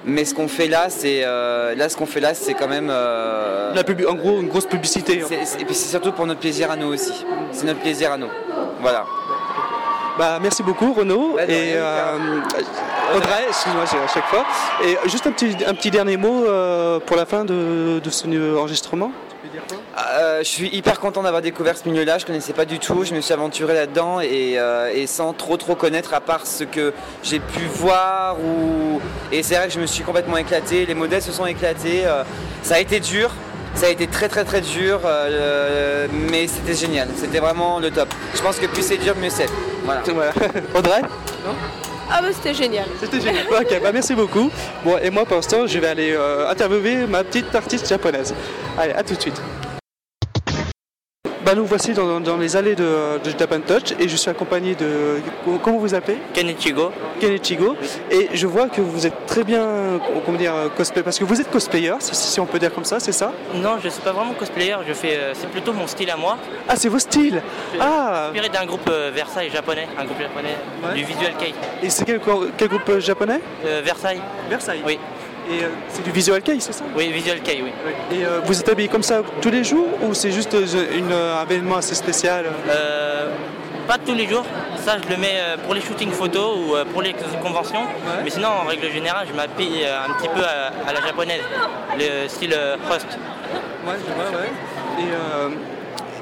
Mais 0.07 0.23
ce 0.23 0.35
qu'on 0.35 0.47
fait 0.47 0.67
là, 0.67 0.87
c'est 0.89 1.21
là, 1.21 1.89
ce 1.89 1.97
qu'on 1.97 2.05
fait 2.05 2.19
là, 2.19 2.33
c'est 2.33 2.53
quand 2.53 2.67
même 2.67 2.87
la 2.87 3.83
pub, 3.83 4.01
en 4.07 4.13
gros, 4.13 4.39
une 4.39 4.47
grosse 4.47 4.67
publicité. 4.67 5.23
Hein. 5.23 5.35
Et 5.59 5.65
puis 5.65 5.75
c'est 5.75 5.89
surtout 5.89 6.11
pour 6.11 6.25
notre 6.25 6.39
plaisir 6.39 6.71
à 6.71 6.75
nous 6.75 6.87
aussi. 6.87 7.25
C'est 7.51 7.65
notre 7.65 7.79
plaisir 7.79 8.11
à 8.11 8.17
nous. 8.17 8.29
Voilà. 8.81 9.05
Bah, 10.17 10.39
merci 10.41 10.63
beaucoup 10.63 10.93
Renaud. 10.93 11.37
et 11.39 11.73
euh, 11.75 12.39
Audrey, 13.15 13.45
excuse-moi 13.49 13.83
à 13.83 14.07
chaque 14.07 14.25
fois. 14.27 14.45
Et 14.83 14.97
juste 15.09 15.27
un 15.27 15.31
petit, 15.31 15.57
un 15.65 15.73
petit 15.73 15.91
dernier 15.91 16.15
mot 16.15 16.45
euh, 16.45 16.99
pour 16.99 17.17
la 17.17 17.25
fin 17.25 17.43
de, 17.43 18.01
ce 18.09 18.57
enregistrement. 18.57 19.11
Euh, 19.97 20.39
je 20.39 20.47
suis 20.47 20.75
hyper 20.75 20.99
content 20.99 21.23
d'avoir 21.23 21.41
découvert 21.41 21.77
ce 21.77 21.87
milieu-là, 21.87 22.17
je 22.17 22.25
connaissais 22.25 22.53
pas 22.53 22.65
du 22.65 22.79
tout, 22.79 23.03
je 23.03 23.13
me 23.13 23.21
suis 23.21 23.33
aventuré 23.33 23.73
là-dedans 23.73 24.19
et, 24.21 25.05
sans 25.07 25.33
trop 25.33 25.57
trop 25.57 25.75
connaître 25.75 26.13
à 26.13 26.21
part 26.21 26.45
ce 26.45 26.63
que 26.63 26.93
j'ai 27.23 27.39
pu 27.39 27.65
voir 27.65 28.37
ou... 28.39 28.99
et 29.31 29.43
c'est 29.43 29.55
vrai 29.55 29.67
que 29.67 29.73
je 29.73 29.79
me 29.79 29.85
suis 29.85 30.03
complètement 30.03 30.37
éclaté, 30.37 30.85
les 30.85 30.95
modèles 30.95 31.21
se 31.21 31.31
sont 31.31 31.45
éclatés, 31.45 32.03
ça 32.63 32.75
a 32.75 32.79
été 32.79 32.99
dur, 32.99 33.31
ça 33.75 33.87
a 33.87 33.89
été 33.89 34.07
très 34.07 34.29
très 34.29 34.43
très 34.43 34.61
dur, 34.61 35.01
mais 36.29 36.47
c'était 36.47 36.75
génial, 36.75 37.09
c'était 37.15 37.39
vraiment 37.39 37.79
le 37.79 37.91
top. 37.91 38.13
Je 38.33 38.41
pense 38.41 38.57
que 38.57 38.65
plus 38.67 38.83
c'est 38.83 38.97
dur, 38.97 39.15
mieux 39.17 39.29
c'est. 39.29 39.49
Voilà. 39.85 40.01
Audrey 40.73 41.01
ah 42.09 42.21
bah 42.21 42.27
c'était 42.31 42.53
génial. 42.53 42.85
C'était 42.99 43.19
génial. 43.19 43.45
ok, 43.49 43.81
bah 43.81 43.91
merci 43.91 44.13
beaucoup. 44.13 44.51
Bon 44.83 44.97
et 45.01 45.09
moi 45.09 45.25
pour 45.25 45.37
l'instant 45.37 45.65
je 45.65 45.79
vais 45.79 45.87
aller 45.87 46.11
euh, 46.11 46.49
interviewer 46.49 47.07
ma 47.07 47.23
petite 47.23 47.53
artiste 47.55 47.87
japonaise. 47.89 48.33
Allez, 48.77 48.93
à 48.93 49.03
tout 49.03 49.15
de 49.15 49.21
suite. 49.21 49.41
Bah, 51.45 51.53
nous 51.53 51.65
voici 51.67 51.93
dans, 51.93 52.37
les 52.37 52.55
allées 52.55 52.73
de, 52.73 53.19
Japan 53.37 53.59
Touch 53.59 53.93
et 53.99 54.09
je 54.09 54.15
suis 54.15 54.31
accompagné 54.31 54.73
de. 54.73 55.21
Comment 55.61 55.77
vous 55.77 55.93
appelez? 55.93 56.17
Kenichigo. 56.33 56.91
Kenichigo. 57.19 57.75
Et 58.09 58.29
je 58.33 58.47
vois 58.47 58.67
que 58.67 58.81
vous 58.81 59.05
êtes 59.05 59.27
très 59.27 59.43
bien, 59.43 59.99
comment 60.25 60.39
dire, 60.39 60.53
cosplay. 60.75 61.03
Parce 61.03 61.19
que 61.19 61.23
vous 61.23 61.39
êtes 61.39 61.51
cosplayer, 61.51 61.93
si 61.99 62.39
on 62.39 62.47
peut 62.47 62.57
dire 62.57 62.73
comme 62.73 62.83
ça, 62.83 62.99
c'est 62.99 63.11
ça? 63.11 63.31
Non, 63.53 63.77
je 63.79 63.85
ne 63.85 63.91
suis 63.91 64.01
pas 64.01 64.11
vraiment 64.11 64.33
cosplayer. 64.33 64.75
Je 64.87 64.93
fais, 64.93 65.17
euh, 65.17 65.33
c'est 65.35 65.49
plutôt 65.51 65.71
mon 65.71 65.85
style 65.85 66.09
à 66.09 66.17
moi. 66.17 66.39
Ah, 66.67 66.75
c'est 66.75 66.89
vos 66.89 66.97
styles 66.97 67.43
Ah 67.79 68.29
inspiré 68.29 68.49
d'un 68.49 68.65
groupe 68.65 68.89
euh, 68.89 69.11
Versailles 69.13 69.51
japonais, 69.51 69.87
un 69.99 70.05
groupe 70.05 70.19
japonais 70.19 70.55
du 70.95 71.03
Visual 71.03 71.33
Kei. 71.37 71.53
Et 71.83 71.91
c'est 71.91 72.05
quel, 72.05 72.17
groupe 72.17 72.89
euh, 72.89 72.99
japonais? 72.99 73.39
Versailles. 73.83 74.21
Versailles. 74.49 74.81
Oui. 74.83 74.97
Et 75.49 75.63
euh, 75.63 75.67
c'est 75.89 76.03
du 76.03 76.11
visual 76.11 76.41
kei, 76.41 76.59
c'est 76.59 76.73
ça 76.73 76.83
Oui, 76.95 77.11
visual 77.11 77.39
kei, 77.41 77.61
oui. 77.63 77.71
Et 78.11 78.25
euh, 78.25 78.39
vous 78.45 78.59
êtes 78.59 78.67
habillé 78.67 78.87
comme 78.87 79.03
ça 79.03 79.21
tous 79.41 79.51
les 79.51 79.63
jours 79.63 79.87
ou 80.01 80.13
c'est 80.13 80.31
juste 80.31 80.55
euh, 80.55 80.97
une, 80.97 81.11
un 81.11 81.43
événement 81.43 81.77
assez 81.77 81.93
spécial 81.93 82.45
Pas 83.87 83.97
tous 84.03 84.15
les 84.15 84.27
jours. 84.27 84.45
Ça, 84.83 84.97
je 85.03 85.09
le 85.13 85.17
mets 85.17 85.39
pour 85.63 85.75
les 85.75 85.81
shootings 85.81 86.11
photos 86.11 86.57
ou 86.57 86.75
pour 86.91 87.01
les 87.03 87.13
conventions. 87.41 87.83
Mais 88.23 88.29
sinon, 88.29 88.49
en 88.49 88.65
règle 88.65 88.89
générale, 88.91 89.27
je 89.29 89.35
m'habille 89.35 89.85
un 89.85 90.11
petit 90.13 90.29
peu 90.29 90.41
à, 90.43 90.91
la 90.91 91.01
japonaise, 91.01 91.41
le 91.97 92.27
style 92.27 92.55
Rust. 92.89 93.07
Ouais, 93.85 93.93
je 94.07 94.13
vois, 94.13 94.39
ouais. 94.39 94.49
Et 94.99 95.74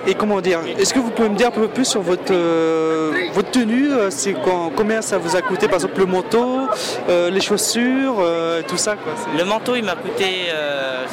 et 0.07 0.15
comment 0.15 0.41
dire 0.41 0.59
Est-ce 0.77 0.93
que 0.93 0.99
vous 0.99 1.11
pouvez 1.11 1.29
me 1.29 1.35
dire 1.35 1.47
un 1.47 1.51
peu 1.51 1.67
plus 1.67 1.85
sur 1.85 2.01
votre, 2.01 2.31
euh, 2.33 3.11
votre 3.33 3.51
tenue 3.51 3.91
euh, 3.91 4.09
C'est 4.09 4.35
combien 4.75 5.01
ça 5.01 5.17
vous 5.17 5.35
a 5.35 5.41
coûté 5.41 5.67
Par 5.67 5.75
exemple 5.75 5.99
le 5.99 6.05
manteau, 6.05 6.67
euh, 7.09 7.29
les 7.29 7.41
chaussures, 7.41 8.23
tout 8.67 8.77
ça 8.77 8.95
Le 9.37 9.43
manteau 9.45 9.75
il 9.75 9.83
m'a 9.83 9.95
coûté 9.95 10.49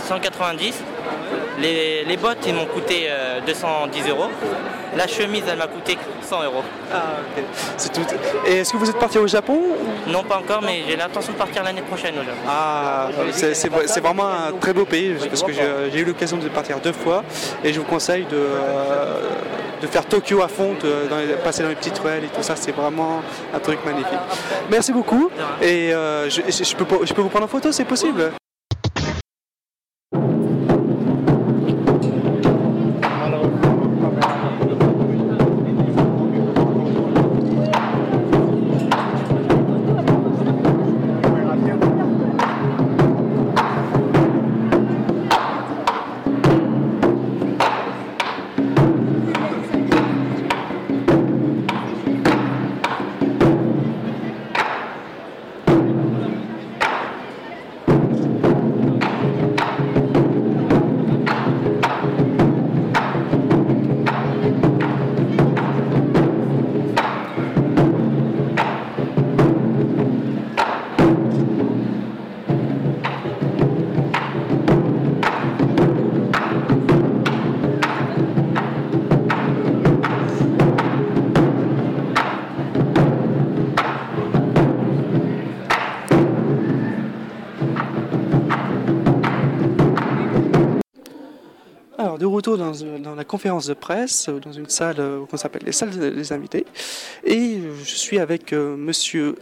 190. 0.09 0.75
Les, 1.61 2.05
les, 2.05 2.17
bottes 2.17 2.39
ils 2.47 2.55
m'ont 2.55 2.67
coûté 2.67 3.09
210 3.47 4.09
euros. 4.11 4.31
La 4.97 5.07
chemise, 5.07 5.45
elle 5.49 5.59
m'a 5.59 5.69
coûté 5.69 5.97
100 6.23 6.45
euros. 6.45 6.63
Ah, 6.93 7.19
ok. 7.37 7.45
C'est 7.77 7.93
tout. 7.93 8.01
Et 8.47 8.59
est-ce 8.59 8.73
que 8.73 8.77
vous 8.77 8.91
êtes 8.91 8.99
parti 8.99 9.19
au 9.19 9.27
Japon 9.27 9.61
Non, 10.07 10.25
pas 10.25 10.39
encore, 10.39 10.63
mais 10.63 10.83
j'ai 10.89 10.97
l'intention 10.97 11.33
de 11.33 11.39
partir 11.39 11.63
l'année 11.63 11.83
prochaine 11.83 12.15
au 12.15 12.25
Japon. 12.25 12.39
Ah, 12.49 13.09
c'est 13.33 14.01
vraiment 14.01 14.29
un 14.29 14.53
très 14.61 14.73
beau 14.73 14.85
pays 14.85 15.15
parce 15.29 15.43
que 15.43 15.53
j'ai 15.53 15.99
eu 15.99 16.05
l'occasion 16.05 16.37
de 16.39 16.49
partir 16.49 16.81
deux 16.81 16.93
fois 16.93 17.23
et 17.63 17.73
je 17.73 17.79
vous 17.79 17.87
conseille 17.87 18.25
de, 18.25 18.37
euh, 18.37 19.21
de 19.81 19.87
faire 19.87 20.07
Tokyo 20.07 20.43
à 20.43 20.49
fond, 20.49 20.75
de, 20.83 21.35
passer 21.45 21.63
dans 21.63 21.69
les 21.69 21.77
petites 21.77 21.99
ruelles 21.99 22.25
et 22.25 22.29
tout 22.29 22.43
ça. 22.43 22.57
C'est 22.57 22.73
vraiment 22.73 23.23
un 23.55 23.59
truc 23.61 23.79
magnifique. 23.85 24.19
Merci 24.71 24.93
beaucoup. 24.93 25.31
Et 25.63 25.95
euh, 25.95 26.29
je, 26.29 26.41
je, 26.49 26.75
peux, 26.75 27.05
je 27.05 27.13
peux 27.13 27.23
vous 27.23 27.29
prendre 27.29 27.45
en 27.45 27.49
photo, 27.49 27.71
c'est 27.71 27.85
possible? 27.85 28.33
De 92.21 92.27
retour 92.27 92.59
dans, 92.59 92.73
dans, 92.99 93.15
la 93.15 93.25
conférence 93.25 93.67
de 93.67 93.75
presse, 93.75 94.29
euh, 94.29 94.39
dans 94.39 94.53
une 94.53 94.69
salle 94.69 94.97
euh, 94.99 95.25
qu'on 95.25 95.39
s'appelle 95.39 95.63
les 95.65 95.73
salles 95.73 95.91
des 95.91 96.33
invités. 96.33 96.67
Et 97.25 97.57
euh, 97.57 97.75
je 97.83 97.95
suis 97.95 98.19
avec 98.19 98.53
monsieur 98.53 99.37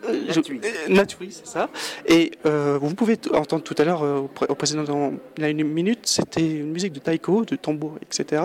Natui, 0.89 1.33
c'est 1.33 1.47
ça. 1.47 1.69
Et 2.07 2.33
vous 2.45 2.95
pouvez 2.95 3.19
entendre 3.35 3.63
tout 3.65 3.75
à 3.79 3.85
l'heure, 3.85 4.03
au, 4.03 4.55
précédent, 4.55 5.13
il 5.37 5.43
y 5.43 5.47
a 5.47 5.49
une 5.49 5.65
minute, 5.65 6.07
c'était 6.07 6.47
une 6.47 6.71
musique 6.71 6.93
de 6.93 7.01
taiko, 7.01 7.45
de 7.45 7.57
tambour, 7.57 7.99
etc. 8.01 8.43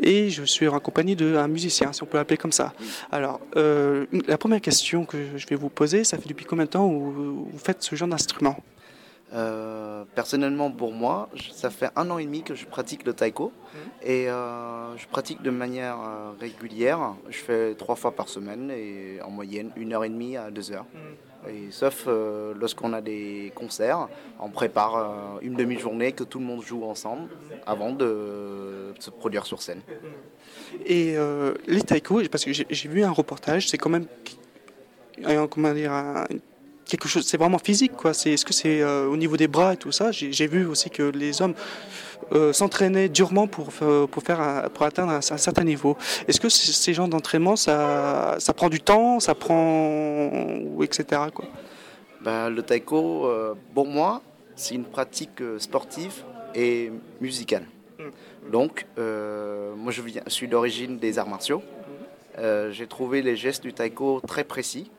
Et 0.00 0.30
je 0.30 0.42
suis 0.42 0.66
en 0.66 0.80
compagnie 0.80 1.14
d'un 1.14 1.48
musicien, 1.48 1.92
si 1.92 2.02
on 2.02 2.06
peut 2.06 2.18
l'appeler 2.18 2.36
comme 2.36 2.52
ça. 2.52 2.72
Alors, 3.12 3.40
la 3.54 4.38
première 4.38 4.60
question 4.60 5.04
que 5.04 5.16
je 5.36 5.46
vais 5.46 5.56
vous 5.56 5.68
poser, 5.68 6.02
ça 6.04 6.18
fait 6.18 6.28
depuis 6.28 6.44
combien 6.44 6.64
de 6.64 6.70
temps 6.70 6.88
vous, 6.88 7.48
vous 7.52 7.58
faites 7.58 7.82
ce 7.82 7.94
genre 7.94 8.08
d'instrument? 8.08 8.56
Euh, 9.32 10.04
personnellement, 10.14 10.70
pour 10.70 10.92
moi, 10.92 11.28
ça 11.52 11.70
fait 11.70 11.90
un 11.94 12.10
an 12.10 12.18
et 12.18 12.24
demi 12.24 12.42
que 12.42 12.54
je 12.54 12.66
pratique 12.66 13.06
le 13.06 13.12
taiko 13.12 13.52
mmh. 13.52 13.78
et 14.02 14.28
euh, 14.28 14.96
je 14.96 15.06
pratique 15.06 15.40
de 15.42 15.50
manière 15.50 15.98
euh, 16.00 16.32
régulière. 16.40 17.14
Je 17.28 17.38
fais 17.38 17.74
trois 17.74 17.94
fois 17.94 18.10
par 18.12 18.28
semaine 18.28 18.70
et 18.70 19.20
en 19.22 19.30
moyenne 19.30 19.70
une 19.76 19.92
heure 19.92 20.04
et 20.04 20.08
demie 20.08 20.36
à 20.36 20.50
deux 20.50 20.72
heures. 20.72 20.86
Mmh. 20.92 21.48
Et 21.48 21.70
sauf 21.70 22.06
lorsqu'on 22.06 22.92
a 22.92 23.00
des 23.00 23.50
concerts, 23.54 24.08
on 24.38 24.50
prépare 24.50 25.38
une 25.40 25.54
demi-journée 25.54 26.12
que 26.12 26.22
tout 26.22 26.38
le 26.38 26.44
monde 26.44 26.62
joue 26.62 26.84
ensemble 26.84 27.30
avant 27.66 27.92
de 27.92 28.92
se 28.98 29.08
produire 29.08 29.46
sur 29.46 29.62
scène. 29.62 29.80
Et 30.84 31.16
les 31.66 31.80
taiko, 31.80 32.20
parce 32.30 32.44
que 32.44 32.52
j'ai 32.52 32.88
vu 32.90 33.02
un 33.04 33.10
reportage, 33.10 33.70
c'est 33.70 33.78
quand 33.78 33.88
même 33.88 34.04
comment 35.50 35.72
dire, 35.72 36.26
quelque 36.90 37.08
chose, 37.08 37.26
c'est 37.26 37.36
vraiment 37.36 37.58
physique, 37.58 37.92
quoi. 37.96 38.12
C'est, 38.12 38.32
est-ce 38.32 38.44
que 38.44 38.52
c'est 38.52 38.82
euh, 38.82 39.06
au 39.06 39.16
niveau 39.16 39.36
des 39.36 39.48
bras 39.48 39.74
et 39.74 39.76
tout 39.76 39.92
ça? 39.92 40.10
J'ai 40.10 40.46
vu 40.46 40.66
aussi 40.66 40.90
que 40.90 41.02
les 41.02 41.40
hommes 41.40 41.54
euh, 42.32 42.52
s'entraînaient 42.52 43.08
durement 43.08 43.46
pour, 43.46 43.68
pour, 43.70 44.22
faire, 44.22 44.68
pour 44.74 44.84
atteindre 44.84 45.12
un, 45.12 45.20
certain 45.20 45.64
niveau. 45.64 45.96
Est-ce 46.28 46.40
que 46.40 46.48
ces 46.48 46.92
genres 46.92 47.08
d'entraînement, 47.08 47.56
ça, 47.56 48.36
ça 48.38 48.52
prend 48.52 48.68
du 48.68 48.80
temps, 48.80 49.20
ça 49.20 49.34
prend, 49.34 50.30
etc. 50.82 51.22
Quoi? 51.32 51.46
Ben, 52.20 52.50
le 52.50 52.62
taiko, 52.62 53.26
euh, 53.26 53.54
pour 53.74 53.86
moi, 53.86 54.22
c'est 54.56 54.74
une 54.74 54.84
pratique 54.84 55.42
sportive 55.58 56.24
et 56.54 56.92
musicale. 57.20 57.64
Mm. 57.98 58.50
Donc, 58.50 58.86
moi, 58.96 59.92
je, 59.92 60.02
viens, 60.02 60.22
je 60.26 60.32
suis 60.32 60.48
d'origine 60.48 60.98
des 60.98 61.18
arts 61.18 61.28
martiaux. 61.28 61.62
J'ai 62.70 62.86
trouvé 62.86 63.22
les 63.22 63.36
gestes 63.36 63.62
du 63.62 63.72
taiko 63.72 64.20
très 64.26 64.44
précis, 64.44 64.90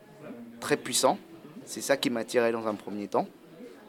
très 0.60 0.77
puissants 0.77 1.17
c'est 1.65 1.82
ça 1.82 1.97
qui 1.97 2.10
m'attirait 2.10 2.52
dans 2.52 2.67
un 2.67 2.76
premier 2.76 3.08
temps. 3.08 3.28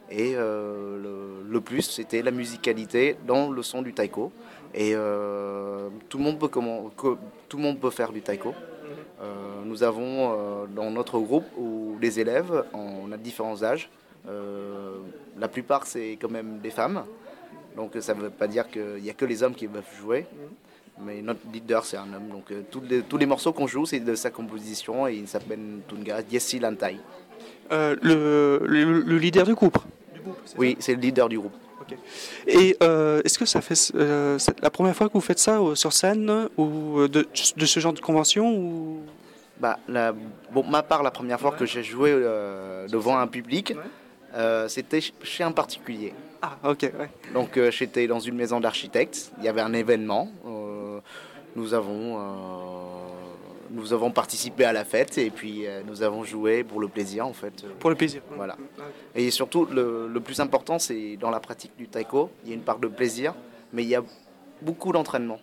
Et 0.09 0.33
euh, 0.35 1.41
le, 1.49 1.61
plus, 1.61 1.81
c'était 1.81 2.21
la 2.21 2.31
musicalité 2.31 3.17
dans 3.25 3.49
le 3.49 3.63
son 3.63 3.81
du 3.81 3.93
taiko. 3.93 4.31
Et 4.73 4.91
euh, 4.93 5.89
tout, 6.09 6.17
le 6.17 6.23
monde 6.23 7.79
peut 7.79 7.89
faire 7.89 8.11
du 8.11 8.21
taiko. 8.21 8.53
Euh, 9.21 9.33
nous 9.65 9.83
avons 9.83 10.67
dans 10.75 10.91
notre 10.91 11.19
groupe 11.19 11.45
ou 11.57 11.97
les 12.01 12.19
élèves, 12.19 12.65
on 12.73 13.11
a 13.11 13.17
différents 13.17 13.63
âges. 13.63 13.89
la 15.39 15.47
plupart, 15.47 15.87
c'est 15.87 16.17
quand 16.21 16.29
même 16.29 16.59
des 16.59 16.71
femmes. 16.71 17.03
Donc 17.75 17.93
ça 17.99 18.13
ne 18.13 18.21
veut 18.21 18.29
pas 18.29 18.47
dire 18.47 18.69
qu'il 18.69 19.01
n'y 19.01 19.09
a 19.09 19.13
que 19.13 19.25
les 19.25 19.41
hommes 19.41 19.55
qui 19.55 19.67
peuvent 19.67 19.83
jouer. 19.99 20.25
Mais 21.01 21.23
notre 21.23 21.39
leader, 21.51 21.85
c'est 21.85 21.97
un 21.97 22.13
homme. 22.13 22.29
Donc 22.29 22.53
tous, 22.69 22.81
les, 22.81 23.01
tous 23.01 23.17
les 23.17 23.25
morceaux 23.25 23.51
qu'on 23.51 23.65
joue, 23.65 23.85
c'est 23.87 23.99
de 23.99 24.13
sa 24.13 24.29
composition 24.29 25.07
et 25.07 25.15
il 25.15 25.27
s'appelle 25.27 25.79
Tunga 25.87 26.21
Yessi 26.29 26.59
Lantai. 26.59 26.97
Euh, 27.71 27.95
le, 28.01 28.61
le, 28.65 29.17
leader 29.17 29.45
du 29.45 29.55
groupe. 29.55 29.77
oui, 30.57 30.77
c'est 30.79 30.93
le 30.95 31.01
leader 31.01 31.29
du 31.29 31.39
groupe. 31.39 31.53
Et 32.47 32.75
euh, 32.81 33.21
est-ce 33.23 33.37
que 33.37 33.45
ça 33.45 33.61
fait 33.61 33.91
euh, 33.95 34.37
la 34.61 34.69
première 34.69 34.95
fois 34.95 35.07
que 35.07 35.13
vous 35.13 35.21
faites 35.21 35.39
ça 35.39 35.59
sur 35.75 35.93
scène 35.93 36.49
ou 36.57 37.07
de, 37.07 37.27
de, 37.57 37.65
ce 37.65 37.79
genre 37.79 37.93
de 37.93 37.99
convention 37.99 38.51
ou... 38.55 39.01
bah, 39.59 39.77
la, 39.87 40.13
bon, 40.51 40.63
ma 40.63 40.81
part, 40.81 41.03
la 41.03 41.11
première 41.11 41.39
fois 41.39 41.51
que 41.51 41.65
j'ai 41.65 41.83
joué 41.83 42.11
devant 42.89 43.17
un 43.17 43.27
public, 43.27 43.75
c'était 44.67 45.01
chez 45.23 45.43
un 45.43 45.51
particulier. 45.51 46.13
Ah, 46.41 46.57
ok, 46.63 46.81
ouais. 46.81 47.09
Donc 47.33 47.59
j'étais 47.69 48.07
dans 48.07 48.19
une 48.19 48.35
maison 48.35 48.59
d'architectes, 48.59 49.31
il 49.39 49.45
y 49.45 49.47
avait 49.47 49.61
un 49.61 49.73
événement, 49.73 50.31
nous 51.55 51.73
avons 51.73 52.17
nous 53.73 53.91
avons 53.91 54.11
participé 54.11 54.65
à 54.65 54.71
la 54.71 54.85
fête 54.85 55.17
et 55.17 55.29
puis 55.29 55.65
euh, 55.65 55.81
nous 55.85 56.03
avons 56.03 56.23
joué 56.23 56.63
pour 56.63 56.79
le 56.79 56.87
plaisir 56.87 57.25
en 57.25 57.33
fait. 57.33 57.65
Pour 57.79 57.89
le 57.89 57.95
plaisir. 57.95 58.21
Voilà. 58.35 58.55
Et 59.15 59.31
surtout, 59.31 59.65
le, 59.65 60.19
plus 60.19 60.39
important, 60.39 60.79
c'est 60.79 61.17
dans 61.17 61.31
la 61.31 61.39
pratique 61.39 61.75
du 61.77 61.87
taiko, 61.87 62.29
il 62.43 62.49
y 62.49 62.51
a 62.53 62.55
une 62.55 62.61
part 62.61 62.79
de 62.79 62.87
plaisir, 62.87 63.33
mais 63.73 63.83
il 63.83 63.89
y 63.89 63.95
a 63.95 64.03
beaucoup 64.61 64.91
d'entraînement. 64.91 65.39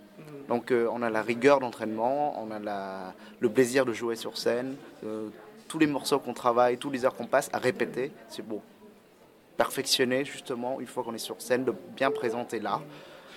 Donc 0.49 0.71
euh, 0.71 0.89
on 0.93 1.03
a 1.03 1.11
la 1.11 1.23
rigueur 1.23 1.61
d'entraînement, 1.61 2.41
on 2.43 2.51
a 2.51 2.59
la, 2.59 3.15
le 3.41 3.49
plaisir 3.51 3.85
de 3.85 3.93
jouer 3.93 4.17
sur 4.17 4.39
scène, 4.39 4.77
euh, 5.05 5.29
tous 5.69 5.79
les 5.79 5.87
morceaux 5.87 6.19
qu'on 6.19 6.35
travaille, 6.35 6.79
tous 6.79 6.91
les 6.91 7.05
heures 7.05 7.15
qu'on 7.15 7.27
passe 7.27 7.51
à 7.53 7.59
répéter, 7.59 8.13
c'est 8.29 8.47
beau. 8.47 8.63
Perfectionner 9.57 10.25
justement, 10.25 10.81
une 10.81 10.87
fois 10.87 11.03
qu'on 11.03 11.15
est 11.15 11.19
sur 11.19 11.41
scène, 11.43 11.65
de 11.65 11.75
bien 11.97 12.11
présenter 12.11 12.61
l'art 12.61 12.83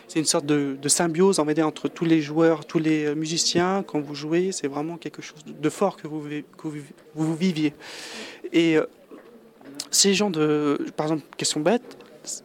c'est 0.07 0.19
une 0.19 0.25
sorte 0.25 0.45
de, 0.45 0.77
symbiose 0.87 1.39
on 1.39 1.45
va 1.45 1.65
entre 1.65 1.87
tous 1.87 2.05
les 2.05 2.21
joueurs, 2.21 2.65
tous 2.65 2.79
les 2.79 3.05
euh, 3.05 3.15
musiciens. 3.15 3.83
Quand 3.83 3.99
vous 3.99 4.15
jouez, 4.15 4.51
c'est 4.51 4.67
vraiment 4.67 4.97
quelque 4.97 5.21
chose 5.21 5.43
de 5.45 5.69
fort 5.69 5.97
que 5.97 6.07
vous, 6.07 6.21
vous, 7.15 7.35
viviez. 7.35 7.73
Et 8.51 8.77
euh, 8.77 8.85
ces 9.91 10.13
gens 10.13 10.29
de, 10.29 10.85
par 10.95 11.07
exemple, 11.07 11.23
question 11.37 11.61
bête, 11.61 11.97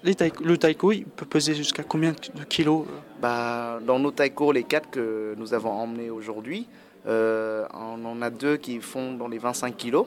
le 0.02 0.56
taiko, 0.56 0.92
il 0.92 1.04
peut 1.04 1.26
peser 1.26 1.54
jusqu'à 1.54 1.82
combien 1.82 2.12
de 2.12 2.44
kilos 2.44 2.86
euh? 2.88 2.98
Bah, 3.20 3.80
Dans 3.86 3.98
nos 3.98 4.10
taiko, 4.10 4.52
les 4.52 4.64
quatre 4.64 4.90
que 4.90 5.34
nous 5.36 5.54
avons 5.54 5.70
emmenés 5.70 6.10
aujourd'hui, 6.10 6.66
on 7.08 8.04
en 8.04 8.22
a 8.22 8.30
deux 8.30 8.56
qui 8.56 8.80
font 8.80 9.12
dans 9.14 9.28
les 9.28 9.38
25 9.38 9.76
kilos. 9.76 10.06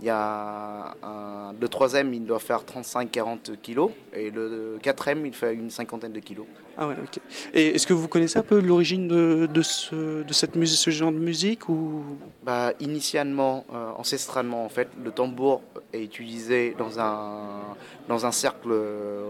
Il 0.00 0.04
y 0.04 0.10
a 0.10 0.94
un, 1.02 1.54
le 1.58 1.68
troisième, 1.68 2.12
il 2.12 2.24
doit 2.26 2.38
faire 2.38 2.62
35-40 2.64 3.56
kilos. 3.62 3.90
Et 4.12 4.30
le 4.30 4.78
quatrième, 4.82 5.24
il 5.24 5.32
fait 5.32 5.54
une 5.54 5.70
cinquantaine 5.70 6.12
de 6.12 6.20
kilos. 6.20 6.46
Ah 6.76 6.86
ouais, 6.86 6.94
ok. 7.02 7.18
Et 7.54 7.68
est-ce 7.74 7.86
que 7.86 7.94
vous 7.94 8.06
connaissez 8.06 8.38
un 8.38 8.42
peu 8.42 8.60
l'origine 8.60 9.08
de, 9.08 9.48
de, 9.50 9.62
ce, 9.62 10.22
de 10.22 10.32
cette 10.34 10.54
musique, 10.54 10.78
ce 10.78 10.90
genre 10.90 11.12
de 11.12 11.18
musique 11.18 11.70
ou... 11.70 12.04
bah, 12.44 12.74
Initialement, 12.80 13.64
euh, 13.72 13.92
ancestralement, 13.96 14.66
en 14.66 14.68
fait, 14.68 14.88
le 15.02 15.10
tambour 15.10 15.62
est 15.94 16.02
utilisé 16.04 16.74
dans 16.78 17.00
un, 17.00 17.74
dans 18.08 18.26
un 18.26 18.32
cercle 18.32 18.68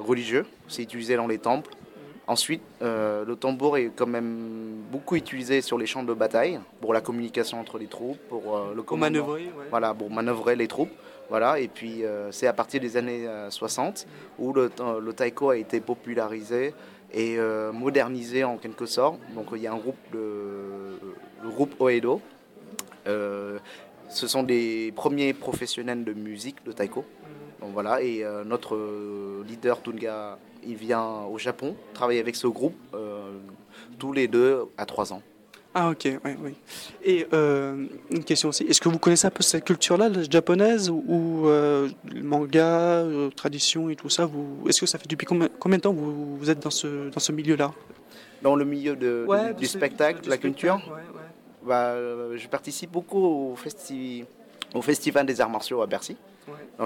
religieux. 0.05 0.47
C'est 0.67 0.83
utilisé 0.83 1.15
dans 1.15 1.29
les 1.29 1.39
temples. 1.39 1.71
Ensuite, 2.29 2.63
euh, 2.83 3.25
le 3.25 3.37
tambour 3.37 3.79
est 3.79 3.93
quand 3.95 4.09
même 4.09 4.83
beaucoup 4.91 5.15
utilisé 5.15 5.61
sur 5.61 5.79
les 5.79 5.87
champs 5.87 6.03
de 6.03 6.13
bataille 6.13 6.59
pour 6.81 6.93
la 6.93 7.01
communication 7.01 7.61
entre 7.61 7.79
les 7.79 7.87
troupes, 7.87 8.19
pour 8.29 8.57
euh, 8.57 8.75
le 8.75 8.97
manœuvrer, 8.97 9.49
voilà, 9.71 9.95
pour 9.95 10.11
manœuvrer 10.11 10.57
les 10.57 10.67
troupes. 10.67 10.91
Voilà, 11.29 11.61
et 11.61 11.69
puis 11.69 12.05
euh, 12.05 12.33
c'est 12.33 12.49
à 12.49 12.53
partir 12.53 12.81
des 12.81 12.97
années 12.97 13.29
60 13.51 14.07
où 14.39 14.53
le, 14.53 14.71
le, 15.01 15.13
taiko 15.13 15.51
a 15.51 15.57
été 15.57 15.81
popularisé 15.81 16.75
et 17.13 17.39
modernisé 17.73 18.43
en 18.43 18.57
quelque 18.57 18.87
sorte. 18.87 19.21
Donc 19.35 19.47
il 19.55 19.63
y 19.63 19.69
a 19.69 19.73
un 19.73 19.79
groupe, 19.79 19.97
le, 20.13 20.99
le 21.43 21.49
groupe 21.49 21.81
Oedo. 21.81 22.21
ce 23.05 24.27
sont 24.27 24.43
des 24.43 24.93
premiers 24.97 25.33
professionnels 25.33 26.03
de 26.03 26.13
musique 26.13 26.65
de 26.65 26.73
taiko. 26.73 27.05
Donc 27.61 27.71
voilà, 27.73 28.03
et 28.03 28.25
notre 28.45 28.77
leader 29.47 29.81
Tunga 29.81 30.39
il 30.67 30.77
vient 30.77 31.23
au 31.31 31.39
Japon 31.39 31.75
travailler 31.95 32.21
avec 32.21 32.37
ce 32.37 32.47
groupe 32.47 32.77
euh, 32.95 33.31
tous 33.99 34.13
les 34.13 34.29
deux 34.29 34.65
à 34.77 34.87
trois 34.87 35.13
ans. 35.13 35.23
Ah 35.79 35.91
ok, 35.91 36.09
oui, 36.25 36.31
oui. 36.43 36.55
Et 37.05 37.27
euh, 37.35 37.87
une 38.11 38.25
question 38.25 38.49
aussi, 38.49 38.65
est-ce 38.65 38.81
que 38.81 38.89
vous 38.89 38.99
connaissez 38.99 39.27
un 39.27 39.31
peu 39.31 39.43
cette 39.43 39.65
culture-là, 39.65 40.09
japonaise, 40.31 40.89
ou 40.89 41.47
euh, 41.49 41.91
manga, 42.23 43.05
tradition 43.37 43.91
et 43.91 43.97
tout 43.97 44.09
ça 44.09 44.29
Est-ce 44.67 44.81
que 44.81 44.87
ça 44.87 44.99
fait 44.99 45.07
depuis 45.07 45.27
combien, 45.27 45.77
de 45.77 45.83
temps 45.83 45.93
vous, 45.93 46.39
vous 46.39 46.51
êtes 46.51 46.61
dans 46.61 46.71
ce, 46.71 47.11
dans 47.11 47.21
ce 47.21 47.31
milieu-là? 47.31 47.73
Dans 48.41 48.57
le 48.57 48.65
milieu 48.65 48.97
de, 48.97 49.27
du, 49.59 49.67
spectacle, 49.67 50.25
de 50.25 50.31
la 50.31 50.39
culture 50.39 50.81
bah, 51.63 51.95
Je 52.37 52.49
participe 52.49 52.91
beaucoup 52.91 53.23
au, 53.23 53.57
festi 53.57 54.25
au 54.73 54.81
Festival 54.81 55.27
des 55.27 55.43
Arts 55.43 55.51
Martiaux 55.51 55.83
à 55.83 55.87
Bercy 55.87 56.17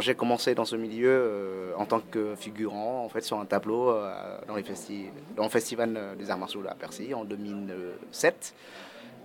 j'ai 0.00 0.14
commencé 0.14 0.54
dans 0.54 0.64
ce 0.64 0.76
milieu 0.76 1.10
euh, 1.10 1.72
en 1.76 1.84
tant 1.86 2.00
que 2.00 2.34
figurant 2.36 3.04
en 3.04 3.08
fait 3.08 3.22
sur 3.22 3.38
un 3.38 3.44
tableau 3.44 3.90
euh, 3.90 4.38
dans, 4.46 4.56
les 4.56 4.64
dans 5.36 5.44
le 5.44 5.48
festival 5.48 6.16
des 6.18 6.30
arts 6.30 6.38
martiaux 6.38 6.62
à 6.68 6.74
Percy 6.74 7.14
en 7.14 7.24
2007. 7.24 8.54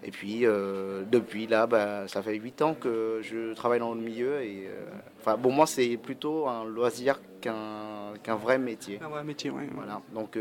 Et 0.03 0.11
puis 0.11 0.41
depuis 0.41 1.47
là, 1.47 1.65
bah, 1.65 2.07
ça 2.07 2.21
fait 2.21 2.35
8 2.35 2.61
ans 2.61 2.75
que 2.75 3.21
je 3.23 3.55
travaille 3.55 3.79
dans 3.79 3.95
le 3.95 4.01
milieu. 4.01 4.39
Et, 4.43 4.69
enfin, 5.19 5.35
pour 5.35 5.51
moi, 5.51 5.65
c'est 5.65 5.97
plutôt 5.97 6.47
un 6.47 6.63
loisir 6.63 7.19
qu'un 7.41 8.35
vrai 8.35 8.59
métier. 8.59 8.99
Un 9.03 9.09
vrai 9.09 9.23
métier, 9.23 9.49
oui. 9.49 9.63
Voilà. 9.73 10.01
Donc 10.13 10.37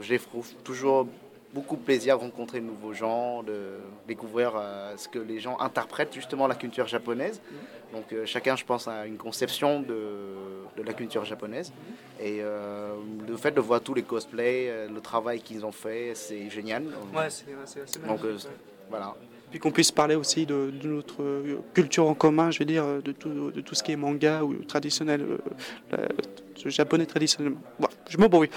j'ai 0.00 0.20
toujours 0.64 1.06
beaucoup 1.54 1.76
de 1.76 1.82
plaisir 1.82 2.16
de 2.18 2.22
rencontrer 2.22 2.60
de 2.60 2.66
nouveaux 2.66 2.92
gens, 2.92 3.42
de 3.42 3.78
découvrir 4.06 4.52
ce 4.96 5.08
que 5.08 5.18
les 5.18 5.40
gens 5.40 5.58
interprètent 5.60 6.14
justement 6.14 6.46
la 6.46 6.54
culture 6.54 6.86
japonaise. 6.86 7.40
Donc 7.92 8.12
euh, 8.12 8.26
chacun, 8.26 8.54
je 8.54 8.64
pense, 8.64 8.86
a 8.86 9.06
une 9.06 9.16
conception 9.16 9.80
de, 9.80 9.94
de 10.76 10.82
la 10.84 10.92
culture 10.92 11.24
japonaise. 11.24 11.72
Et 12.20 12.38
euh, 12.42 12.94
le 13.26 13.36
fait 13.38 13.50
de 13.52 13.60
voir 13.60 13.80
tous 13.80 13.94
les 13.94 14.02
cosplays, 14.02 14.68
euh, 14.68 14.88
le 14.88 15.00
travail 15.00 15.40
qu'ils 15.40 15.64
ont 15.64 15.72
fait, 15.72 16.12
c'est 16.14 16.50
génial. 16.50 16.84
Ouais, 17.14 17.28
c'est 17.30 18.06
Donc 18.06 18.22
euh, 18.24 18.34
ouais. 18.34 18.40
voilà. 18.90 19.14
Puis 19.50 19.58
qu'on 19.58 19.70
puisse 19.70 19.90
parler 19.90 20.14
aussi 20.14 20.44
de, 20.44 20.70
de 20.70 20.86
notre 20.88 21.22
euh, 21.22 21.60
culture 21.72 22.06
en 22.06 22.12
commun, 22.14 22.50
je 22.50 22.58
veux 22.58 22.66
dire, 22.66 22.84
de 23.02 23.12
tout, 23.12 23.50
de 23.50 23.60
tout 23.62 23.74
ce 23.74 23.82
qui 23.82 23.92
est 23.92 23.96
manga 23.96 24.42
ou 24.42 24.52
traditionnel, 24.64 25.22
euh, 25.22 25.38
la- 25.90 26.08
le 26.64 26.70
japonais 26.70 27.06
traditionnellement. 27.06 27.60
Bon, 27.80 27.87
je 28.08 28.16
m'embrouille. 28.18 28.50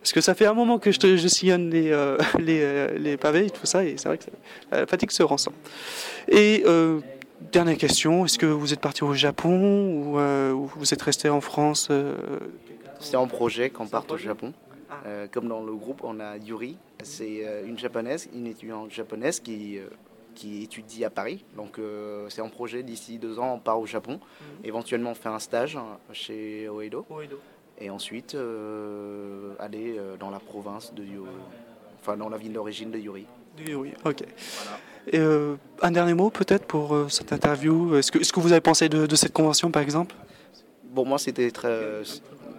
Parce 0.00 0.12
que 0.12 0.20
ça 0.20 0.34
fait 0.34 0.46
un 0.46 0.54
moment 0.54 0.78
que 0.78 0.92
je, 0.92 0.98
te- 0.98 1.16
je 1.16 1.28
sillonne 1.28 1.70
les, 1.70 1.90
euh, 1.90 2.16
les, 2.38 2.60
euh, 2.62 2.98
les 2.98 3.16
pavés 3.16 3.46
et 3.46 3.50
tout 3.50 3.66
ça, 3.66 3.84
et 3.84 3.96
c'est 3.96 4.08
vrai 4.08 4.18
que 4.18 4.24
ça- 4.24 4.30
la 4.80 4.86
fatigue 4.86 5.10
se 5.10 5.22
ressent. 5.22 5.52
Et 6.28 6.62
euh, 6.66 7.00
dernière 7.52 7.76
question, 7.76 8.24
est-ce 8.24 8.38
que 8.38 8.46
vous 8.46 8.72
êtes 8.72 8.80
parti 8.80 9.02
au 9.04 9.14
Japon 9.14 9.88
ou, 10.12 10.18
euh, 10.18 10.52
ou 10.52 10.66
vous 10.76 10.94
êtes 10.94 11.02
resté 11.02 11.28
en 11.28 11.40
France 11.40 11.88
euh, 11.90 12.14
C'est 13.00 13.16
un 13.16 13.26
projet 13.26 13.70
qu'on 13.70 13.86
parte 13.86 14.12
au 14.12 14.16
Japon. 14.16 14.52
Comme 15.30 15.46
dans 15.46 15.62
le 15.62 15.72
groupe, 15.74 16.00
on 16.02 16.18
a 16.18 16.36
Yuri, 16.36 16.76
c'est 17.04 17.46
euh, 17.46 17.64
une 17.64 17.78
japonaise, 17.78 18.28
une 18.34 18.48
étudiante 18.48 18.90
japonaise 18.90 19.38
qui, 19.38 19.78
euh, 19.78 19.84
qui 20.34 20.64
étudie 20.64 21.04
à 21.04 21.10
Paris. 21.10 21.44
Donc 21.56 21.78
euh, 21.78 22.26
c'est 22.28 22.40
un 22.42 22.48
projet 22.48 22.82
d'ici 22.82 23.18
deux 23.18 23.38
ans, 23.38 23.54
on 23.54 23.60
part 23.60 23.78
au 23.78 23.86
Japon. 23.86 24.18
Éventuellement, 24.64 25.10
on 25.12 25.14
fait 25.14 25.28
un 25.28 25.38
stage 25.38 25.76
hein, 25.76 25.98
chez 26.12 26.68
Oedo. 26.68 27.06
Et 27.78 27.90
ensuite, 27.90 28.34
euh, 28.34 29.52
aller 29.58 29.96
euh, 29.98 30.16
dans 30.16 30.30
la 30.30 30.38
province 30.40 30.94
de 30.94 31.02
Yuri, 31.04 31.28
enfin 32.00 32.16
dans 32.16 32.28
la 32.30 32.38
ville 32.38 32.52
d'origine 32.52 32.90
de 32.90 32.98
Yuri. 32.98 33.26
Du 33.56 33.74
oui, 33.74 33.92
ok. 34.04 34.22
Et, 35.12 35.18
euh, 35.18 35.56
un 35.82 35.90
dernier 35.90 36.14
mot 36.14 36.30
peut-être 36.30 36.64
pour 36.66 36.94
euh, 36.94 37.08
cette 37.08 37.32
interview? 37.32 37.94
Est-ce 37.96 38.10
que, 38.10 38.18
est-ce 38.18 38.32
que 38.32 38.40
vous 38.40 38.52
avez 38.52 38.60
pensé 38.62 38.88
de, 38.88 39.06
de 39.06 39.16
cette 39.16 39.32
convention 39.32 39.70
par 39.70 39.82
exemple? 39.82 40.14
Pour 40.94 41.06
moi, 41.06 41.18
c'était 41.18 41.50
très. 41.50 42.02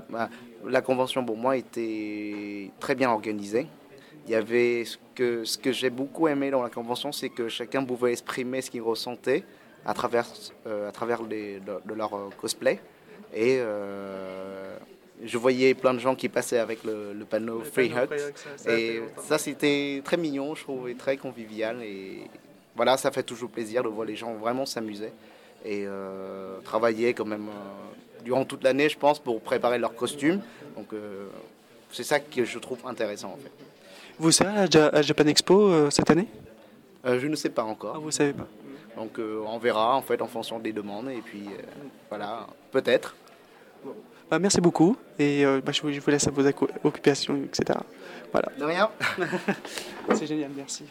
bah, 0.10 0.30
la 0.66 0.82
convention 0.82 1.26
pour 1.26 1.38
moi 1.38 1.58
était 1.58 2.70
très 2.80 2.94
bien 2.96 3.10
organisée. 3.10 3.68
Il 4.28 4.32
y 4.32 4.36
avait 4.36 4.86
ce 4.86 4.98
que, 5.16 5.44
ce 5.46 5.58
que 5.58 5.72
j'ai 5.72 5.90
beaucoup 5.90 6.28
aimé 6.28 6.52
dans 6.52 6.62
la 6.62 6.70
convention, 6.70 7.12
c'est 7.12 7.30
que 7.30 7.48
chacun 7.50 7.84
pouvait 7.84 8.12
exprimer 8.12 8.62
ce 8.62 8.70
qu'il 8.70 8.82
ressentait 8.82 9.44
à 9.86 9.94
travers, 9.94 10.26
à 10.66 10.92
travers 10.92 11.24
les- 11.24 11.60
de, 11.60 11.74
de 11.86 11.94
leur 11.94 12.12
cosplay. 12.40 12.80
Et 13.34 13.60
je 15.24 15.38
voyais 15.38 15.74
plein 15.74 15.94
de 15.94 16.00
gens 16.00 16.16
qui 16.16 16.30
passaient 16.30 16.60
avec 16.60 16.84
le, 16.84 17.14
le 17.14 17.26
panneau 17.26 17.62
Free 17.62 17.90
Hut. 17.92 18.70
Et 18.70 19.02
ça, 19.24 19.38
c'était 19.38 20.02
très 20.04 20.18
mignon, 20.18 20.54
je 20.56 20.64
trouve, 20.64 20.90
et 20.90 20.96
très 20.96 21.18
convivial. 21.18 21.82
Et 21.84 22.22
voilà, 22.76 22.98
ça 22.98 23.10
fait 23.12 23.24
toujours 23.24 23.50
plaisir 23.50 23.84
de 23.84 23.88
voir 23.90 24.06
les 24.06 24.16
gens 24.16 24.34
vraiment 24.36 24.66
s'amuser 24.66 25.12
et 25.66 25.86
euh, 25.88 26.60
travailler 26.64 27.14
quand 27.14 27.26
même 27.26 27.48
euh, 27.50 28.24
durant 28.24 28.46
toute 28.46 28.64
l'année, 28.64 28.90
je 28.90 28.98
pense, 28.98 29.18
pour 29.20 29.42
préparer 29.42 29.80
leurs 29.80 29.96
costumes. 29.96 30.40
Donc, 30.76 30.94
euh, 30.94 31.26
c'est 31.92 32.04
ça 32.04 32.20
que 32.20 32.46
je 32.46 32.60
trouve 32.60 32.78
intéressant, 32.86 33.30
en 33.30 33.38
fait. 33.38 33.52
Vous 34.20 34.32
serez 34.32 34.50
à, 34.50 34.66
Ja- 34.70 34.90
à 34.90 35.02
Japan 35.02 35.26
Expo 35.28 35.68
euh, 35.70 35.90
cette 35.90 36.10
année? 36.12 36.28
Euh, 37.06 37.20
je 37.20 37.28
ne 37.28 37.36
sais 37.36 37.50
pas 37.50 37.64
encore. 37.64 37.94
Ah, 37.96 38.00
vous 38.00 38.12
savez 38.12 38.34
pas. 38.34 38.48
Donc, 38.96 39.18
euh, 39.20 39.44
on 39.48 39.58
verra, 39.58 39.96
en 39.96 40.02
fait, 40.02 40.22
en 40.22 40.28
fonction 40.28 40.60
des 40.60 40.74
demandes. 40.74 41.10
Et 41.10 41.22
puis, 41.22 41.44
euh, 41.48 41.62
voilà, 42.10 42.48
peut-être. 42.72 43.16
Bah, 44.30 44.40
merci 44.40 44.60
beaucoup 44.60 44.98
et 45.18 45.46
euh, 45.46 45.62
bah, 45.64 45.72
je, 45.72 45.82
vous, 45.82 45.92
je 45.92 46.00
vous 46.00 46.12
laisse 46.12 46.28
à 46.28 46.32
vos 46.32 46.46
occupations, 46.84 47.38
etc. 47.46 47.80
Voilà. 48.32 48.50
De 48.60 48.64
rien. 48.66 48.90
C'est 50.16 50.28
génial, 50.28 50.52
merci. 50.56 50.84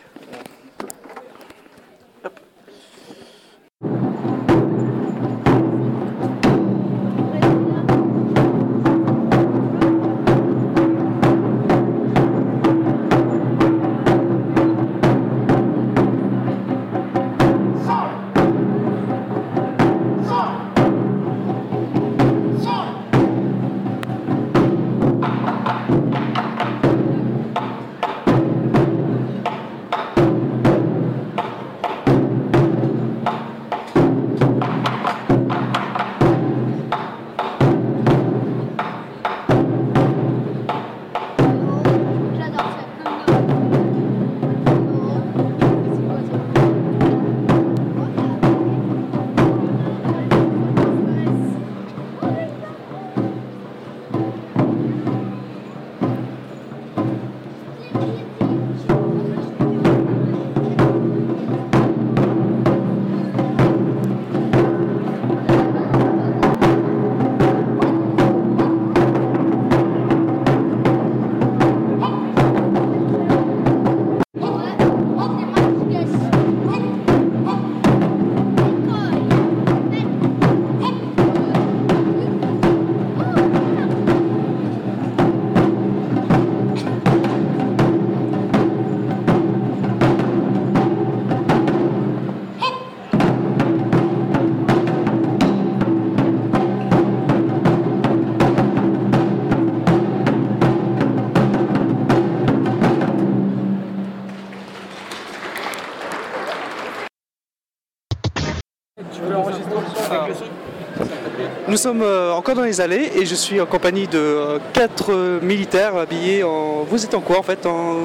Sommes 111.87 112.03
euh, 112.03 112.33
encore 112.33 112.57
dans 112.57 112.65
les 112.65 112.81
allées 112.81 113.13
et 113.15 113.25
je 113.27 113.35
suis 113.37 113.61
en 113.61 113.67
compagnie 113.67 114.09
de 114.09 114.19
euh, 114.19 114.59
quatre 114.73 115.13
euh, 115.13 115.41
militaires 115.41 115.95
habillés 115.97 116.43
en. 116.43 116.83
Vous 116.83 117.05
êtes 117.05 117.15
en 117.15 117.21
quoi 117.21 117.39
en 117.39 117.45
fait 117.45 117.65
En. 117.65 118.05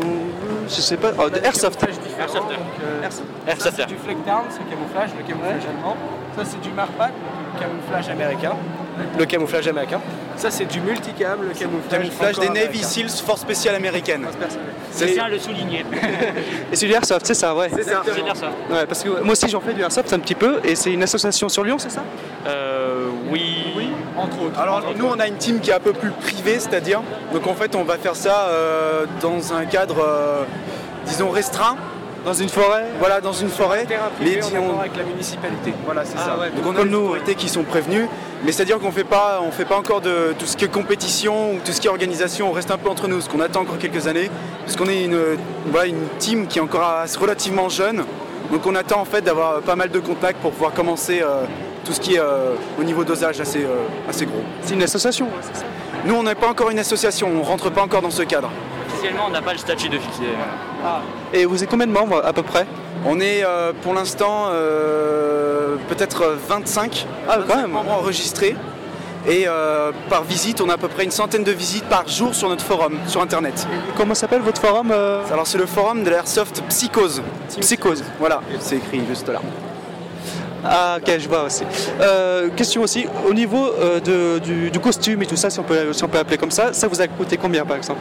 Je 0.67 0.81
sais 0.81 0.97
pas. 0.97 1.11
oh, 1.17 1.29
de 1.29 1.37
Airsoft. 1.37 1.83
Airsofter. 2.19 2.55
Airsofter. 3.47 3.85
du 3.85 3.95
flag 3.95 4.17
down, 4.23 4.43
c'est 4.51 4.69
camouflage, 4.69 5.09
le 5.17 5.27
camouflage 5.27 5.63
allemand. 5.67 5.97
Ça 6.37 6.43
c'est 6.45 6.61
du 6.61 6.71
marpat, 6.73 7.09
le 7.09 7.59
camouflage 7.59 8.09
américain. 8.09 8.53
Le 9.17 9.25
camouflage 9.25 9.67
américain. 9.67 9.99
Ça 10.41 10.49
c'est 10.49 10.65
du 10.65 10.81
multicam, 10.81 11.43
le 11.43 11.53
camouflage, 11.53 12.01
Camouflage 12.01 12.39
des 12.39 12.49
Navy. 12.49 12.83
Seals, 12.83 13.11
force 13.23 13.41
spéciale 13.41 13.75
américaine. 13.75 14.25
C'est 14.89 15.13
bien 15.13 15.27
le 15.27 15.37
souligner. 15.37 15.85
Et 16.71 16.75
c'est 16.75 16.87
du 16.87 16.93
Airsoft, 16.93 17.27
c'est 17.27 17.35
ça, 17.35 17.53
ouais. 17.53 17.69
C'est 17.75 17.83
ça. 17.83 18.01
C'est. 18.03 18.73
Ouais, 18.73 18.87
parce 18.87 19.03
que 19.03 19.21
moi 19.21 19.33
aussi 19.33 19.47
j'en 19.49 19.61
fais 19.61 19.73
du 19.73 19.81
Airsoft 19.81 20.11
un 20.13 20.17
petit 20.17 20.33
peu 20.33 20.59
et 20.63 20.75
c'est 20.75 20.91
une 20.91 21.03
association 21.03 21.47
sur 21.47 21.63
Lyon, 21.63 21.77
c'est 21.77 21.91
ça? 21.91 22.01
Euh, 22.47 23.09
oui. 23.29 23.91
Entre 24.17 24.41
autres. 24.41 24.59
Alors 24.59 24.81
nous 24.97 25.05
on 25.05 25.19
a 25.19 25.27
une 25.27 25.37
team 25.37 25.59
qui 25.59 25.69
est 25.69 25.75
un 25.75 25.79
peu 25.79 25.93
plus 25.93 26.09
privée, 26.09 26.57
c'est-à-dire, 26.57 27.03
donc 27.31 27.45
en 27.45 27.53
fait 27.53 27.75
on 27.75 27.83
va 27.83 27.99
faire 27.99 28.15
ça 28.15 28.47
euh, 28.47 29.05
dans 29.21 29.53
un 29.53 29.65
cadre, 29.65 30.03
euh, 30.03 30.43
disons 31.05 31.29
restreint. 31.29 31.77
Dans 32.25 32.33
une 32.33 32.49
forêt 32.49 32.85
Voilà, 32.99 33.19
dans 33.19 33.33
une 33.33 33.49
forêt. 33.49 33.85
Les 34.21 34.39
on- 34.55 34.79
avec 34.79 34.95
la 34.95 35.03
municipalité. 35.03 35.73
Voilà, 35.85 36.05
c'est 36.05 36.13
Ah 36.17 36.33
ça. 36.35 36.39
ouais, 36.39 36.49
donc 36.51 36.63
donc 36.63 36.75
on 36.77 36.81
a 36.81 36.85
les 36.85 36.93
autorités 36.93 37.33
qui 37.35 37.49
sont 37.49 37.63
prévenues, 37.63 38.07
mais 38.45 38.51
c'est-à-dire 38.51 38.77
qu'on 38.79 38.91
fait 38.91 39.03
pas, 39.03 39.41
on 39.43 39.49
fait 39.51 39.65
pas 39.65 39.75
encore 39.77 40.01
de 40.01 40.33
tout 40.37 40.45
ce 40.45 40.55
qui 40.55 40.65
est 40.65 40.71
compétition 40.71 41.53
ou 41.53 41.59
tout 41.65 41.71
ce 41.71 41.81
qui 41.81 41.87
est 41.87 41.89
organisation. 41.89 42.49
On 42.49 42.53
reste 42.53 42.69
un 42.69 42.77
peu 42.77 42.89
entre 42.89 43.07
nous, 43.07 43.21
ce 43.21 43.29
qu'on 43.29 43.39
attend 43.39 43.61
encore 43.61 43.79
quelques 43.79 44.05
années, 44.07 44.29
parce 44.65 44.75
qu'on 44.77 44.87
est 44.87 45.03
une, 45.05 45.19
voilà, 45.67 45.87
une 45.87 46.07
team 46.19 46.45
qui 46.45 46.59
est 46.59 46.61
encore 46.61 46.87
relativement 47.19 47.69
jeune. 47.69 48.03
Donc 48.51 48.67
on 48.67 48.75
attend 48.75 48.99
en 49.01 49.05
fait 49.05 49.21
d'avoir 49.21 49.61
pas 49.61 49.75
mal 49.75 49.89
de 49.89 49.99
contacts 49.99 50.39
pour 50.41 50.51
pouvoir 50.51 50.73
commencer 50.73 51.21
euh, 51.23 51.45
tout 51.85 51.93
ce 51.93 51.99
qui 51.99 52.15
est 52.15 52.19
euh, 52.19 52.53
au 52.79 52.83
niveau 52.83 53.03
dosage 53.03 53.39
assez, 53.41 53.63
euh, 53.63 53.77
assez 54.09 54.25
gros. 54.27 54.43
C'est 54.61 54.73
une 54.75 54.83
association, 54.83 55.25
ouais, 55.25 55.31
ça. 55.53 55.61
Nous 56.05 56.13
on 56.13 56.23
n'est 56.23 56.35
pas 56.35 56.47
encore 56.49 56.69
une 56.69 56.79
association, 56.79 57.29
on 57.39 57.41
rentre 57.43 57.71
pas 57.71 57.81
encore 57.81 58.01
dans 58.01 58.09
ce 58.11 58.23
cadre. 58.23 58.51
Officiellement, 59.01 59.25
on 59.29 59.31
n'a 59.31 59.41
pas 59.41 59.53
le 59.53 59.57
statut 59.57 59.89
d'officier. 59.89 60.27
Et 61.33 61.45
vous 61.45 61.63
êtes 61.63 61.69
combien 61.69 61.87
de 61.87 61.91
membres 61.91 62.21
à 62.23 62.33
peu 62.33 62.43
près? 62.43 62.67
On 63.03 63.19
est 63.19 63.43
euh, 63.43 63.73
pour 63.81 63.95
l'instant 63.95 64.49
euh, 64.51 65.75
peut-être 65.89 66.37
25, 66.47 67.07
Ah, 67.27 67.33
quand 67.37 67.39
25 67.47 67.55
même. 67.63 67.71
membres 67.71 67.91
enregistrés. 67.93 68.55
Et 69.27 69.45
euh, 69.47 69.91
par 70.07 70.23
visite, 70.23 70.61
on 70.61 70.69
a 70.69 70.73
à 70.73 70.77
peu 70.77 70.87
près 70.87 71.03
une 71.03 71.09
centaine 71.11 71.43
de 71.43 71.51
visites 71.51 71.85
par 71.85 72.07
jour 72.07 72.35
sur 72.35 72.47
notre 72.49 72.63
forum, 72.63 72.93
sur 73.07 73.23
internet. 73.23 73.65
Comment 73.97 74.13
s'appelle 74.13 74.41
votre 74.41 74.61
forum 74.61 74.91
euh? 74.91 75.23
Alors 75.33 75.47
c'est 75.47 75.57
le 75.57 75.65
forum 75.65 76.03
de 76.03 76.09
l'airsoft 76.11 76.61
Psychose. 76.69 77.23
Psychose. 77.59 78.03
Voilà, 78.19 78.41
c'est 78.59 78.75
écrit 78.77 79.01
juste 79.09 79.27
là. 79.29 79.39
Ah 80.63 80.97
ok, 81.01 81.11
je 81.17 81.27
vois 81.27 81.43
aussi. 81.45 81.63
Euh, 82.01 82.49
question 82.49 82.83
aussi, 82.83 83.07
au 83.27 83.33
niveau 83.33 83.71
euh, 83.79 83.99
de- 83.99 84.37
du, 84.39 84.69
du 84.69 84.79
costume 84.79 85.23
et 85.23 85.25
tout 85.25 85.35
ça, 85.35 85.49
si 85.49 85.59
on, 85.59 85.63
peut, 85.63 85.91
si 85.91 86.03
on 86.03 86.07
peut 86.07 86.19
appeler 86.19 86.37
comme 86.37 86.51
ça, 86.51 86.71
ça 86.71 86.87
vous 86.87 87.01
a 87.01 87.07
coûté 87.07 87.37
combien 87.37 87.65
par 87.65 87.77
exemple? 87.77 87.99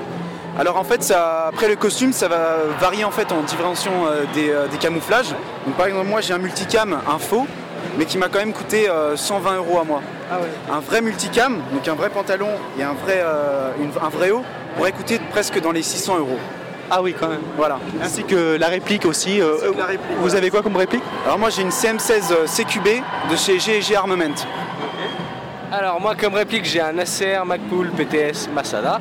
Alors 0.58 0.76
en 0.76 0.84
fait, 0.84 1.02
ça, 1.02 1.46
après 1.48 1.68
le 1.68 1.76
costume, 1.76 2.12
ça 2.12 2.28
va 2.28 2.56
varier 2.80 3.04
en 3.04 3.10
fait 3.10 3.32
en 3.32 3.40
différenciation 3.42 3.92
euh, 4.06 4.24
des, 4.34 4.50
euh, 4.50 4.66
des 4.66 4.76
camouflages. 4.78 5.30
Donc, 5.66 5.74
par 5.76 5.86
exemple, 5.86 6.06
moi 6.06 6.20
j'ai 6.20 6.34
un 6.34 6.38
multicam, 6.38 6.98
un 7.08 7.18
faux, 7.18 7.46
mais 7.98 8.04
qui 8.04 8.18
m'a 8.18 8.28
quand 8.28 8.40
même 8.40 8.52
coûté 8.52 8.88
euh, 8.88 9.16
120 9.16 9.56
euros 9.56 9.78
à 9.80 9.84
moi. 9.84 10.02
Un 10.72 10.80
vrai 10.80 11.00
multicam, 11.00 11.58
donc 11.72 11.86
un 11.88 11.94
vrai 11.94 12.08
pantalon 12.10 12.48
et 12.78 12.82
un 12.82 12.92
vrai, 12.92 13.16
euh, 13.18 13.70
une- 13.80 13.90
un 14.04 14.08
vrai 14.10 14.30
haut, 14.30 14.44
pourrait 14.76 14.92
coûter 14.92 15.18
presque 15.30 15.60
dans 15.60 15.72
les 15.72 15.82
600 15.82 16.18
euros. 16.18 16.38
Ah 16.90 17.00
oui, 17.02 17.14
quand 17.18 17.28
même. 17.28 17.40
Voilà. 17.56 17.78
Ainsi 18.02 18.24
que 18.24 18.56
la 18.58 18.66
réplique 18.68 19.06
aussi. 19.06 19.40
euh, 19.40 19.56
la 19.78 19.86
réplique, 19.86 20.10
vous 20.16 20.22
voilà. 20.22 20.36
avez 20.38 20.50
quoi 20.50 20.62
comme 20.62 20.76
réplique? 20.76 21.02
Alors 21.24 21.38
moi 21.38 21.48
j'ai 21.50 21.62
une 21.62 21.70
CM16 21.70 22.32
euh, 22.32 22.46
CQB 22.46 23.02
de 23.30 23.36
chez 23.36 23.58
G&G 23.60 23.94
Armament. 23.94 24.34
Alors 25.72 26.00
moi 26.00 26.14
comme 26.16 26.34
réplique 26.34 26.64
j'ai 26.64 26.80
un 26.80 26.98
ACR 26.98 27.44
Macpool 27.46 27.90
PTS 27.90 28.48
Masada. 28.52 29.00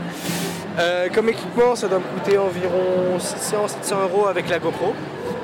Euh, 0.80 1.09
comme 1.13 1.30
équipement 1.30 1.75
ça 1.75 1.88
doit 1.88 1.99
me 1.99 2.03
coûter 2.19 2.38
environ 2.38 3.17
600-700 3.17 4.03
euros 4.03 4.27
avec 4.27 4.49
la 4.49 4.59
GoPro. 4.59 4.93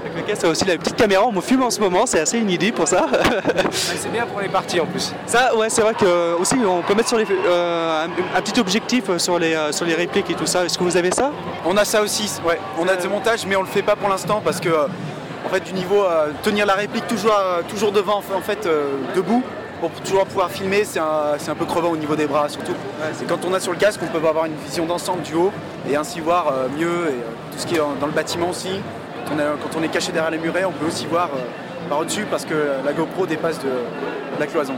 Avec 0.05 0.17
lequel 0.23 0.37
ça 0.37 0.47
a 0.47 0.49
aussi 0.51 0.63
la 0.65 0.77
petite 0.77 0.95
caméra, 0.95 1.25
on 1.25 1.31
me 1.31 1.41
filme 1.41 1.63
en 1.63 1.69
ce 1.69 1.79
moment, 1.81 2.05
c'est 2.05 2.19
assez 2.19 2.39
inédit 2.39 2.71
pour 2.71 2.87
ça. 2.87 3.07
c'est 3.71 4.11
bien 4.11 4.25
pour 4.25 4.39
les 4.39 4.47
parties 4.47 4.79
en 4.79 4.85
plus. 4.85 5.13
Ça, 5.25 5.53
ouais, 5.55 5.69
c'est 5.69 5.81
vrai 5.81 5.93
que 5.93 6.05
euh, 6.05 6.37
aussi 6.37 6.55
on 6.65 6.81
peut 6.83 6.93
mettre 6.93 7.09
sur 7.09 7.17
les, 7.17 7.25
euh, 7.29 8.05
un, 8.05 8.37
un 8.37 8.41
petit 8.41 8.59
objectif 8.59 9.17
sur 9.17 9.37
les, 9.39 9.53
euh, 9.55 9.71
sur 9.71 9.85
les 9.85 9.95
répliques 9.95 10.29
et 10.29 10.35
tout 10.35 10.45
ça. 10.45 10.63
Est-ce 10.63 10.77
que 10.77 10.83
vous 10.83 10.95
avez 10.95 11.11
ça? 11.11 11.31
On 11.65 11.75
a 11.75 11.83
ça 11.83 12.01
aussi, 12.01 12.31
ouais. 12.47 12.59
On 12.79 12.87
a 12.87 12.95
des 12.95 13.07
montages, 13.07 13.45
mais 13.45 13.55
on 13.55 13.61
le 13.61 13.67
fait 13.67 13.81
pas 13.81 13.95
pour 13.95 14.07
l'instant 14.07 14.41
parce 14.45 14.59
que, 14.61 14.69
euh, 14.69 14.87
en 15.45 15.49
fait, 15.49 15.61
du 15.61 15.73
niveau 15.73 16.03
euh, 16.03 16.31
tenir 16.43 16.65
la 16.65 16.75
réplique 16.75 17.07
toujours, 17.07 17.35
euh, 17.37 17.61
toujours 17.67 17.91
devant, 17.91 18.17
en 18.19 18.41
fait, 18.41 18.65
euh, 18.65 18.91
debout, 19.15 19.43
pour 19.79 19.91
toujours 20.01 20.25
pouvoir 20.25 20.49
filmer, 20.51 20.83
c'est 20.83 20.99
un, 20.99 21.33
c'est 21.37 21.51
un 21.51 21.55
peu 21.55 21.65
crevant 21.65 21.89
au 21.91 21.97
niveau 21.97 22.15
des 22.15 22.25
bras, 22.27 22.47
surtout. 22.49 22.73
c'est 23.13 23.27
quand 23.27 23.43
on 23.45 23.53
a 23.53 23.59
sur 23.59 23.71
le 23.71 23.77
casque, 23.77 23.99
on 24.03 24.07
peut 24.19 24.25
avoir 24.27 24.45
une 24.45 24.55
vision 24.55 24.85
d'ensemble 24.85 25.21
du 25.21 25.33
haut 25.35 25.51
et 25.89 25.95
ainsi 25.95 26.19
voir 26.19 26.47
euh, 26.47 26.67
mieux 26.77 26.85
et 27.09 27.13
euh, 27.13 27.51
tout 27.51 27.57
ce 27.59 27.67
qui 27.67 27.75
est 27.75 27.79
dans 27.79 27.93
dans 27.99 28.07
le 28.07 28.13
bâtiment 28.13 28.49
aussi. 28.49 28.79
Quand 29.27 29.35
on, 29.35 29.39
est, 29.39 29.43
quand 29.61 29.79
on 29.79 29.83
est 29.83 29.87
caché 29.89 30.11
derrière 30.11 30.31
les 30.31 30.37
murets, 30.37 30.65
on 30.65 30.71
peut 30.71 30.85
aussi 30.87 31.05
voir 31.07 31.29
euh, 31.35 31.39
par 31.89 31.99
au-dessus 31.99 32.25
parce 32.29 32.45
que 32.45 32.53
la 32.85 32.93
GoPro 32.93 33.25
dépasse 33.25 33.59
de, 33.59 33.65
de 33.69 34.39
la 34.39 34.47
cloison. 34.47 34.73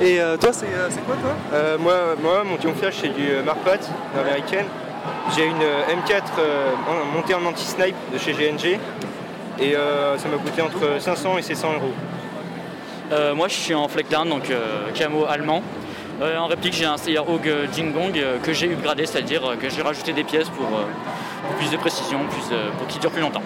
Et 0.00 0.20
euh, 0.20 0.36
toi, 0.36 0.50
c'est 0.52 0.66
euh, 0.66 0.88
c'est 0.90 1.04
quoi 1.04 1.16
toi? 1.16 1.30
Euh, 1.54 1.76
moi, 1.78 1.94
moi, 2.22 2.42
mon 2.44 2.56
camouflage, 2.56 2.94
c'est 3.00 3.08
du 3.08 3.28
Marpat 3.44 3.78
américaine. 4.18 4.66
J'ai 5.34 5.46
une 5.46 5.62
euh, 5.62 5.82
M4 6.08 6.22
euh, 6.38 6.72
en- 6.88 7.16
montée 7.16 7.34
en 7.34 7.44
anti-snipe 7.46 7.96
de 8.12 8.18
chez 8.18 8.32
GNG. 8.32 8.78
Et 9.58 9.74
euh, 9.74 10.18
ça 10.18 10.28
m'a 10.28 10.36
coûté 10.36 10.60
entre 10.60 11.00
500 11.00 11.38
et 11.38 11.42
700 11.42 11.68
euros. 11.74 11.92
Euh, 13.12 13.34
moi 13.34 13.48
je 13.48 13.54
suis 13.54 13.74
en 13.74 13.86
Fleckdown, 13.88 14.28
donc 14.28 14.50
euh, 14.50 14.90
camo 14.94 15.24
allemand. 15.26 15.62
Euh, 16.20 16.38
en 16.38 16.46
réplique 16.46 16.72
j'ai 16.72 16.86
un 16.86 16.96
Hog 17.28 17.50
Jingong 17.74 18.16
euh, 18.16 18.38
que 18.38 18.52
j'ai 18.52 18.72
upgradé, 18.72 19.06
c'est-à-dire 19.06 19.44
euh, 19.44 19.56
que 19.56 19.68
j'ai 19.68 19.82
rajouté 19.82 20.12
des 20.12 20.24
pièces 20.24 20.48
pour, 20.48 20.66
euh, 20.66 20.84
plus 21.58 21.70
de 21.70 21.76
précision, 21.76 22.20
plus, 22.30 22.52
euh, 22.52 22.70
pour 22.78 22.86
qu'il 22.86 23.00
dure 23.00 23.10
plus 23.10 23.20
longtemps. 23.20 23.42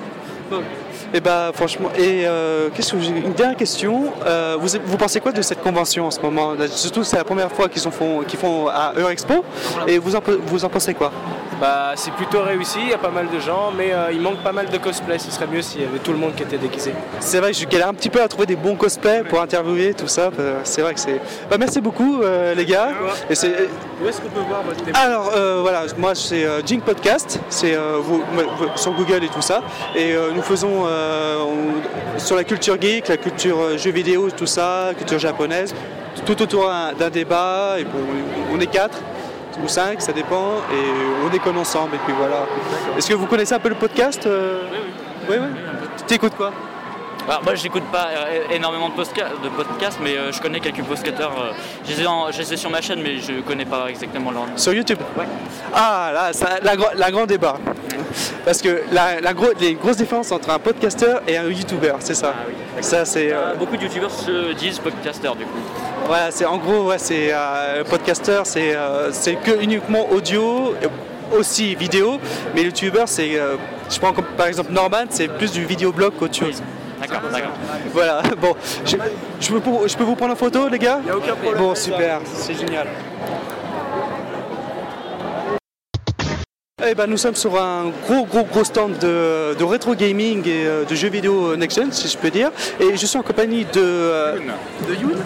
Et 1.15 1.21
bah 1.21 1.51
franchement, 1.55 1.89
et 1.97 2.27
euh, 2.27 2.69
qu'est-ce 2.75 2.93
que 2.93 3.01
j'ai 3.01 3.11
une 3.11 3.33
dernière 3.33 3.57
question. 3.57 4.13
Euh, 4.27 4.57
vous, 4.59 4.69
vous 4.85 4.97
pensez 4.97 5.21
quoi 5.21 5.33
de 5.33 5.43
cette 5.43 5.63
convention 5.63 6.07
en 6.07 6.11
ce 6.11 6.21
moment? 6.21 6.55
Surtout 6.71 7.05
c'est 7.05 7.17
la 7.17 7.25
première 7.25 7.51
fois 7.51 7.69
qu'ils 7.69 7.83
font, 7.83 8.23
qu'ils 8.27 8.39
font 8.39 8.69
à 8.69 8.93
Eurexpo. 8.97 9.45
Et 9.87 9.99
vous 9.99 10.15
en, 10.17 10.21
vous 10.47 10.65
en 10.65 10.69
pensez 10.69 10.95
quoi? 10.95 11.11
Bah 11.61 11.93
c'est 11.95 12.13
plutôt 12.15 12.41
réussi, 12.43 12.79
il 12.83 12.89
y 12.89 12.95
a 12.95 12.99
pas 12.99 13.11
mal 13.11 13.29
de 13.29 13.39
gens, 13.39 13.71
mais 13.77 13.93
euh, 13.93 14.11
il 14.13 14.21
manque 14.23 14.43
pas 14.43 14.53
mal 14.53 14.71
de 14.71 14.79
cosplay. 14.79 15.19
Ce 15.19 15.31
serait 15.31 15.47
mieux 15.47 15.61
s'il 15.61 15.83
y 15.83 15.85
avait 15.85 15.99
tout 15.99 16.13
le 16.13 16.17
monde 16.17 16.35
qui 16.35 16.43
était 16.43 16.57
déguisé. 16.57 16.95
C'est 17.19 17.39
vrai 17.39 17.53
que 17.53 17.59
je 17.59 17.67
galère 17.67 17.89
un 17.89 17.95
petit 17.95 18.09
peu 18.09 18.23
à 18.23 18.29
trouver 18.29 18.47
des 18.47 18.57
bons 18.57 18.77
cosplays 18.77 19.25
pour 19.29 19.43
interviewer 19.43 19.93
tout 19.93 20.09
ça. 20.09 20.31
C'est 20.65 20.81
vrai 20.81 20.95
que 20.95 21.01
c'est. 21.01 21.21
Bah, 21.51 21.57
merci 21.59 21.83
beaucoup 21.83 22.23
euh, 22.23 22.55
les 22.55 22.65
gars. 22.65 22.89
Et 23.29 23.35
c'est. 23.35 23.69
Où 24.03 24.09
est-ce 24.09 24.23
qu'on 24.23 24.31
peut 24.31 24.41
voir 24.49 24.63
votre 24.63 24.81
Alors 24.99 25.33
euh, 25.37 25.59
voilà, 25.61 25.83
moi 25.99 26.15
c'est 26.15 26.47
Jink 26.65 26.83
Podcast, 26.83 27.39
c'est 27.51 27.77
vous- 28.01 28.23
sur 28.77 28.93
Google 28.93 29.25
et 29.25 29.29
tout 29.29 29.43
ça. 29.43 29.61
Et 29.95 30.15
nous 30.35 30.41
faisons 30.41 30.80
euh, 30.87 31.45
sur 32.19 32.37
la 32.37 32.45
culture 32.45 32.81
geek, 32.81 33.09
la 33.09 33.17
culture 33.17 33.59
euh, 33.61 33.79
jeux 33.79 33.91
vidéo, 33.91 34.29
tout 34.31 34.47
ça, 34.47 34.91
culture 34.97 35.19
japonaise, 35.19 35.75
tout 36.27 36.41
autour 36.43 36.69
d'un- 36.99 37.11
débat. 37.11 37.77
Et 37.79 37.85
bon, 37.85 37.99
on 38.53 38.59
est 38.61 38.67
quatre 38.67 38.99
ou 39.63 39.69
cinq, 39.69 40.01
ça 40.01 40.13
dépend. 40.13 40.55
Et 40.73 41.25
on 41.27 41.29
déconne 41.31 41.59
ensemble. 41.59 41.95
Et 41.97 41.99
puis 42.05 42.15
voilà. 42.17 42.47
Est-ce 42.97 43.09
que 43.09 43.15
vous 43.15 43.27
connaissez 43.27 43.55
un 43.55 43.59
peu 43.59 43.69
le 43.69 43.75
podcast 43.75 44.27
euh? 44.27 44.63
Oui, 45.29 45.37
oui. 45.41 45.49
Tu 46.07 46.15
écoutes 46.15 46.35
quoi? 46.37 46.53
Alors, 47.29 47.45
moi 47.45 47.55
j'écoute 47.55 47.85
pas 47.93 48.09
euh, 48.11 48.55
énormément 48.55 48.89
de, 48.89 48.95
podcasts, 48.95 49.99
mais 50.03 50.17
euh, 50.17 50.33
je 50.33 50.41
connais 50.41 50.59
quelques 50.61 50.83
podcasters. 50.83 51.31
euh, 51.31 51.53
je, 51.89 52.39
les 52.39 52.55
ai 52.55 52.57
sur 52.57 52.71
ma 52.71 52.81
chaîne, 52.81 53.01
mais 53.03 53.19
je 53.19 53.41
connais 53.43 53.65
pas 53.65 53.87
exactement 53.89 54.31
leur 54.33 54.47
nom. 54.47 54.57
Sur 54.57 54.73
YouTube? 54.73 54.99
Ah 55.75 56.11
là, 56.13 56.33
ça, 56.33 56.59
la, 56.63 56.73
la 56.95 57.11
grande 57.11 57.29
débat. 57.29 57.57
Parce 58.45 58.61
que 58.61 58.83
la, 58.91 59.21
la 59.21 59.33
gro- 59.35 59.53
les 59.61 59.75
grosses 59.75 59.99
différences 59.99 60.33
entre 60.33 60.51
un 60.51 60.59
podcasteur 60.59 61.23
et 61.29 61.37
un 61.37 61.49
YouTuber, 61.49 61.95
c'est 62.01 62.15
ça? 62.15 62.35
ça 62.81 63.05
c'est. 63.05 63.31
euh, 63.33 63.53
Euh, 63.53 63.55
beaucoup 63.55 63.77
de 63.77 63.83
youtubeurs 63.83 64.11
se 64.11 64.53
disent 64.55 64.79
podcasters 64.81 65.37
du 65.37 65.45
coup. 65.45 65.59
Voilà, 66.07 66.31
c'est 66.31 66.45
en 66.47 66.57
gros, 66.59 66.89
ouais, 66.89 66.99
c'est 66.99 67.29
euh, 67.33 67.85
podcaster, 67.85 68.41
c'est 68.45 68.75
euh, 68.75 69.11
que 69.45 69.63
uniquement 69.63 70.09
audio, 70.11 70.75
aussi 71.39 71.75
vidéo, 71.77 72.19
mais 72.55 72.63
le 72.63 72.67
youtubeur, 72.69 73.07
c'est, 73.07 73.39
je 73.91 73.99
prends 74.01 74.13
comme 74.13 74.25
par 74.37 74.47
exemple 74.47 74.73
Norman, 74.73 75.05
c'est 75.11 75.29
plus 75.29 75.53
du 75.53 75.65
vidéoblog 75.65 76.15
qu'autre 76.19 76.35
chose. 76.35 76.61
D'accord, 77.01 77.21
d'accord. 77.33 77.51
Voilà, 77.93 78.23
bon, 78.41 78.55
je, 78.85 78.97
je 79.41 79.49
peux, 79.53 79.61
pour- 79.61 79.89
je 79.89 79.97
peux 79.97 80.05
vous 80.05 80.17
prendre 80.17 80.33
en 80.33 80.37
photo, 80.37 80.69
les 80.69 80.79
gars 80.79 80.99
Il 81.01 81.07
n'y 81.07 81.11
a 81.11 81.17
aucun 81.17 81.35
problème. 81.35 81.63
Bon, 81.63 81.75
super, 81.75 82.21
c'est 82.35 82.55
génial. 82.59 82.87
Eh 86.87 86.95
ben, 86.95 87.07
nous 87.07 87.19
sommes 87.19 87.35
sur 87.35 87.61
un 87.61 87.91
gros 88.07 88.25
gros 88.25 88.43
gros 88.45 88.65
stand 88.65 88.97
de, 88.99 89.55
de 89.55 89.65
rétro 89.65 89.95
gaming 89.95 90.41
et 90.49 90.65
euh, 90.67 90.85
de 90.87 90.95
jeux 90.95 91.11
vidéo 91.11 91.55
next-gen 91.55 91.93
si 91.93 92.09
je 92.09 92.17
peux 92.17 92.31
dire. 92.31 92.51
Et 92.81 92.97
je 92.97 93.05
suis 93.07 93.19
en 93.19 93.23
compagnie 93.23 93.65
de, 93.67 93.73
euh, 93.77 94.39
de 94.89 94.95
Youn. 94.95 95.17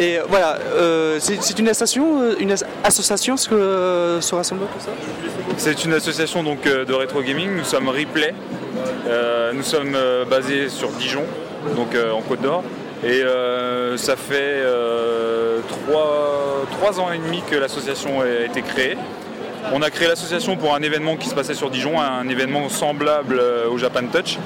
Et 0.00 0.18
voilà, 0.28 0.58
euh, 0.76 1.18
c'est 1.20 1.58
une 1.58 1.68
association, 1.68 2.22
euh, 2.22 2.34
une 2.40 2.52
as- 2.52 2.64
association 2.84 3.36
ce, 3.36 3.50
que, 3.50 3.54
euh, 3.54 4.20
ce 4.22 4.34
rassemblement 4.34 4.70
tout 4.72 4.82
ça? 4.82 4.92
C'est 5.58 5.84
une 5.84 5.92
association 5.92 6.42
donc 6.42 6.62
de 6.64 6.92
rétro 6.94 7.20
gaming. 7.20 7.54
Nous 7.54 7.64
sommes 7.64 7.88
Replay. 7.90 8.32
Nous 9.52 9.62
sommes 9.62 9.94
basés 10.30 10.70
sur 10.70 10.88
Dijon, 10.90 11.24
donc 11.76 11.88
en 11.94 12.22
Côte 12.22 12.40
d'Or. 12.40 12.62
Et 13.04 13.22
ça 13.96 14.16
fait 14.16 14.62
trois, 15.68 16.64
trois 16.70 16.98
ans 17.00 17.12
et 17.12 17.18
demi 17.18 17.42
que 17.50 17.56
l'association 17.56 18.22
a 18.22 18.46
été 18.46 18.62
créée. 18.62 18.96
On 19.74 19.82
a 19.82 19.90
créé 19.90 20.08
l'association 20.08 20.56
pour 20.56 20.74
un 20.74 20.80
événement 20.80 21.16
qui 21.16 21.28
se 21.28 21.34
passait 21.34 21.52
sur 21.54 21.68
Dijon, 21.68 22.00
un 22.00 22.26
événement 22.28 22.70
semblable 22.70 23.42
au 23.70 23.76
Japan 23.76 24.06
Touch, 24.10 24.38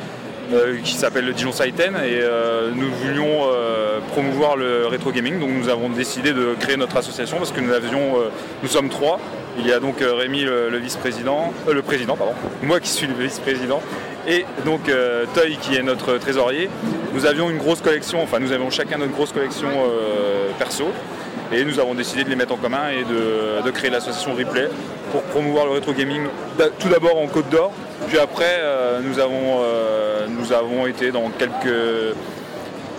qui 0.83 0.95
s'appelle 0.95 1.25
le 1.27 1.33
Dijon 1.33 1.53
Saiten. 1.53 1.95
Et 1.97 2.21
euh, 2.23 2.71
nous 2.75 2.91
voulions 2.91 3.49
euh, 3.53 3.99
promouvoir 4.13 4.57
le 4.57 4.87
rétro 4.87 5.11
gaming, 5.13 5.39
donc 5.41 5.51
nous 5.51 5.69
avons 5.69 5.89
décidé 5.89 6.33
de 6.33 6.55
créer 6.61 6.77
notre 6.77 6.97
association 6.97 7.39
parce 7.39 7.53
que 7.53 7.61
nous 7.61 7.73
avions, 7.73 8.19
euh, 8.19 8.29
nous 8.63 8.69
sommes 8.69 8.89
trois. 8.89 9.19
Il 9.59 9.67
y 9.67 9.73
a 9.73 9.79
donc 9.81 10.03
euh, 10.03 10.15
Rémi, 10.15 10.43
le, 10.43 10.77
vice-président, 10.79 11.53
euh, 11.69 11.73
le 11.75 11.83
président, 11.83 12.17
pardon, 12.17 12.35
moi 12.63 12.81
qui 12.81 12.89
suis 12.89 13.07
le 13.07 13.15
vice-président, 13.15 13.81
et 14.27 14.45
donc 14.65 14.89
euh, 14.89 15.27
Toy 15.35 15.57
qui 15.61 15.77
est 15.77 15.83
notre 15.83 16.19
trésorier. 16.19 16.69
Nous 17.15 17.27
avions 17.27 17.51
une 17.51 17.59
grosse 17.59 17.81
collection, 17.81 18.21
enfin 18.23 18.41
nous 18.41 18.51
avions 18.53 18.71
chacun 18.71 18.99
notre 18.99 19.13
grosse 19.13 19.33
collection 19.33 19.69
euh, 19.69 20.49
perso. 20.59 20.87
Et 21.53 21.65
nous 21.65 21.79
avons 21.79 21.95
décidé 21.95 22.25
de 22.25 22.31
les 22.31 22.37
mettre 22.37 22.55
en 22.55 22.57
commun 22.57 22.89
et 22.91 23.05
de, 23.05 23.63
de 23.65 23.71
créer 23.71 23.91
l'association 23.91 24.35
Replay 24.35 24.69
pour 25.13 25.23
promouvoir 25.23 25.67
le 25.67 25.73
rétro 25.73 25.93
gaming 25.93 26.23
d'a- 26.59 26.71
tout 26.71 26.89
d'abord 26.89 27.19
en 27.21 27.27
Côte 27.29 27.49
d'Or, 27.51 27.71
puis 28.09 28.19
après 28.19 28.59
euh, 28.61 29.01
nous, 29.03 29.19
avons, 29.19 29.61
euh, 29.63 30.27
nous 30.29 30.53
avons 30.53 30.87
été 30.87 31.11
dans 31.11 31.29
quelques. 31.31 32.15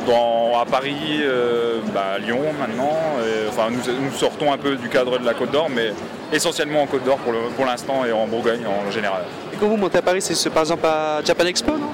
Dans, 0.07 0.59
à 0.59 0.65
Paris, 0.65 1.21
euh, 1.21 1.79
bah, 1.91 2.13
à 2.15 2.19
Lyon 2.19 2.41
maintenant. 2.59 2.95
Et, 3.25 3.49
enfin, 3.49 3.71
nous, 3.71 3.79
nous 4.03 4.11
sortons 4.11 4.53
un 4.53 4.57
peu 4.57 4.75
du 4.75 4.87
cadre 4.87 5.17
de 5.17 5.25
la 5.25 5.33
Côte 5.33 5.49
d'Or, 5.49 5.67
mais 5.73 5.93
essentiellement 6.31 6.83
en 6.83 6.85
Côte 6.85 7.03
d'Or 7.05 7.17
pour 7.17 7.31
le- 7.31 7.49
pour 7.55 7.65
l'instant 7.65 8.05
et 8.05 8.11
en 8.11 8.27
Bourgogne 8.27 8.67
en 8.67 8.91
général. 8.91 9.23
Et 9.51 9.57
quand 9.57 9.65
vous 9.65 9.77
montez 9.77 9.97
à 9.97 10.03
Paris, 10.03 10.21
c'est 10.21 10.49
par 10.51 10.61
exemple 10.61 10.85
à 10.85 11.21
Japan 11.25 11.45
Expo, 11.45 11.71
non? 11.71 11.89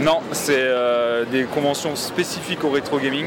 Non, 0.00 0.18
c'est 0.30 0.64
des 1.32 1.42
conventions 1.44 1.96
spécifiques 1.96 2.62
au 2.62 2.70
rétro 2.70 2.98
gaming 3.00 3.26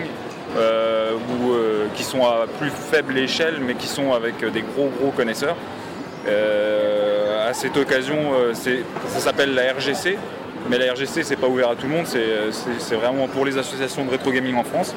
qui 1.96 2.04
sont 2.04 2.24
à 2.26 2.46
plus 2.60 2.70
faible 2.70 3.18
échelle 3.18 3.56
mais 3.60 3.74
qui 3.76 3.88
sont 3.88 4.14
avec 4.14 4.40
des 4.52 4.62
gros 4.62 4.90
gros 5.02 5.12
connaisseurs. 5.12 5.56
Euh, 6.28 7.50
à 7.50 7.54
cette 7.54 7.78
occasion, 7.78 8.18
euh, 8.34 8.54
ça 8.54 9.20
s'appelle 9.20 9.54
la 9.56 9.74
RGC, 9.74 10.18
mais 10.70 10.78
la 10.78 10.94
RGC 10.94 11.24
c'est 11.24 11.36
pas 11.38 11.48
ouvert 11.48 11.70
à 11.70 11.76
tout 11.76 11.88
le 11.88 11.94
monde, 11.94 12.06
c'est- 12.06 12.52
c'est 12.80 12.96
vraiment 12.96 13.28
pour 13.28 13.46
les 13.46 13.58
associations 13.58 14.04
de 14.06 14.12
rétro 14.12 14.32
gaming 14.32 14.56
en 14.56 14.64
France. 14.64 14.94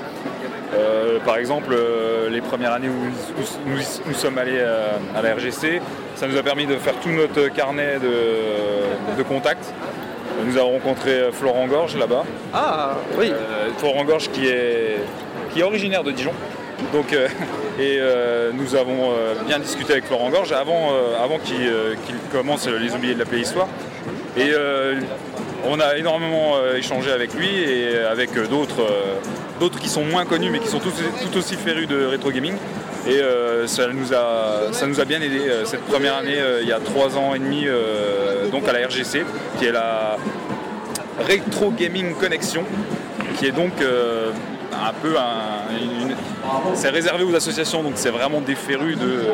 Euh, 0.74 1.18
par 1.24 1.36
exemple, 1.36 1.72
euh, 1.72 2.28
les 2.28 2.40
premières 2.40 2.72
années 2.72 2.88
où 2.88 2.92
nous, 3.04 3.74
nous- 3.76 3.82
nous 4.06 4.14
sommes 4.14 4.38
allés 4.38 4.58
euh, 4.58 4.88
à 5.16 5.22
la 5.22 5.34
RGC, 5.34 5.80
ça 6.16 6.26
nous 6.26 6.36
a 6.36 6.42
permis 6.42 6.66
de 6.66 6.76
faire 6.76 6.94
tout 7.02 7.08
notre 7.10 7.48
carnet 7.48 7.98
de, 8.00 9.16
de 9.18 9.22
contacts. 9.22 9.72
Nous 10.46 10.56
avons 10.56 10.72
rencontré 10.72 11.10
euh, 11.10 11.32
Florent 11.32 11.66
Gorge 11.66 11.96
là-bas. 11.96 12.24
Ah, 12.54 12.96
oui. 13.18 13.32
Florent 13.78 14.04
Gorge 14.04 14.30
qui 14.30 14.46
est, 14.48 14.96
qui 15.52 15.60
est 15.60 15.64
originaire 15.64 16.02
de 16.04 16.12
Dijon. 16.12 16.32
Donc, 16.92 17.12
euh, 17.12 17.28
et 17.78 17.98
euh, 17.98 18.50
nous 18.52 18.74
avons 18.74 19.12
euh, 19.12 19.34
bien 19.46 19.58
discuté 19.58 19.92
avec 19.92 20.06
Florent 20.06 20.30
Gorge 20.30 20.52
avant, 20.52 20.92
avant 21.22 21.38
qu'il 21.38 21.70
commence 22.32 22.66
Les 22.66 22.94
Oubliés 22.94 23.14
de 23.14 23.18
la 23.18 23.26
Préhistoire. 23.26 23.68
Et 24.36 24.50
euh, 24.52 25.00
on 25.68 25.78
a 25.80 25.96
énormément 25.96 26.54
échangé 26.76 27.10
avec 27.10 27.34
lui 27.34 27.48
et 27.48 27.98
avec 27.98 28.32
d'autres 28.48 28.86
d'autres 29.58 29.78
qui 29.78 29.90
sont 29.90 30.04
moins 30.04 30.24
connus 30.24 30.48
mais 30.50 30.58
qui 30.58 30.68
sont 30.68 30.78
tout, 30.78 30.90
aussi 31.36 31.56
férus 31.56 31.86
de 31.86 32.06
rétro 32.06 32.30
gaming. 32.30 32.54
Et 33.06 33.20
ça, 33.66 33.88
nous 33.88 34.14
a, 34.14 34.72
ça 34.72 34.86
nous 34.86 35.00
a 35.00 35.04
bien 35.04 35.20
aidé 35.20 35.40
cette 35.64 35.82
première 35.82 36.16
année, 36.16 36.38
il 36.62 36.68
y 36.68 36.72
a 36.72 36.80
trois 36.80 37.18
ans 37.18 37.34
et 37.34 37.38
demi, 37.38 37.66
donc 38.50 38.66
à 38.68 38.72
la 38.72 38.86
RGC, 38.86 39.24
qui 39.58 39.66
est 39.66 39.72
la 39.72 40.16
Retro 41.18 41.72
Gaming 41.72 42.14
Connection, 42.14 42.64
qui 43.38 43.46
est 43.46 43.52
donc 43.52 43.72
un 44.72 44.92
peu 45.02 45.16
un. 45.16 45.74
une- 45.80 46.14
c'est 46.74 46.90
réservé 46.90 47.24
aux 47.24 47.34
associations, 47.34 47.82
donc 47.82 47.92
c'est 47.96 48.10
vraiment 48.10 48.40
des 48.40 48.54
férus 48.54 48.96
de. 48.98 49.24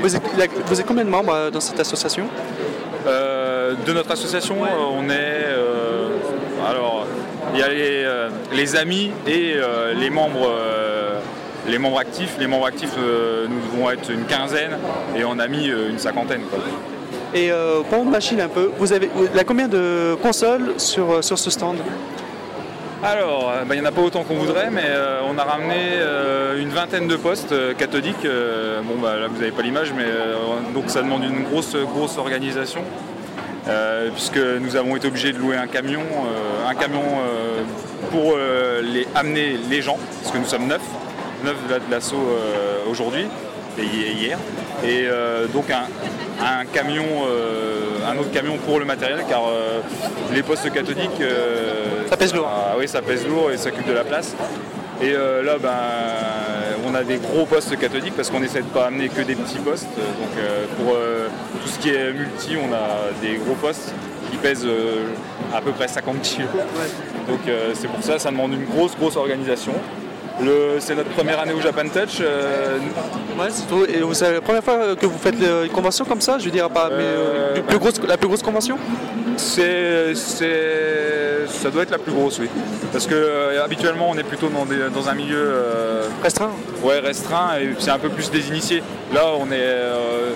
Vous 0.00 0.16
êtes, 0.16 0.22
a- 0.24 0.46
vous 0.66 0.82
combien 0.86 1.04
de 1.04 1.10
membres 1.10 1.32
euh, 1.34 1.50
dans 1.50 1.60
cette 1.60 1.78
association? 1.80 2.26
Euh, 3.06 3.74
de 3.86 3.92
notre 3.92 4.10
association, 4.12 4.56
euh, 4.64 4.68
on 4.98 5.08
est. 5.10 5.44
euh, 5.46 6.08
alors, 6.68 7.06
il 7.54 7.60
y 7.60 7.62
a 7.62 7.68
les, 7.68 8.04
les 8.52 8.76
amis 8.76 9.10
et 9.26 9.54
euh, 9.56 9.92
les 9.94 10.10
membres. 10.10 10.48
les 11.68 11.78
membres 11.78 11.98
actifs, 12.00 12.36
les 12.40 12.48
membres 12.48 12.66
actifs, 12.66 12.94
euh, 12.98 13.46
nous 13.48 13.60
devons 13.70 13.88
être 13.90 14.10
une 14.10 14.24
quinzaine 14.24 14.72
et 15.16 15.22
en 15.24 15.38
amis 15.38 15.70
euh, 15.70 15.90
une 15.90 15.98
cinquantaine. 15.98 16.42
quoi. 16.50 16.58
Et 17.34 17.50
euh, 17.52 17.80
pour 17.88 18.04
machine 18.04 18.40
un 18.40 18.48
peu, 18.48 18.70
vous 18.78 18.92
avez, 18.92 19.08
il 19.32 19.36
y 19.36 19.40
a 19.40 19.44
combien 19.44 19.68
de 19.68 20.16
consoles 20.20 20.74
sur, 20.76 21.22
sur 21.22 21.38
ce 21.38 21.50
stand? 21.50 21.76
Alors, 23.02 23.50
euh, 23.50 23.64
bah, 23.64 23.74
il 23.74 23.80
n'y 23.80 23.86
en 23.86 23.88
a 23.88 23.92
pas 23.92 24.00
autant 24.02 24.22
qu'on 24.22 24.34
voudrait, 24.36 24.70
mais 24.70 24.84
euh, 24.86 25.20
on 25.28 25.36
a 25.36 25.42
ramené 25.42 25.74
euh, 25.96 26.60
une 26.60 26.68
vingtaine 26.68 27.08
de 27.08 27.16
postes 27.16 27.54
cathodiques. 27.76 28.26
Bon, 28.84 28.94
bah, 29.00 29.16
là, 29.18 29.26
vous 29.28 29.38
n'avez 29.38 29.50
pas 29.50 29.62
l'image, 29.62 29.92
mais 29.96 30.04
donc 30.72 30.84
ça 30.88 31.02
demande 31.02 31.24
une 31.24 31.42
grosse, 31.42 31.74
grosse 31.76 32.16
organisation, 32.18 32.82
puisque 34.14 34.38
nous 34.60 34.76
avons 34.76 34.94
été 34.96 35.08
obligés 35.08 35.32
de 35.32 35.38
louer 35.38 35.56
un 35.56 35.66
camion, 35.66 36.02
un 36.68 36.74
camion 36.74 37.02
pour 38.10 38.36
amener 39.14 39.56
les 39.68 39.82
gens, 39.82 39.98
parce 40.20 40.32
que 40.32 40.38
nous 40.38 40.46
sommes 40.46 40.66
neuf, 40.66 40.82
neuf 41.44 41.56
de 41.66 41.72
la- 41.72 41.78
de 41.80 41.90
l'assaut 41.90 42.24
aujourd'hui 42.88 43.26
et 43.78 43.82
hi- 43.82 44.12
hier, 44.20 44.38
et 44.84 45.06
donc 45.52 45.70
un, 45.70 46.64
camion, 46.72 47.04
un 48.06 48.16
autre 48.18 48.30
camion 48.32 48.56
pour 48.58 48.78
le 48.78 48.84
matériel, 48.84 49.24
car 49.28 49.42
euh, 49.48 49.80
les 50.34 50.42
postes 50.42 50.70
cathodiques, 50.72 51.20
euh, 51.20 52.08
Ça 52.08 52.16
pèse 52.16 52.34
lourd. 52.34 52.48
ah 52.50 52.74
oui, 52.78 52.88
ça 52.88 53.02
pèse 53.02 53.26
lourd 53.26 53.50
et 53.50 53.56
ça 53.56 53.68
occupe 53.68 53.86
de 53.86 53.92
la 53.92 54.04
place. 54.04 54.34
Et 55.00 55.12
euh, 55.14 55.42
là, 55.42 55.58
ben, 55.58 55.70
on 56.86 56.94
a 56.94 57.02
des 57.02 57.16
gros 57.16 57.44
postes 57.46 57.76
cathodiques 57.78 58.14
parce 58.14 58.30
qu'on 58.30 58.42
essaie 58.42 58.60
de 58.62 58.66
pas 58.68 58.86
amener 58.86 59.08
que 59.08 59.22
des 59.22 59.34
petits 59.34 59.58
postes. 59.58 59.86
Donc 59.96 60.38
euh, 60.38 60.64
pour 60.76 60.94
euh, 60.94 61.26
tout 61.62 61.68
ce 61.68 61.78
qui 61.78 61.90
est 61.90 62.12
multi, 62.12 62.56
on 62.56 62.72
a 62.72 63.10
des 63.20 63.36
gros 63.38 63.54
postes 63.54 63.92
qui 64.30 64.36
pèsent 64.36 64.66
à 65.54 65.60
peu 65.60 65.72
près 65.72 65.88
50 65.88 66.22
kg. 66.22 66.42
Donc 67.28 67.40
c'est 67.74 67.88
pour 67.88 68.02
ça, 68.02 68.18
ça 68.18 68.30
demande 68.30 68.54
une 68.54 68.64
grosse, 68.64 68.96
grosse 68.96 69.16
organisation. 69.16 69.74
C'est 70.80 70.94
notre 70.94 71.10
première 71.10 71.38
année 71.40 71.52
au 71.52 71.60
Japan 71.60 71.82
Touch. 71.84 72.18
euh, 72.20 72.78
Ouais, 73.38 73.48
c'est 74.12 74.32
la 74.32 74.40
première 74.40 74.64
fois 74.64 74.94
que 74.96 75.06
vous 75.06 75.18
faites 75.18 75.40
euh, 75.42 75.64
une 75.64 75.70
convention 75.70 76.04
comme 76.04 76.20
ça, 76.20 76.38
je 76.38 76.44
veux 76.46 76.50
dire, 76.50 76.68
pas, 76.70 76.88
mais, 76.90 76.96
euh, 77.02 77.54
grosse, 77.78 78.00
la 78.06 78.16
plus 78.16 78.28
grosse 78.28 78.42
convention? 78.42 78.76
C'est, 79.36 80.14
ça 80.14 81.70
doit 81.70 81.82
être 81.84 81.90
la 81.90 81.98
plus 81.98 82.12
grosse, 82.12 82.38
oui. 82.40 82.48
Parce 82.92 83.06
que 83.06 83.14
euh, 83.14 83.64
habituellement, 83.64 84.10
on 84.10 84.16
est 84.18 84.22
plutôt 84.24 84.48
dans, 84.48 84.64
des- 84.66 84.90
dans 84.94 85.08
un 85.08 85.14
milieu 85.14 85.38
euh, 85.38 86.02
restreint. 86.22 86.50
Ouais, 86.82 86.98
restreint, 87.00 87.58
et 87.60 87.74
c'est 87.78 87.90
un 87.90 87.98
peu 87.98 88.08
plus 88.10 88.30
des 88.30 88.48
initiés. 88.48 88.82
Là, 89.14 89.26
on 89.38 89.46
est, 89.46 89.56
euh, 89.60 90.30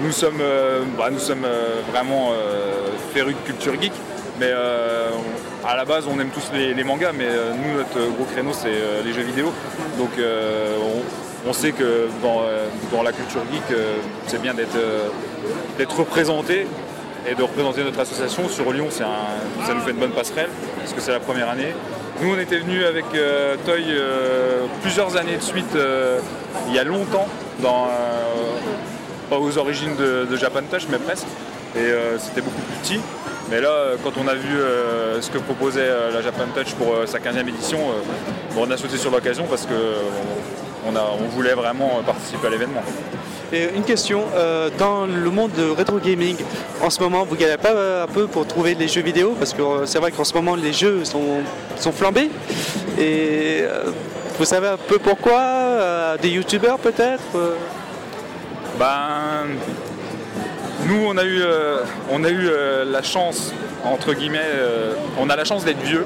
nous 0.00 0.10
sommes, 0.12 0.40
euh, 0.40 0.80
bah, 0.98 1.08
nous 1.12 1.18
sommes 1.20 1.44
euh, 1.44 1.80
vraiment 1.92 2.30
euh, 2.32 2.88
férus 3.14 3.34
de 3.34 3.46
culture 3.52 3.74
geek, 3.80 3.92
mais 4.40 4.48
euh, 4.50 5.10
on- 5.12 5.53
à 5.66 5.76
la 5.76 5.84
base, 5.84 6.06
on 6.06 6.18
aime 6.20 6.30
tous 6.30 6.50
les, 6.52 6.84
mangas, 6.84 7.12
mais 7.12 7.26
euh, 7.26 7.52
nous, 7.52 7.78
notre 7.78 8.12
gros 8.14 8.24
créneau, 8.24 8.52
c'est 8.52 8.68
euh, 8.68 9.02
les 9.02 9.12
jeux 9.12 9.22
vidéo. 9.22 9.52
Donc, 9.98 10.10
euh, 10.18 10.76
on, 11.46 11.52
sait 11.52 11.72
que 11.72 12.08
dans, 12.22 13.02
la 13.02 13.12
culture 13.12 13.42
geek, 13.52 13.76
c'est 14.26 14.40
bien 14.40 14.54
d'être 14.54 15.98
représenté 15.98 16.66
et 17.28 17.34
de 17.34 17.42
représenter 17.42 17.84
notre 17.84 18.00
association. 18.00 18.48
Sur 18.48 18.72
Lyon, 18.72 18.88
ça 18.90 19.06
nous 19.74 19.80
fait 19.80 19.90
une 19.90 19.98
bonne 19.98 20.12
passerelle, 20.12 20.48
parce 20.78 20.92
que 20.92 21.00
c'est 21.00 21.12
la 21.12 21.20
première 21.20 21.50
année. 21.50 21.74
Nous, 22.20 22.34
on 22.34 22.38
était 22.38 22.58
venus 22.58 22.84
avec 22.84 23.04
Toy 23.66 23.84
plusieurs 24.80 25.16
années 25.16 25.36
de 25.36 25.42
suite, 25.42 25.76
il 26.68 26.74
y 26.74 26.78
a 26.78 26.84
longtemps, 26.84 27.28
pas 27.62 29.38
aux 29.38 29.58
origines 29.58 29.96
de, 29.96 30.26
de 30.30 30.36
Japan 30.36 30.62
Touch, 30.70 30.86
mais 30.90 30.98
presque. 30.98 31.26
Et 31.76 31.92
c'était 32.18 32.40
beaucoup 32.40 32.62
plus 32.62 32.76
petit. 32.78 33.00
Mais 33.50 33.60
là, 33.60 33.68
euh, 33.68 33.96
quand 34.02 34.12
on 34.22 34.26
a 34.26 34.34
vu 34.34 34.56
euh, 34.56 35.20
ce 35.20 35.30
que 35.30 35.38
proposait 35.38 35.80
euh, 35.82 36.10
la 36.12 36.22
Japan 36.22 36.44
Touch 36.54 36.72
pour 36.74 36.94
euh, 36.94 37.06
sa 37.06 37.18
15e 37.18 37.48
édition, 37.48 37.78
bon, 38.54 38.64
on 38.66 38.70
a 38.70 38.76
sauté 38.76 38.96
sur 38.96 39.10
l'occasion 39.10 39.44
parce 39.48 39.66
que 39.66 39.74
on, 40.86 40.96
a- 40.96 41.10
on 41.20 41.28
voulait 41.28 41.54
vraiment 41.54 42.00
participer 42.04 42.46
à 42.46 42.50
l'événement. 42.50 42.82
Et 43.52 43.68
une 43.76 43.84
question, 43.84 44.24
dans 44.78 45.06
le 45.06 45.30
monde 45.30 45.52
de 45.52 45.70
rétro 45.70 45.98
gaming, 45.98 46.34
en 46.82 46.90
ce 46.90 47.00
moment, 47.00 47.24
vous 47.24 47.36
galérez 47.36 47.58
pas 47.58 48.02
un 48.02 48.06
peu 48.08 48.26
pour 48.26 48.46
trouver 48.48 48.74
les 48.74 48.88
jeux 48.88 49.02
vidéo? 49.02 49.36
Parce 49.38 49.52
que 49.52 49.62
c'est 49.84 49.98
vrai 50.00 50.10
qu'en 50.10 50.24
ce 50.24 50.34
moment, 50.34 50.56
les 50.56 50.72
jeux 50.72 51.04
sont, 51.04 51.40
sont 51.76 51.92
flambés. 51.92 52.30
Et 52.98 53.62
vous 54.38 54.44
savez 54.44 54.66
un 54.68 54.76
peu 54.78 54.98
pourquoi 54.98 56.16
Des 56.20 56.30
youtubeurs 56.30 56.78
peut-être 56.78 57.22
Ben, 58.78 59.46
nous, 60.86 61.06
on 61.06 61.16
a 61.16 61.24
eu, 61.24 61.40
euh, 61.40 61.78
euh, 62.10 62.84
la 62.84 63.02
chance, 63.02 63.52
entre 63.84 64.12
guillemets, 64.12 64.40
euh, 64.44 64.94
on 65.18 65.30
a 65.30 65.36
la 65.36 65.44
chance 65.44 65.64
d'être 65.64 65.80
vieux. 65.80 66.04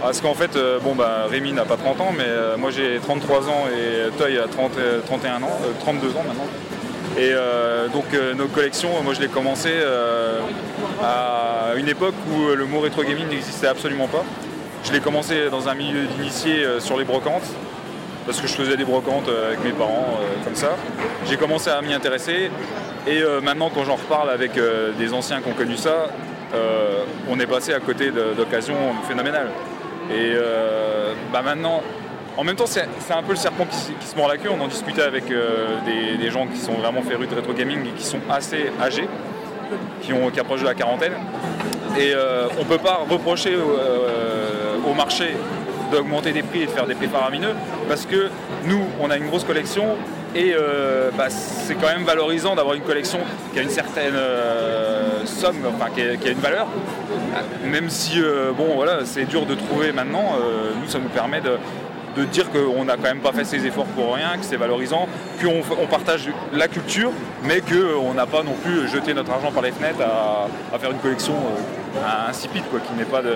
Parce 0.00 0.20
qu'en 0.20 0.34
fait, 0.34 0.58
bon, 0.82 0.94
bah, 0.94 1.26
Rémi 1.30 1.52
n'a 1.52 1.64
pas 1.64 1.76
30 1.76 2.00
ans, 2.00 2.12
mais 2.16 2.26
moi 2.58 2.70
j'ai 2.70 2.98
33 3.00 3.48
ans 3.48 3.64
et 3.72 4.10
Toy 4.18 4.36
a 4.36 4.46
30, 4.46 4.72
euh, 4.76 5.00
31 5.06 5.42
ans, 5.42 5.58
euh, 5.64 5.72
32 5.80 6.08
ans 6.10 6.24
maintenant. 6.26 6.46
Et 7.16 7.32
donc 7.92 8.06
nos 8.36 8.48
collections, 8.48 8.88
moi 9.04 9.14
je 9.14 9.20
l'ai 9.20 9.28
commencé 9.28 9.70
à 11.00 11.74
une 11.76 11.88
époque 11.88 12.16
où 12.32 12.52
le 12.56 12.66
mot 12.66 12.80
rétro 12.80 13.04
gaming 13.04 13.28
n'existait 13.28 13.68
absolument 13.68 14.08
pas. 14.08 14.24
Je 14.82 14.92
l'ai 14.92 14.98
commencé 14.98 15.48
dans 15.48 15.68
un 15.68 15.74
milieu 15.74 16.06
d'initiés 16.06 16.66
sur 16.80 16.98
les 16.98 17.04
brocantes, 17.04 17.46
parce 18.26 18.40
que 18.40 18.46
je 18.46 18.54
faisais 18.54 18.76
des 18.76 18.84
brocantes 18.84 19.28
euh, 19.28 19.48
avec 19.48 19.64
mes 19.64 19.72
parents 19.72 20.18
euh, 20.20 20.44
comme 20.44 20.54
ça. 20.54 20.76
J'ai 21.26 21.36
commencé 21.36 21.70
à 21.70 21.80
m'y 21.82 21.92
intéresser 21.92 22.50
et 23.06 23.22
euh, 23.22 23.40
maintenant 23.40 23.70
quand 23.74 23.84
j'en 23.84 23.96
reparle 23.96 24.30
avec 24.30 24.52
des 24.98 25.12
anciens 25.12 25.40
qui 25.40 25.48
ont 25.48 25.54
connu 25.54 25.76
ça, 25.76 26.08
on 27.28 27.40
est 27.40 27.46
passé 27.46 27.74
à 27.74 27.80
côté 27.80 28.10
d'occasions 28.10 28.76
phénoménales. 29.08 29.50
Et 30.10 30.34
bah 31.32 31.42
maintenant, 31.42 31.82
en 32.36 32.44
même 32.44 32.54
temps 32.54 32.66
c'est 32.66 32.82
un 32.82 33.22
peu 33.22 33.32
le 33.32 33.36
serpent 33.36 33.66
qui, 33.66 34.06
se 34.06 34.16
mord 34.16 34.28
la 34.28 34.38
queue. 34.38 34.50
On 34.50 34.62
en 34.62 34.68
discutait 34.68 35.02
avec 35.02 35.24
des, 35.26 36.30
gens 36.30 36.46
qui 36.46 36.58
sont 36.58 36.74
vraiment 36.74 37.02
férus 37.02 37.28
de 37.28 37.34
rétro 37.34 37.52
gaming 37.52 37.86
et 37.86 37.90
qui 37.90 38.04
sont 38.04 38.20
assez 38.30 38.70
âgés, 38.80 39.08
qui, 40.02 40.12
ont, 40.12 40.30
qui 40.30 40.38
approchent 40.38 40.60
de 40.60 40.66
la 40.66 40.74
quarantaine. 40.74 41.14
Et 41.98 42.14
on 42.56 42.62
ne 42.62 42.68
peut 42.68 42.78
pas 42.78 43.00
reprocher 43.10 43.56
au 43.56 44.94
marché 44.94 45.34
d'augmenter 45.94 46.32
des 46.32 46.42
prix 46.42 46.62
et 46.62 46.66
de 46.66 46.70
faire 46.70 46.86
des 46.86 46.94
prix 46.94 47.08
parce 47.88 48.06
que 48.06 48.28
nous, 48.66 48.80
on 49.00 49.10
a 49.10 49.16
une 49.16 49.26
grosse 49.26 49.44
collection 49.44 49.96
et 50.34 50.52
euh, 50.52 51.10
bah, 51.16 51.30
c'est 51.30 51.74
quand 51.74 51.86
même 51.86 52.02
valorisant 52.02 52.56
d'avoir 52.56 52.74
une 52.74 52.82
collection 52.82 53.20
qui 53.52 53.60
a 53.60 53.62
une 53.62 53.70
certaine 53.70 54.14
euh, 54.16 55.24
somme, 55.24 55.58
enfin 55.68 55.90
qui 55.94 56.00
a, 56.02 56.32
une 56.32 56.38
valeur. 56.38 56.66
Même 57.64 57.88
si, 57.88 58.20
euh, 58.20 58.50
bon, 58.52 58.74
voilà, 58.74 59.04
c'est 59.04 59.26
dur 59.26 59.46
de 59.46 59.54
trouver 59.54 59.92
maintenant, 59.92 60.36
nous, 60.82 60.88
ça 60.88 60.98
nous 60.98 61.08
permet 61.08 61.40
de, 61.40 61.52
de 62.16 62.24
dire 62.24 62.46
qu'on 62.50 62.84
n'a 62.84 62.96
quand 62.96 63.02
même 63.02 63.20
pas 63.20 63.32
fait 63.32 63.44
ses 63.44 63.64
efforts 63.66 63.86
pour 63.86 64.14
rien, 64.14 64.36
que 64.38 64.44
c'est 64.44 64.56
valorisant, 64.56 65.08
qu'on 65.40 65.62
on 65.80 65.86
partage 65.86 66.30
la 66.52 66.68
culture, 66.68 67.10
mais 67.44 67.60
qu'on 67.60 68.14
n'a 68.14 68.26
pas 68.26 68.42
non 68.42 68.54
plus 68.64 68.88
jeté 68.88 69.14
notre 69.14 69.30
argent 69.30 69.52
par 69.52 69.62
les 69.62 69.72
fenêtres 69.72 70.00
à, 70.00 70.78
faire 70.78 70.90
une 70.90 70.98
collection 70.98 71.34
insipide, 72.28 72.64
quoi, 72.70 72.80
qui 72.80 72.92
n'ait 72.94 73.04
pas 73.04 73.22
de, 73.22 73.34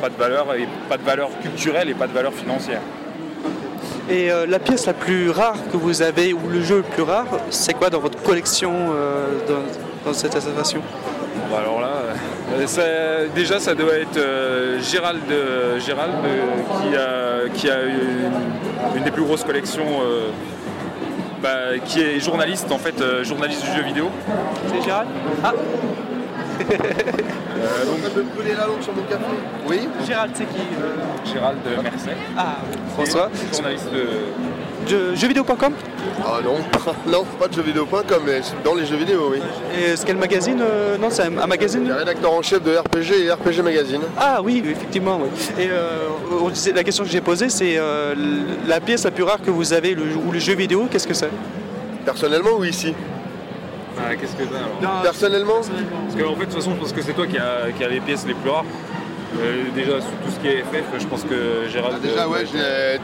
pas 0.00 0.08
de 0.08 0.16
valeur 0.16 0.54
et 0.54 0.68
pas 0.88 0.96
de 0.96 1.02
valeur 1.02 1.28
culturelle 1.42 1.88
et 1.90 1.94
pas 1.94 2.06
de 2.06 2.12
valeur 2.12 2.32
financière. 2.32 2.80
Et 4.10 4.30
euh, 4.32 4.46
la 4.46 4.58
pièce 4.58 4.86
la 4.86 4.94
plus 4.94 5.30
rare 5.30 5.56
que 5.70 5.76
vous 5.76 6.00
avez, 6.02 6.32
ou 6.32 6.40
le 6.48 6.62
jeu 6.62 6.76
le 6.78 6.82
plus 6.82 7.02
rare, 7.02 7.26
c'est 7.50 7.74
quoi 7.74 7.90
dans 7.90 8.00
votre 8.00 8.22
collection 8.22 8.72
euh, 8.92 9.26
dans, 9.46 10.10
dans 10.10 10.14
cette 10.14 10.34
association? 10.34 10.80
Bon, 10.80 11.54
bah 11.54 11.60
alors 11.62 11.80
là, 11.80 11.88
euh, 11.88 12.14
Euh, 12.60 12.66
ça- 12.66 13.28
déjà, 13.34 13.60
ça 13.60 13.74
doit 13.74 13.92
être 13.92 14.16
euh, 14.16 14.80
Gérald, 14.80 15.20
euh, 15.30 15.78
Gérald, 15.78 16.14
euh, 16.24 16.46
qui 16.80 16.96
a, 16.96 17.48
qui 17.52 17.68
a 17.70 17.82
une, 17.82 18.96
une 18.96 19.04
des 19.04 19.10
plus 19.10 19.22
grosses 19.22 19.44
collections, 19.44 19.84
euh, 20.02 20.30
bah, 21.42 21.78
qui 21.84 22.00
est 22.00 22.18
journaliste 22.20 22.72
en 22.72 22.78
fait, 22.78 22.98
euh, 23.02 23.22
journaliste 23.24 23.62
du 23.66 23.72
jeu 23.76 23.82
vidéo. 23.82 24.08
C'est 24.72 24.82
Gérald? 24.82 25.08
Ah 25.44 25.52
Euh, 26.60 27.84
donc, 27.84 28.14
peux 28.14 28.22
brûler 28.34 28.54
la 28.56 28.66
langue 28.66 28.80
sur 28.82 28.94
mon 28.94 29.02
café 29.02 29.24
Oui 29.68 29.88
Gérald, 30.06 30.30
c'est 30.34 30.44
qui 30.44 30.60
euh 30.80 31.32
Gérald 31.32 31.58
Mercet. 31.82 32.16
Ah, 32.36 32.56
François. 32.94 33.30
Journaliste 33.52 33.90
de. 33.92 34.06
Je- 34.86 35.14
Jeuxvideo.com 35.16 35.72
Ah 36.24 36.38
non, 36.44 36.54
non, 37.12 37.24
pas 37.38 37.48
de 37.48 37.54
jeuxvideo.com, 37.54 38.22
mais 38.24 38.40
c'est 38.42 38.62
dans 38.64 38.74
les 38.74 38.86
jeux 38.86 38.96
vidéo, 38.96 39.28
oui. 39.32 39.38
Et 39.76 39.96
c'est 39.96 40.06
quel 40.06 40.16
magazine 40.16 40.60
euh, 40.62 40.96
Non, 40.98 41.08
c'est 41.10 41.22
un, 41.24 41.36
un 41.38 41.46
magazine 41.46 41.86
Le 41.86 41.94
rédacteur 41.94 42.32
en 42.32 42.40
chef 42.42 42.62
de 42.62 42.76
RPG 42.76 43.24
et 43.26 43.30
RPG 43.32 43.62
Magazine. 43.62 44.00
Ah 44.18 44.40
oui, 44.42 44.62
effectivement. 44.64 45.18
oui. 45.20 45.28
Et 45.62 45.68
euh, 45.70 46.06
on 46.40 46.48
disait- 46.48 46.72
la 46.72 46.84
question 46.84 47.04
que 47.04 47.10
j'ai 47.10 47.20
posée, 47.20 47.48
c'est 47.50 47.74
euh, 47.76 48.14
la 48.66 48.80
pièce 48.80 49.04
la 49.04 49.10
plus 49.10 49.24
rare 49.24 49.42
que 49.44 49.50
vous 49.50 49.72
avez, 49.72 49.94
le, 49.94 50.02
ou 50.26 50.30
le 50.32 50.38
jeu 50.38 50.54
vidéo, 50.54 50.86
qu'est-ce 50.90 51.08
que 51.08 51.14
c'est? 51.14 51.30
Personnellement 52.04 52.52
ou 52.58 52.64
ici 52.64 52.94
Ah, 54.00 54.14
Qu'est-ce 54.16 54.32
que 54.36 54.44
t'as 54.44 54.58
alors 54.58 55.02
Personnellement 55.02 55.60
Parce 55.60 56.22
qu'en 56.22 56.34
fait, 56.34 56.40
de 56.40 56.44
toute 56.50 56.54
façon, 56.54 56.70
je 56.74 56.80
pense 56.80 56.92
que 56.92 57.02
c'est 57.02 57.12
toi 57.12 57.26
qui 57.26 57.38
as 57.38 57.72
qui 57.76 57.84
a 57.84 57.88
les 57.88 58.00
pièces 58.00 58.24
les 58.26 58.34
plus 58.34 58.50
rares. 58.50 58.64
Euh, 59.40 59.64
déjà, 59.74 60.00
sur 60.00 60.10
tout 60.24 60.30
ce 60.34 60.40
qui 60.40 60.48
est 60.48 60.60
FF, 60.62 61.00
je 61.00 61.06
pense 61.06 61.22
que 61.24 61.68
Gérald. 61.70 61.96
Ah, 61.98 62.06
Déjà, 62.06 62.22
euh, 62.24 62.28
ouais, 62.28 62.44
j'ai 62.50 62.98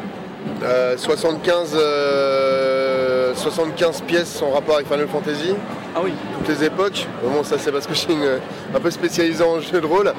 euh, 0.66 0.96
75, 0.96 1.76
euh, 1.78 3.34
75 3.34 4.00
pièces 4.02 4.40
en 4.42 4.50
rapport 4.52 4.76
avec 4.76 4.86
Final 4.88 5.06
Fantasy. 5.08 5.54
Ah 5.96 6.00
oui. 6.02 6.12
Toutes 6.38 6.48
les 6.58 6.64
époques. 6.64 7.06
Bon, 7.22 7.42
ça 7.44 7.56
c'est 7.58 7.70
parce 7.72 7.86
que 7.86 7.94
je 7.94 7.98
suis 8.00 8.12
une- 8.12 8.38
un 8.74 8.80
peu 8.80 8.90
spécialisé 8.90 9.42
en 9.44 9.60
jeu 9.60 9.80
de 9.80 9.86
rôle. 9.86 10.12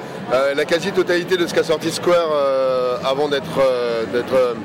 La 0.56 0.66
quasi-totalité 0.66 1.38
de 1.38 1.46
ce 1.48 1.54
qu'a 1.54 1.64
sorti 1.64 1.92
Square 1.92 2.30
avant 3.04 3.28
d'être 3.28 3.44
d'être, 4.14 4.56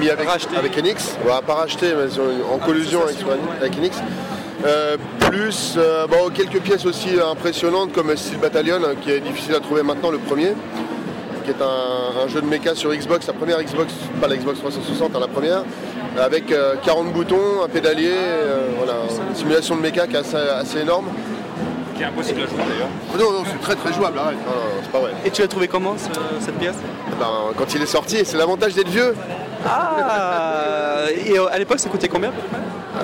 mis 0.00 0.10
avec, 0.10 0.26
avec 0.56 0.78
Enix. 0.78 1.16
Voilà, 1.24 1.42
pas 1.42 1.54
racheté, 1.54 1.86
mais 1.96 2.08
en 2.52 2.58
collusion 2.58 3.02
avec, 3.04 3.16
Enix- 3.16 3.60
avec 3.60 3.76
Enix. 3.78 3.98
Euh, 4.66 4.96
plus 5.30 5.74
euh, 5.78 6.06
bon, 6.08 6.30
quelques 6.34 6.60
pièces 6.60 6.84
aussi 6.84 7.10
impressionnantes 7.20 7.92
comme 7.92 8.14
Steel 8.16 8.38
Battalion, 8.38 8.76
hein, 8.84 8.94
qui 9.00 9.12
est 9.12 9.20
difficile 9.20 9.54
à 9.54 9.60
trouver 9.60 9.82
maintenant, 9.82 10.10
le 10.10 10.18
premier 10.18 10.52
qui 11.44 11.50
est 11.52 11.62
un, 11.62 12.24
un 12.24 12.28
jeu 12.28 12.42
de 12.42 12.46
mecha 12.46 12.74
sur 12.74 12.92
Xbox, 12.94 13.26
la 13.26 13.32
première 13.32 13.62
Xbox, 13.62 13.92
pas 14.20 14.26
la 14.28 14.36
Xbox 14.36 14.58
360, 14.58 15.14
hein, 15.14 15.18
la 15.20 15.28
première, 15.28 15.62
avec 16.20 16.52
euh, 16.52 16.74
40 16.84 17.12
boutons, 17.12 17.62
un 17.64 17.68
pédalier, 17.68 18.10
euh, 18.12 18.68
voilà, 18.76 18.94
une 19.30 19.34
simulation 19.34 19.74
de 19.76 19.80
mecha 19.80 20.06
qui 20.06 20.14
est 20.16 20.18
assez, 20.18 20.36
assez 20.36 20.80
énorme. 20.80 21.06
Qui 21.96 22.02
est 22.02 22.06
impossible 22.06 22.42
à 22.42 22.46
jouer 22.46 22.58
d'ailleurs. 22.58 22.88
Oh 23.14 23.18
non, 23.18 23.38
non, 23.38 23.44
c'est 23.50 23.60
très 23.62 23.76
très 23.76 23.92
jouable, 23.94 24.18
arrête, 24.18 24.36
non, 24.44 24.52
non, 24.52 24.80
c'est 24.82 24.90
pas 24.92 24.98
vrai. 24.98 25.12
Et 25.24 25.30
tu 25.30 25.40
l'as 25.40 25.48
trouvé 25.48 25.68
comment 25.68 25.94
ce- 25.96 26.44
cette 26.44 26.58
pièce? 26.58 26.76
Ben, 27.18 27.26
quand 27.56 27.74
il 27.74 27.80
est 27.82 27.86
sorti, 27.86 28.18
c'est 28.24 28.36
l'avantage 28.36 28.74
d'être 28.74 28.88
vieux, 28.90 29.14
Ah 29.66 31.06
Et 31.26 31.38
euh, 31.38 31.46
à 31.50 31.58
l'époque, 31.58 31.78
ça 31.78 31.88
coûtait 31.88 32.08
combien 32.08 32.30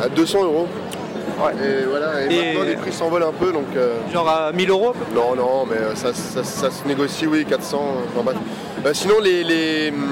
à 0.02 0.08
200 0.08 0.44
euros. 0.44 0.68
Et 1.62 1.84
voilà, 1.88 2.22
et, 2.22 2.32
Et- 2.34 2.46
maintenant 2.52 2.64
les 2.64 2.76
prix 2.76 2.92
s'envolent 2.92 3.22
un 3.24 3.32
peu 3.32 3.52
donc. 3.52 3.66
euh, 3.76 3.96
Genre 4.12 4.28
à 4.28 4.52
1000 4.52 4.70
euros 4.70 4.94
Non, 5.14 5.34
non, 5.36 5.66
mais 5.68 5.76
euh, 5.76 5.94
ça, 5.94 6.12
ça- 6.14 6.44
ça 6.44 6.70
se 6.70 6.86
négocie, 6.86 7.26
oui, 7.26 7.44
400. 7.44 7.96
euh, 8.16 8.20
enfin, 8.20 8.32
sinon, 8.92 9.14
les, 9.20 9.42
les, 9.44 9.90
hum, 9.90 10.04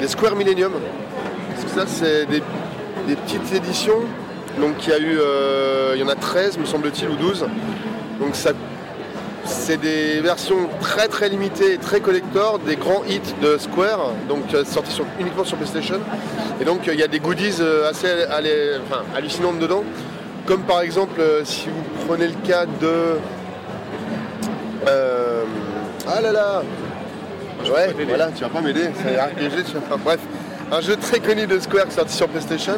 les 0.00 0.08
Square 0.08 0.34
Millennium, 0.36 0.72
parce 1.54 1.64
que 1.72 1.80
ça, 1.80 1.86
c'est 1.86 2.26
des, 2.26 2.42
des 3.06 3.16
petites 3.16 3.52
éditions. 3.54 4.00
Donc, 4.58 4.86
il 4.86 4.90
y 4.90 4.92
a 4.92 4.98
eu, 4.98 5.18
euh, 5.18 5.92
il 5.94 6.00
y 6.00 6.04
en 6.04 6.08
a 6.08 6.14
13, 6.14 6.58
me 6.58 6.64
semble-t-il, 6.66 7.08
ou 7.08 7.16
12. 7.16 7.46
Donc, 8.20 8.34
ça, 8.34 8.50
c'est 9.44 9.80
des 9.80 10.20
versions 10.20 10.68
très 10.80 11.08
très 11.08 11.28
limitées, 11.28 11.74
et 11.74 11.78
très 11.78 12.00
collector, 12.00 12.58
des 12.60 12.76
grands 12.76 13.02
hits 13.08 13.20
de 13.42 13.56
Square, 13.58 14.10
donc 14.28 14.44
sortis 14.66 14.92
sur- 14.92 15.06
uniquement 15.20 15.44
sur 15.44 15.56
PlayStation. 15.56 16.00
Et 16.60 16.64
donc, 16.64 16.80
il 16.86 16.98
y 16.98 17.02
a 17.02 17.08
des 17.08 17.18
goodies 17.18 17.60
assez 17.88 18.08
allé- 18.30 18.76
enfin, 18.86 19.02
hallucinantes 19.16 19.58
dedans. 19.58 19.84
Comme 20.46 20.62
par 20.62 20.80
exemple, 20.82 21.20
euh, 21.20 21.44
si 21.44 21.68
vous 21.68 22.06
prenez 22.06 22.26
le 22.28 22.34
cas 22.46 22.66
de. 22.66 23.18
Euh, 24.88 25.44
ah 26.08 26.20
là 26.20 26.32
là 26.32 26.62
Ouais, 27.64 27.94
voilà, 28.08 28.28
tu 28.34 28.42
vas 28.42 28.48
pas 28.50 28.60
m'aider, 28.60 28.90
c'est 29.04 29.16
un 29.18 29.24
RPG, 29.26 29.64
tu 29.64 29.72
vas 29.74 29.80
pas- 29.80 29.96
Bref, 30.04 30.18
un 30.72 30.80
jeu 30.80 30.96
très 30.96 31.20
connu 31.20 31.46
de 31.46 31.60
Square 31.60 31.84
qui 31.84 31.90
est 31.92 31.94
sorti 31.96 32.16
sur 32.16 32.26
PlayStation. 32.28 32.74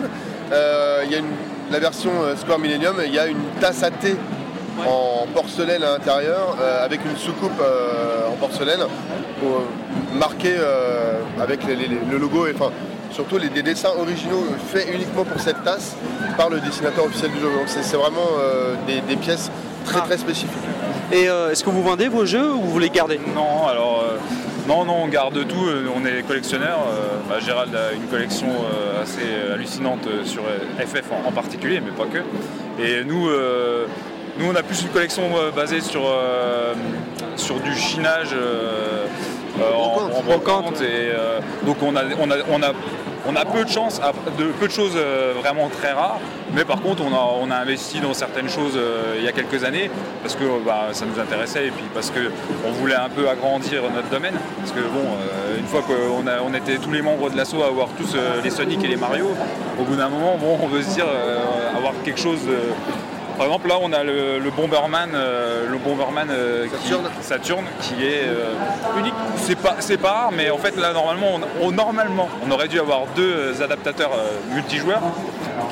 Euh, 0.52 1.00
Il 1.06 1.10
y 1.12 1.14
a 1.14 1.18
une, 1.18 1.30
la 1.72 1.78
version 1.78 2.10
Square 2.36 2.58
Millennium, 2.58 2.96
il 3.06 3.14
y 3.14 3.18
a 3.18 3.26
une 3.26 3.40
tasse 3.60 3.82
à 3.82 3.90
thé 3.90 4.14
en 4.86 5.26
porcelaine 5.32 5.82
à 5.82 5.92
l'intérieur, 5.92 6.56
euh, 6.60 6.84
avec 6.84 7.00
une 7.06 7.16
soucoupe 7.16 7.58
euh, 7.62 8.28
en 8.30 8.36
porcelaine, 8.36 8.80
pour, 9.40 9.50
euh, 9.56 10.18
marquée 10.18 10.56
avec 11.40 11.64
les- 11.66 11.76
les- 11.76 11.88
le 12.10 12.18
logo, 12.18 12.46
et 12.46 12.52
enfin 12.54 12.70
surtout 13.14 13.38
les, 13.38 13.48
des 13.48 13.62
dessins 13.62 13.92
originaux 13.98 14.44
faits 14.72 14.88
uniquement 14.92 15.24
pour 15.24 15.40
cette 15.40 15.62
tasse 15.64 15.94
par 16.36 16.50
le 16.50 16.60
dessinateur 16.60 17.04
officiel 17.04 17.30
du 17.30 17.38
jeu. 17.40 17.46
Donc 17.46 17.68
c'est 17.68 17.96
vraiment 17.96 18.28
euh, 18.38 18.74
des, 18.86 19.00
des 19.02 19.16
pièces 19.16 19.50
très 19.86 20.00
très 20.02 20.18
spécifiques. 20.18 20.50
Et 21.12 21.28
euh, 21.28 21.50
est-ce 21.50 21.62
que 21.62 21.70
vous 21.70 21.82
vendez 21.82 22.08
vos 22.08 22.24
jeux 22.26 22.50
ou 22.52 22.62
vous 22.62 22.78
les 22.78 22.90
gardez? 22.90 23.20
Non, 23.34 23.66
alors 23.68 24.02
euh, 24.02 24.16
non, 24.66 24.84
non, 24.84 24.96
on 25.04 25.08
garde 25.08 25.46
tout. 25.46 25.66
euh, 25.66 25.86
On 25.94 26.04
est 26.04 26.22
collectionneur. 26.26 26.78
euh, 26.88 27.18
bah, 27.28 27.38
Gérald 27.38 27.74
a 27.74 27.92
une 27.92 28.06
collection 28.08 28.48
euh, 28.48 29.02
assez 29.02 29.52
hallucinante 29.52 30.08
sur 30.24 30.42
FF 30.78 31.04
en, 31.12 31.28
en 31.28 31.32
particulier, 31.32 31.80
mais 31.84 31.90
pas 31.92 32.06
que. 32.10 32.18
Et 32.82 33.04
nous, 33.04 33.28
euh, 33.28 33.86
nous, 34.38 34.46
on 34.50 34.54
a 34.56 34.62
plus 34.62 34.82
une 34.82 34.88
collection 34.88 35.24
euh, 35.36 35.50
basée 35.50 35.80
sur 35.80 36.02
euh, 36.06 36.74
sur 37.36 37.60
du 37.60 37.74
chinage. 37.76 38.34
Euh, 39.60 39.72
en, 39.72 40.22
brocante 40.22 40.80
et 40.80 40.84
euh, 41.12 41.40
donc 41.66 41.76
on 41.82 41.94
a, 41.96 42.02
on, 42.20 42.30
a, 42.30 42.34
on, 42.50 42.62
a, 42.62 42.72
on 43.26 43.36
a 43.36 43.44
peu 43.44 43.64
de 43.64 43.70
chance, 43.70 44.00
à- 44.02 44.12
de 44.38 44.44
peu 44.46 44.66
de 44.66 44.72
choses 44.72 44.92
euh, 44.96 45.32
vraiment 45.40 45.68
très 45.68 45.92
rares, 45.92 46.18
mais 46.54 46.64
par 46.64 46.80
contre 46.82 47.02
on 47.04 47.14
a, 47.14 47.26
on 47.40 47.50
a 47.50 47.56
investi 47.56 48.00
dans 48.00 48.14
certaines 48.14 48.48
choses 48.48 48.74
euh, 48.76 49.14
il 49.18 49.24
y 49.24 49.28
a 49.28 49.32
quelques 49.32 49.64
années 49.64 49.90
parce 50.22 50.34
que 50.34 50.44
bah, 50.64 50.88
ça 50.92 51.04
nous 51.06 51.20
intéressait 51.20 51.66
et 51.66 51.70
puis 51.70 51.84
parce 51.94 52.10
qu'on 52.10 52.70
voulait 52.72 52.94
un 52.96 53.08
peu 53.08 53.28
agrandir 53.28 53.82
notre 53.94 54.08
domaine. 54.08 54.34
Parce 54.58 54.72
que 54.72 54.80
bon, 54.80 55.00
euh, 55.04 55.58
une 55.58 55.66
fois 55.66 55.82
qu'on 55.82 56.26
a- 56.26 56.42
on 56.46 56.52
était 56.54 56.76
tous 56.78 56.90
les 56.92 57.02
membres 57.02 57.30
de 57.30 57.36
l'assaut 57.36 57.62
à 57.62 57.66
avoir 57.68 57.88
tous 57.96 58.14
euh, 58.14 58.40
les 58.42 58.50
Sonic 58.50 58.82
et 58.84 58.88
les 58.88 58.96
Mario, 58.96 59.28
au 59.80 59.84
bout 59.84 59.96
d'un 59.96 60.08
moment, 60.08 60.36
bon, 60.38 60.58
on 60.62 60.66
veut 60.66 60.82
se 60.82 60.90
dire 60.94 61.06
avoir 61.76 61.92
quelque 62.04 62.20
chose. 62.20 62.40
Par 63.36 63.46
exemple, 63.46 63.68
là, 63.68 63.76
on 63.82 63.92
a 63.92 64.04
le, 64.04 64.38
le 64.38 64.50
Bomberman, 64.50 65.10
euh, 65.14 65.68
le 65.68 65.78
Bomberman 65.78 66.28
euh, 66.30 66.66
qui- 66.82 66.94
Saturn, 67.20 67.64
qui 67.80 67.94
est 68.04 68.22
euh, 68.28 68.54
unique. 68.98 69.14
C'est 69.36 69.58
pas, 69.58 69.76
c'est 69.80 69.96
pas 69.96 70.10
rare, 70.12 70.30
mais 70.32 70.50
en 70.50 70.58
fait, 70.58 70.76
là, 70.76 70.92
normalement, 70.92 71.26
on, 71.60 71.66
on- 71.66 71.72
normalement, 71.72 72.28
on 72.46 72.50
aurait 72.52 72.68
dû 72.68 72.78
avoir 72.78 73.02
deux 73.16 73.22
euh, 73.58 73.64
adaptateurs 73.64 74.12
multijoueurs 74.52 75.02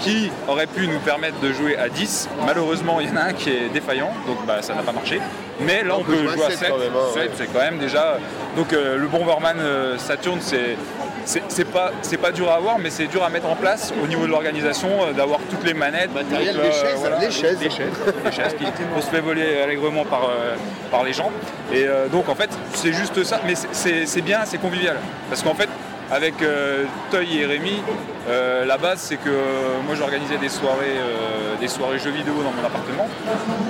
qui 0.01 0.31
auraient 0.49 0.67
pu 0.67 0.89
nous 0.89 0.99
permettre 0.99 1.39
de 1.41 1.53
jouer 1.53 1.77
à 1.77 1.89
10. 1.89 2.29
Malheureusement, 2.45 2.99
il 3.01 3.09
y 3.09 3.13
en 3.13 3.17
a 3.17 3.23
un 3.27 3.33
qui 3.33 3.51
est 3.51 3.69
défaillant, 3.73 4.11
donc 4.27 4.45
bah, 4.47 4.61
ça 4.61 4.75
n'a 4.75 4.83
pas 4.83 4.93
marché. 4.93 5.21
Mais 5.61 5.85
là, 5.85 5.95
on, 5.99 6.03
peut 6.03 6.17
jouer 6.17 6.45
à 6.45 6.51
7. 6.51 6.69
quand 6.69 6.79
même, 6.79 6.89
hein, 6.93 7.17
ouais. 7.17 7.31
c'est 7.37 7.53
quand 7.53 7.61
même 7.61 7.79
déjà. 7.79 8.19
Donc, 8.57 8.73
le 8.73 9.07
Bomberman 9.07 9.57
euh, 9.61 9.97
Saturn, 9.99 10.39
c'est. 10.41 10.77
C'est 11.25 11.65
pas, 11.71 11.93
c'est 12.03 12.17
pas 12.17 12.33
dur 12.33 12.51
à 12.51 12.57
avoir, 12.57 12.79
mais 12.79 12.91
c'est 12.91 13.07
dur 13.07 13.23
à 13.23 13.29
mettre 13.31 13.47
en 13.49 13.55
place 13.57 13.93
au 14.03 14.07
niveau 14.07 14.23
de 14.27 14.31
l'organisation, 14.31 14.89
euh, 15.03 15.13
d'avoir 15.13 15.39
toutes 15.51 15.65
les 15.65 15.75
manettes. 15.75 16.13
Matériel, 16.13 16.57
Donc, 16.57 16.65
les 16.65 16.73
chaises, 16.73 17.01
les 17.21 17.31
chaises. 17.31 17.61
les 17.61 17.71
chaises, 17.71 17.87
les 18.25 18.33
chaises 18.33 18.55
qui 18.59 18.65
on 18.97 19.01
se 19.01 19.09
fait 19.11 19.21
voler 19.21 19.61
allègrement 19.63 20.05
par, 20.05 20.25
euh, 20.25 20.55
par 20.91 21.05
les 21.05 21.13
gens. 21.13 21.31
Et 21.73 21.85
euh, 21.87 22.09
donc 22.09 22.29
en 22.29 22.35
fait 22.35 22.51
c'est 22.75 22.93
juste 22.93 23.23
ça, 23.25 23.41
mais 23.47 23.55
c'est- 23.55 24.21
bien, 24.23 24.41
c'est 24.45 24.59
convivial. 24.59 24.97
Parce 25.29 25.43
qu'en 25.43 25.55
fait 25.55 25.69
avec 26.11 26.43
euh, 26.43 26.85
Toy 27.11 27.39
et 27.41 27.47
Rémi, 27.47 27.83
euh, 28.29 28.65
la 28.67 28.77
base 28.77 28.99
c'est 29.01 29.17
que 29.17 29.29
euh, 29.31 29.81
moi 29.87 29.95
j'organisais 29.95 30.37
des 30.37 30.49
soirées, 30.51 30.97
euh, 30.99 31.57
des 31.61 31.69
soirées 31.69 31.99
jeux 31.99 32.11
vidéo 32.11 32.35
dans 32.43 32.53
mon 32.53 32.67
appartement 32.67 33.09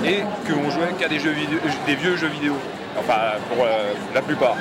et 0.04 0.22
qu'on 0.50 0.70
jouait 0.70 0.92
qu'à 0.98 1.08
des, 1.08 1.20
jeux 1.20 1.30
vidéo, 1.30 1.58
des 1.86 1.94
vieux 1.94 2.16
jeux 2.16 2.28
vidéo. 2.28 2.54
Enfin 2.98 3.38
pour 3.48 3.64
euh, 3.64 3.92
la 4.14 4.20
plupart. 4.22 4.54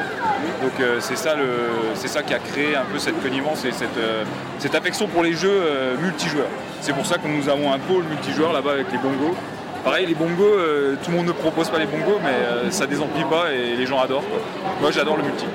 Donc 0.62 0.72
euh, 0.80 0.98
c'est 1.00 1.18
ça, 1.18 1.36
le- 1.36 1.94
c'est 1.96 2.08
ça 2.08 2.24
qui 2.24 2.34
a 2.34 2.40
créé 2.40 2.76
un 2.76 2.86
peu 2.92 2.98
cette 2.98 3.22
connivence 3.22 3.66
et 3.66 3.72
cette, 3.72 3.98
euh, 3.98 4.24
cette 4.58 4.74
affection 4.74 5.08
pour 5.08 5.22
les 5.24 5.34
jeux 5.34 5.50
euh, 5.52 5.96
multijoueurs. 5.98 6.48
C'est 6.80 6.94
pour 6.94 7.06
ça 7.06 7.18
que 7.18 7.28
nous 7.28 7.50
avons 7.50 7.72
un 7.74 7.80
pôle 7.80 8.04
multijoueur 8.04 8.54
là-bas 8.54 8.72
avec 8.72 8.92
les 8.92 8.98
bongos. 8.98 9.36
Pareil, 9.84 10.06
les 10.06 10.14
bongos, 10.14 10.44
euh, 10.46 10.96
tout 11.04 11.10
le 11.12 11.18
monde 11.18 11.26
ne 11.26 11.32
propose 11.32 11.70
pas 11.70 11.80
les 11.80 11.88
bongos, 11.88 12.20
mais 12.24 12.30
euh, 12.32 12.70
ça 12.72 12.86
désemplit 12.86 13.24
pas 13.26 13.52
et 13.52 13.76
les 13.76 13.86
gens 13.86 14.00
adorent. 14.00 14.24
quoi. 14.30 14.40
Moi 14.80 14.92
j'adore 14.92 15.18
le 15.18 15.24
multi. 15.24 15.46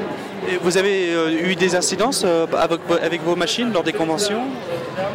Et 0.48 0.58
vous 0.60 0.76
avez 0.76 1.14
euh, 1.14 1.30
eu 1.30 1.54
des 1.56 1.74
incidences 1.76 2.24
euh, 2.26 2.46
avec, 2.60 2.80
avec 3.02 3.22
vos 3.22 3.36
machines 3.36 3.72
lors 3.72 3.84
des 3.84 3.92
conventions? 3.92 4.42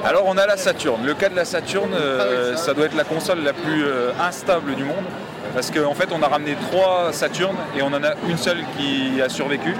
Alors 0.05 0.23
on 0.25 0.37
a 0.37 0.45
la 0.47 0.57
Saturn. 0.57 1.05
Le 1.05 1.13
cas 1.13 1.29
de 1.29 1.35
la 1.35 1.45
Saturn, 1.45 1.89
euh, 1.93 2.55
ça 2.55 2.73
doit 2.73 2.85
être 2.85 2.95
la 2.95 3.03
console 3.03 3.43
la 3.43 3.53
plus 3.53 3.83
euh, 3.85 4.11
instable 4.19 4.75
du 4.75 4.83
monde. 4.83 5.05
Parce 5.53 5.69
qu'en 5.71 5.93
fait 5.93 6.09
on 6.11 6.21
a 6.23 6.27
ramené 6.27 6.55
trois 6.69 7.09
Saturn 7.11 7.55
et 7.77 7.81
on 7.81 7.87
en 7.87 8.03
a 8.03 8.13
une 8.29 8.37
seule 8.37 8.59
qui 8.77 9.21
a 9.21 9.29
survécu. 9.29 9.75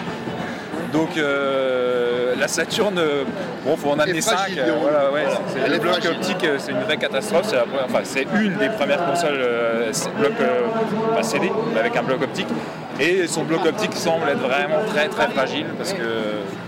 Donc 0.91 1.15
euh, 1.17 2.35
la 2.37 2.47
Saturn, 2.49 2.97
euh, 2.97 3.23
bon 3.65 3.77
faut 3.77 3.91
en 3.91 3.99
amener 3.99 4.19
5. 4.19 4.35
fragile, 4.35 4.55
dirons-nous. 4.65 4.81
voilà, 4.81 5.11
ouais, 5.11 5.23
Voilà. 5.55 5.67
le 5.69 5.79
bloc 5.79 5.93
fragile. 5.93 6.11
optique 6.11 6.43
euh, 6.43 6.57
c'est 6.59 6.71
une 6.71 6.81
vraie 6.81 6.97
catastrophe. 6.97 7.45
C'est 7.47 7.55
la 7.55 7.61
première- 7.63 7.85
enfin, 7.85 7.99
c'est 8.03 8.27
une 8.35 8.57
des 8.57 8.69
premières 8.69 9.05
consoles 9.05 9.39
euh, 9.41 9.91
bloc 10.19 10.33
euh, 10.41 10.61
pas 11.15 11.23
CD, 11.23 11.49
mais 11.73 11.79
avec 11.79 11.95
un 11.95 12.03
bloc 12.03 12.21
optique. 12.23 12.47
Et 12.99 13.25
son 13.27 13.43
bloc 13.43 13.65
optique 13.65 13.93
semble 13.95 14.29
être 14.29 14.39
vraiment 14.39 14.79
très 14.93 15.07
très 15.07 15.27
fragile 15.29 15.65
parce 15.77 15.93
qu'il 15.93 16.03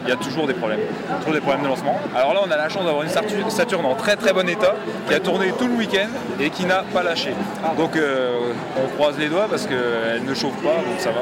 y 0.07 0.11
a 0.11 0.15
toujours 0.15 0.47
des 0.47 0.53
problèmes. 0.53 0.79
Toujours 1.19 1.33
des 1.33 1.41
problèmes 1.41 1.63
de 1.63 1.67
lancement. 1.67 1.99
Alors 2.15 2.33
là, 2.33 2.39
on 2.47 2.49
a 2.51 2.57
la 2.57 2.69
chance 2.69 2.85
d'avoir 2.85 3.03
une 3.03 3.09
Saturn- 3.09 3.49
Saturn 3.49 3.85
en 3.85 3.93
très 3.95 4.15
très 4.15 4.33
bon 4.33 4.47
état 4.49 4.73
qui 5.07 5.13
a 5.13 5.19
tourné 5.19 5.51
tout 5.57 5.67
le 5.67 5.73
week-end 5.75 6.07
et 6.39 6.49
qui 6.49 6.65
n'a 6.65 6.83
pas 6.93 7.03
lâché. 7.03 7.33
Donc 7.77 7.95
euh, 7.95 8.51
on 8.83 8.87
croise 8.95 9.17
les 9.19 9.27
doigts 9.27 9.47
parce 9.49 9.67
qu'elle 9.67 10.23
ne 10.25 10.33
chauffe 10.33 10.57
pas, 10.63 10.75
donc 10.75 10.99
ça 10.99 11.11
va. 11.11 11.21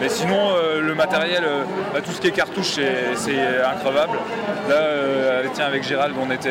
Mais 0.00 0.08
sinon, 0.10 0.36
euh, 0.56 0.80
le 0.82 0.94
matériel, 0.94 1.42
euh, 1.46 1.62
bah, 1.94 2.00
tout 2.04 2.10
ce 2.12 2.20
qui 2.20 2.26
est 2.28 2.32
cartouche, 2.32 2.72
c'est- 3.16 3.34
increvable. 3.64 4.18
Là, 4.68 4.76
tiens, 5.52 5.66
avec 5.66 5.82
Gérald, 5.84 6.14
on 6.20 6.30
était, 6.30 6.50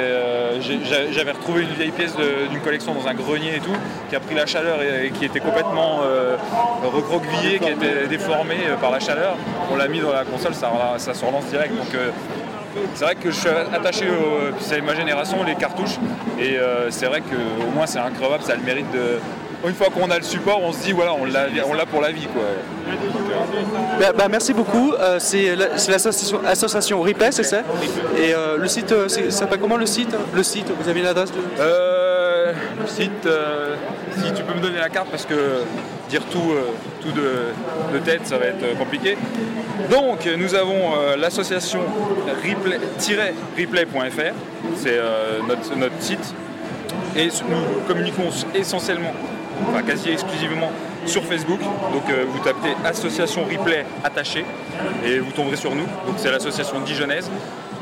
j'avais 1.12 1.32
retrouvé 1.32 1.62
une 1.64 1.70
vieille 1.74 1.92
pièce 1.92 2.14
d'une 2.50 2.60
collection 2.62 2.94
dans 2.94 3.08
un 3.08 3.14
grenier 3.14 3.56
et 3.58 3.60
tout, 3.60 3.76
qui 4.10 4.16
a 4.16 4.20
pris 4.20 4.36
la 4.36 4.46
chaleur 4.46 4.82
et, 4.82 5.08
et 5.08 5.12
qui 5.12 5.26
était 5.26 5.40
complètement 5.40 6.00
recroquevillée, 6.84 7.60
déformée 8.10 8.58
euh, 8.68 8.76
par 8.76 8.92
la 8.92 9.00
chaleur. 9.00 9.36
On 9.72 9.76
l'a 9.76 9.88
mis 9.88 10.00
dans 10.00 10.14
la 10.14 10.24
console, 10.26 10.54
ça, 10.54 10.72
ça 10.98 11.14
se 11.14 11.26
relance 11.26 11.46
direct. 11.46 11.76
Donc, 11.76 11.94
euh, 11.96 12.10
c'est 12.96 13.06
vrai 13.06 13.16
que 13.16 13.30
je 13.30 13.36
suis 13.40 13.50
attaché, 13.50 14.06
au, 14.10 14.52
c'est 14.60 14.82
ma 14.82 14.96
génération, 14.96 15.44
les 15.44 15.56
cartouches, 15.56 15.98
et 16.40 16.58
euh, 16.58 16.90
c'est 16.90 17.06
vrai 17.06 17.22
qu'au 17.22 17.70
moins 17.76 17.86
c'est 17.86 18.00
increvable, 18.00 18.44
ça 18.44 18.54
a 18.54 18.56
le 18.56 18.64
mérite 18.64 18.92
de. 18.92 19.20
Une 19.66 19.76
fois 19.76 19.88
qu'on 19.94 20.10
a 20.12 20.18
le 20.18 20.24
support, 20.24 20.60
on 20.62 20.74
se 20.74 20.80
dit 20.84 20.92
voilà, 20.92 21.14
on 21.14 21.24
l'a 21.24 21.46
on 21.66 21.74
l'a 21.74 21.86
pour 21.86 22.02
la 22.02 22.12
vie 22.12 22.28
quoi. 22.28 22.42
Bah, 24.00 24.12
bah, 24.18 24.28
merci 24.30 24.54
beaucoup. 24.54 24.92
Euh, 24.94 25.20
c'est 25.20 25.56
la- 25.56 25.78
c'est 25.78 25.92
l'association 25.92 26.42
association 26.46 27.06
c'est 27.32 27.44
ça? 27.44 27.60
Et 28.18 28.34
euh, 28.34 28.58
le 28.58 28.68
site, 28.68 28.94
c'est- 29.08 29.32
ça 29.32 29.40
s'appelle 29.40 29.60
comment 29.60 29.78
le 29.78 29.86
site? 29.86 30.14
Le 30.34 30.44
site, 30.44 30.70
vous 30.78 30.90
avez 30.90 31.02
l'adresse 31.02 31.32
de... 31.32 31.38
Euh, 31.62 32.52
le 32.82 32.88
site, 32.88 33.28
si 34.18 34.34
tu 34.34 34.44
peux 34.44 34.54
me 34.54 34.60
donner 34.62 34.80
la 34.80 34.90
carte 34.90 35.08
parce 35.10 35.26
que 35.26 35.62
dire 36.14 36.22
tout, 36.30 36.52
euh, 36.52 36.70
tout 37.02 37.12
de, 37.12 37.98
de 37.98 38.00
tête, 38.06 38.22
ça 38.26 38.38
va 38.38 38.46
être 38.46 38.62
euh, 38.64 38.76
compliqué. 38.76 39.18
Donc, 39.90 40.30
nous 40.38 40.54
avons 40.54 40.94
euh, 40.96 41.16
l'association 41.18 41.80
replay-replay.fr, 42.46 44.34
c'est 44.76 45.00
notre, 45.48 45.76
notre 45.76 46.00
site, 46.00 46.36
et 47.16 47.26
nous 47.50 47.82
communiquons 47.88 48.30
essentiellement, 48.54 49.14
enfin 49.70 49.82
quasi 49.82 50.12
exclusivement, 50.12 50.72
sur 51.08 51.24
Facebook. 51.24 51.60
Donc, 51.60 52.04
euh, 52.10 52.26
vous 52.30 52.40
tapez 52.40 52.76
Association 52.86 53.44
Replay 53.46 53.84
attaché 54.04 54.46
et 55.06 55.18
vous 55.20 55.32
tomberez 55.32 55.58
sur 55.58 55.72
nous. 55.74 55.88
Donc, 56.06 56.16
c'est 56.18 56.32
l'association 56.32 56.80
dijonnaise 56.82 57.30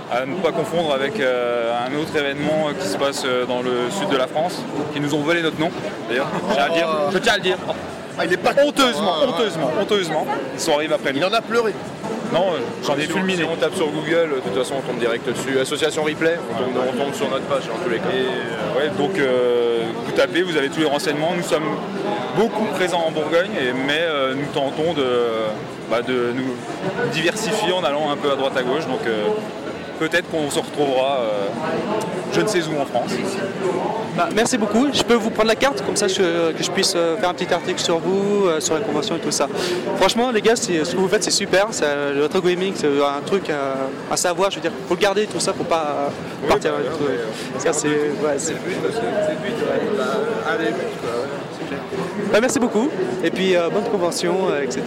à 0.10 0.26
ne 0.26 0.36
pas 0.36 0.52
confondre 0.52 0.94
avec 0.94 1.20
euh, 1.20 1.74
un 1.88 1.94
autre 1.98 2.16
événement 2.16 2.70
qui 2.80 2.88
se 2.88 2.98
passe 2.98 3.26
dans 3.48 3.62
le 3.62 3.90
sud 3.92 4.10
de 4.10 4.18
la 4.18 4.28
France, 4.28 4.62
qui 4.94 5.00
nous 5.02 5.14
ont 5.16 5.22
volé 5.22 5.42
notre 5.42 5.60
nom, 5.60 5.70
d'ailleurs, 6.10 6.28
je 6.50 6.54
tiens 6.54 6.64
à 6.64 6.68
le 6.68 6.74
dire. 6.74 6.88
Je 7.12 7.18
tiens 7.20 7.34
à 7.34 7.38
le 7.38 7.44
dire. 7.44 7.58
Il 8.26 8.34
est 8.34 8.38
pas 8.38 8.54
honteusement, 8.64 9.14
honteusement, 9.28 9.72
honteusement. 9.80 10.28
Ils 10.54 10.60
sont 10.60 10.74
arrivés 10.74 10.94
après 10.94 11.12
nous. 11.14 11.20
Il 11.20 11.26
en 11.26 11.34
a 11.34 11.42
pleuré. 11.42 11.74
Non, 12.34 12.54
euh, 12.54 12.60
j'en 12.86 12.96
ai 12.96 13.02
fulminé. 13.02 13.44
Si 13.44 13.50
on 13.52 13.56
tape 13.58 13.76
sur 13.76 13.88
Google, 13.88 14.36
de 14.36 14.40
toute 14.40 14.56
façon, 14.58 14.76
on 14.78 14.82
tombe 14.90 15.00
direct 15.00 15.28
dessus. 15.28 15.60
Association 15.60 16.04
Replay, 16.04 16.38
on 16.54 16.58
tombe, 16.64 16.84
on 16.94 16.98
tombe 17.04 17.14
sur 17.14 17.30
notre 17.30 17.44
page 17.46 17.64
en 17.74 17.84
tous 17.84 17.90
les 17.90 17.98
cas. 17.98 18.06
Et, 18.14 18.22
euh, 18.22 18.80
ouais, 18.80 18.90
donc 18.98 19.18
euh, 19.20 19.82
vous 20.06 20.12
tapez, 20.14 20.42
vous 20.42 20.56
avez 20.56 20.70
tous 20.70 20.80
les 20.80 20.86
renseignements. 20.86 21.34
Nous 21.36 21.44
sommes 21.44 21.76
beaucoup 22.38 22.66
présents 22.76 23.04
en 23.06 23.12
Bourgogne, 23.12 23.52
et- 23.60 23.74
mais 23.74 24.00
euh, 24.02 24.34
nous 24.34 24.46
tentons 24.54 24.94
de, 24.94 25.06
bah, 25.90 26.02
de 26.02 26.32
nous 26.34 26.56
diversifier 27.12 27.74
en 27.74 27.84
allant 27.84 28.10
un 28.10 28.16
peu 28.16 28.32
à 28.32 28.36
droite 28.36 28.56
à 28.56 28.64
gauche. 28.64 28.88
Donc 28.88 29.02
euh, 29.08 29.26
peut-être 30.02 30.28
qu'on 30.32 30.50
se 30.50 30.58
retrouvera 30.60 31.18
euh, 31.20 31.48
je 32.34 32.42
ne 32.42 32.48
sais 32.48 32.60
où 32.64 32.82
en 32.82 32.86
France. 32.86 33.12
Bah, 34.18 34.30
merci 34.36 34.58
beaucoup. 34.58 34.88
Je 34.92 35.04
peux 35.04 35.14
vous 35.14 35.30
prendre 35.30 35.48
la 35.50 35.56
carte 35.56 35.84
comme 35.86 35.96
ça 35.96 36.08
je- 36.08 36.52
que 36.54 36.64
je 36.64 36.72
puisse 36.72 36.94
euh, 36.96 37.18
faire 37.18 37.30
un 37.30 37.34
petit 37.36 37.54
article 37.54 37.80
sur 37.80 38.00
vous, 38.00 38.48
euh, 38.48 38.60
sur 38.60 38.74
la 38.74 38.82
convention 38.82 39.16
et 39.16 39.20
tout 39.20 39.32
ça. 39.32 39.48
Franchement, 39.98 40.32
les 40.32 40.42
gars, 40.42 40.56
ce 40.56 40.68
que 40.72 40.98
vous 40.98 41.08
faites, 41.08 41.24
c'est 41.24 41.30
super. 41.32 41.68
C'est, 41.72 41.86
euh, 41.86 42.14
le 42.16 42.24
rétro 42.24 42.42
gaming, 42.42 42.74
c'est 42.76 42.88
un 42.88 43.22
truc 43.26 43.50
euh, 43.50 43.74
à 44.12 44.18
savoir. 44.18 44.50
Je 44.50 44.56
veux 44.56 44.62
dire, 44.62 44.72
faut 44.88 44.96
le 44.96 45.00
garder 45.00 45.28
tout 45.28 45.40
ça, 45.40 45.54
faut 45.54 45.64
pas 45.64 46.10
euh, 46.46 46.48
partir. 46.50 46.72
Ça, 47.60 47.72
c'est, 47.74 47.88
ouais, 47.88 48.38
c'est- 48.38 48.56
Bah, 52.34 52.40
merci 52.42 52.60
beaucoup. 52.60 52.90
Et 53.24 53.30
puis 53.30 53.56
euh, 53.56 53.70
bonne 53.70 53.84
convention, 53.92 54.36
euh, 54.50 54.64
etc. 54.64 54.82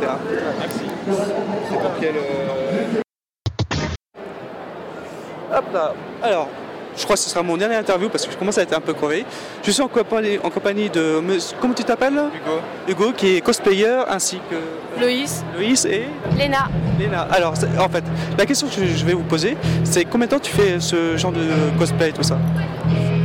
Hop 5.56 5.64
là. 5.72 5.92
Alors, 6.22 6.48
je 6.96 7.02
crois 7.04 7.16
que 7.16 7.22
ce 7.22 7.28
sera 7.30 7.42
mon 7.42 7.56
dernier 7.56 7.76
interview 7.76 8.08
parce 8.08 8.24
que 8.24 8.32
je 8.32 8.36
commence 8.36 8.58
à 8.58 8.62
être 8.62 8.76
un 8.76 8.80
peu 8.80 8.92
crevé. 8.92 9.24
Je 9.62 9.70
suis 9.70 9.82
en 9.82 9.88
compagnie, 9.88 10.38
en 10.42 10.50
compagnie 10.50 10.88
de. 10.90 11.20
Comment 11.60 11.74
tu 11.74 11.84
t'appelles? 11.84 12.12
Hugo. 12.12 12.60
Hugo, 13.06 13.12
qui 13.12 13.36
est 13.36 13.40
cosplayer 13.40 14.02
ainsi 14.08 14.38
que. 14.50 15.00
Loïs. 15.00 15.44
Loïs 15.56 15.84
et. 15.84 16.06
Léna. 16.36 16.68
Léna. 16.98 17.26
Alors, 17.30 17.54
en 17.78 17.88
fait, 17.88 18.04
la 18.38 18.46
question 18.46 18.68
que 18.68 18.84
je 18.84 19.04
vais 19.04 19.14
vous 19.14 19.22
poser, 19.22 19.56
c'est 19.82 20.04
combien 20.04 20.26
de 20.26 20.32
temps 20.32 20.38
tu 20.38 20.52
fais 20.52 20.78
ce 20.80 21.16
genre 21.16 21.32
de 21.32 21.46
cosplay 21.78 22.10
et 22.10 22.12
tout 22.12 22.22
ça? 22.22 22.38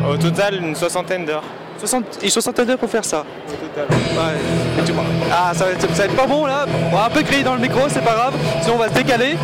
Au 0.08 0.18
total, 0.18 0.56
une 0.56 0.76
soixantaine 0.76 1.26
d'heures. 1.26 1.44
60, 1.78 2.20
une 2.24 2.30
soixantaine 2.30 2.66
d'heures 2.66 2.78
pour 2.78 2.90
faire 2.90 3.06
ça? 3.06 3.24
Au 3.48 3.52
total. 3.52 3.88
Ouais. 3.90 4.84
Ah, 5.32 5.52
ça 5.54 5.66
va, 5.66 5.72
être, 5.72 5.82
ça 5.82 5.88
va 5.88 6.06
être 6.06 6.16
pas 6.16 6.26
bon 6.28 6.46
là. 6.46 6.66
On 6.92 6.96
va 6.96 7.06
un 7.06 7.10
peu 7.10 7.22
crier 7.22 7.44
dans 7.44 7.54
le 7.54 7.62
micro, 7.62 7.82
c'est 7.88 8.04
pas 8.04 8.14
grave. 8.14 8.34
Sinon, 8.62 8.76
on 8.76 8.80
va 8.80 8.90
se 8.90 8.94
décaler. 8.96 9.38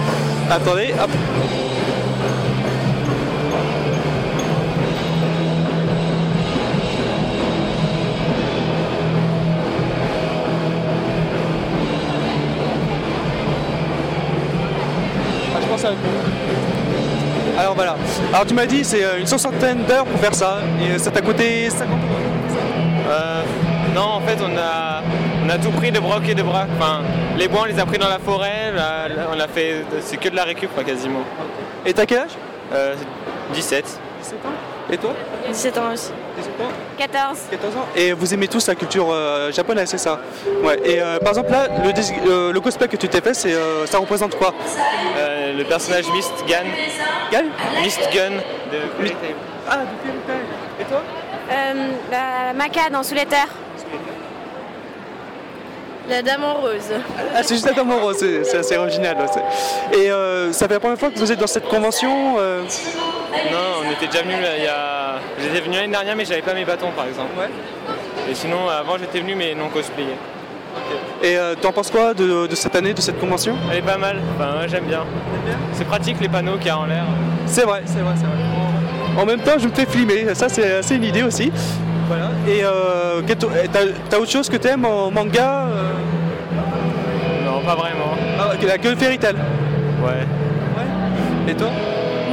Attendez, 0.50 0.94
hop. 1.02 1.10
Alors 18.34 18.46
tu 18.46 18.54
m'as 18.54 18.66
dit 18.66 18.84
c'est 18.84 19.04
euh, 19.04 19.20
une 19.20 19.28
soixantaine 19.28 19.84
d'heures 19.86 20.06
pour 20.06 20.20
faire 20.20 20.36
ça 20.36 20.60
et 20.82 20.92
euh, 20.92 20.98
ça 20.98 21.12
t'a 21.12 21.22
coûté 21.22 21.70
50 21.70 21.90
euros. 21.90 22.00
Euh, 23.10 23.44
non, 23.94 24.02
en 24.02 24.22
fait, 24.22 24.38
on 24.42 24.58
a, 24.58 25.02
on 25.46 25.50
a 25.50 25.58
tout 25.58 25.72
pris 25.72 25.92
de 25.92 26.00
broc 26.00 26.28
et 26.28 26.36
de 26.36 26.44
brac. 26.44 26.68
Enfin, 26.78 27.02
les 27.38 27.48
bois, 27.48 27.62
on 27.64 27.66
les 27.66 27.80
a 27.80 27.86
pris 27.86 27.98
dans 27.98 28.10
la 28.10 28.20
forêt. 28.20 28.72
là, 28.76 29.08
là, 29.08 29.28
on 29.34 29.40
a 29.40 29.48
fait, 29.48 29.86
c'est 30.02 30.18
que 30.18 30.28
de 30.30 30.36
la 30.36 30.44
récup, 30.44 30.74
quoi, 30.74 30.84
quasiment. 30.84 31.22
Et 31.86 31.94
t'as 31.94 32.06
quel 32.06 32.20
âge? 32.20 32.32
Euh, 32.74 32.96
17. 33.54 33.86
17 34.22 34.46
ans. 34.46 34.50
Et 34.92 34.98
toi? 34.98 35.14
17 35.48 35.78
ans 35.78 35.94
aussi. 35.94 36.12
17 36.38 36.54
ans 36.62 36.72
14. 36.96 37.38
14 37.52 37.76
ans. 37.76 37.86
Et 37.96 38.14
vous 38.14 38.34
aimez 38.34 38.48
tous 38.48 38.68
la 38.68 38.76
culture 38.76 39.08
euh, 39.12 39.52
japonaise, 39.52 39.90
c'est 39.90 39.98
ça 39.98 40.20
Ouais. 40.64 40.80
Et 40.86 41.02
euh, 41.02 41.20
par 41.20 41.30
exemple 41.30 41.52
là, 41.52 41.68
le, 41.84 42.30
euh, 42.30 42.52
le 42.54 42.60
cosplay 42.62 42.88
que 42.88 42.98
tu 42.98 43.08
t'es 43.08 43.22
fait, 43.22 43.34
c'est, 43.34 43.54
euh, 43.54 43.86
ça 43.86 43.98
représente 44.00 44.36
quoi 44.36 44.54
Euh, 45.18 45.54
le 45.58 45.64
personnage 45.64 46.06
Mist 46.14 46.34
Gun. 46.48 46.66
Gun 47.32 47.46
Mist 47.84 48.00
Gun 48.14 48.32
de 48.72 49.08
Tail. 49.08 49.36
Ah, 49.70 49.78
du 49.78 49.86
Fairy 50.04 50.18
Tail. 50.28 50.36
Et 50.80 50.84
toi 50.86 51.02
Euh, 51.52 51.74
la 52.12 52.54
Maca 52.54 52.90
dans 52.92 53.04
Sous 53.04 53.14
les 53.16 53.26
terres. 53.26 53.50
La 56.08 56.22
dame 56.22 56.44
en 56.44 56.54
rose. 56.62 56.92
Ah, 57.36 57.42
c'est 57.42 57.56
juste 57.56 57.66
la 57.66 57.74
dame 57.74 57.92
en 57.92 57.98
rose, 57.98 58.18
c'est, 58.20 58.44
c'est 58.44 58.58
assez 58.58 58.78
original. 58.78 59.18
ouais, 59.18 59.26
c'est- 59.34 59.98
Et 59.98 60.12
euh, 60.12 60.54
ça 60.54 60.68
fait 60.68 60.76
la 60.76 60.80
première 60.80 61.00
fois 61.00 61.10
que 61.10 61.18
vous 61.18 61.32
êtes 61.32 61.40
dans 61.40 61.48
cette 61.48 61.68
convention 61.68 62.36
euh, 62.38 62.62
Non, 63.52 63.58
on 63.88 63.92
était 63.92 64.06
déjà 64.06 64.22
venu 64.24 64.40
là, 64.40 64.56
il 64.58 64.64
y 64.66 64.68
a. 64.68 65.05
J'étais 65.40 65.62
venu 65.62 65.76
l'année 65.76 65.92
dernière, 65.92 66.16
mais 66.16 66.26
j'avais 66.26 66.42
pas 66.42 66.54
mes 66.54 66.66
bâtons, 66.66 66.92
par 66.96 67.06
exemple. 67.08 67.32
Et 68.30 68.36
sinon, 68.36 68.68
avant, 68.70 68.98
j'étais 68.98 69.20
venu, 69.20 69.36
mais 69.36 69.54
non 69.56 69.70
cosplayé. 69.70 70.16
Et 71.24 71.38
euh, 71.38 71.56
t'en 71.60 71.72
penses 71.72 71.90
quoi 71.90 72.14
de, 72.14 72.48
de 72.48 72.56
cette 72.56 72.76
année, 72.76 72.94
de 72.94 73.02
cette 73.02 73.20
convention? 73.20 73.56
Elle 73.72 73.78
est 73.78 73.82
pas 73.82 73.98
mal. 73.98 74.18
Enfin, 74.36 74.60
ouais, 74.60 74.68
j'aime 74.68 74.86
bien. 74.86 75.04
C'est 75.74 75.86
pratique 75.86 76.20
les 76.20 76.28
panneaux 76.28 76.58
qu'il 76.58 76.68
y 76.68 76.70
a 76.70 76.78
en 76.78 76.86
l'air. 76.86 77.06
C'est 77.46 77.64
vrai, 77.64 77.82
c'est 77.86 78.00
vrai, 78.00 78.14
c'est 78.18 78.26
vrai. 78.26 79.22
En 79.22 79.26
même 79.26 79.40
temps, 79.40 79.58
je 79.58 79.68
me 79.68 79.74
fais 79.74 79.86
filmer, 79.86 80.34
ça 80.36 80.50
c'est, 80.50 80.96
une 80.96 81.04
idée 81.04 81.24
aussi. 81.24 81.52
Voilà. 82.08 82.30
Et 82.48 82.64
euh, 82.64 83.22
qu'est- 83.26 83.38
t'as, 84.10 84.18
autre 84.18 84.32
chose 84.32 84.50
que 84.50 84.58
t'aimes 84.58 84.86
en 84.86 85.10
manga 85.10 85.68
euh, 85.70 85.92
Non, 87.46 87.62
pas 87.62 87.76
vraiment. 87.76 88.14
ah, 88.40 88.52
que, 88.60 88.78
que 88.78 88.88
le 88.90 88.96
Fairy 88.96 89.18
Tail 89.18 89.36
Ouais. 90.04 90.26
Et 91.48 91.54
toi? 91.56 91.70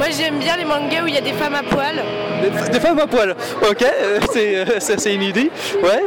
Moi 0.03 0.11
j'aime 0.11 0.37
bien 0.37 0.57
les 0.57 0.65
mangas 0.65 1.01
où 1.01 1.07
il 1.07 1.13
y 1.15 1.17
a 1.17 1.21
des 1.21 1.31
femmes 1.31 1.55
à 1.55 1.63
poil. 1.63 1.95
des, 2.41 2.71
des 2.71 2.79
femmes 2.81 2.99
à 2.99 3.07
poil. 3.07 3.33
Ok, 3.61 3.83
euh, 3.83 4.19
c'est, 4.33 4.57
euh, 4.57 4.65
ça, 4.81 4.97
c'est 4.97 5.13
une 5.15 5.21
idée. 5.21 5.49
Ouais. 5.81 6.03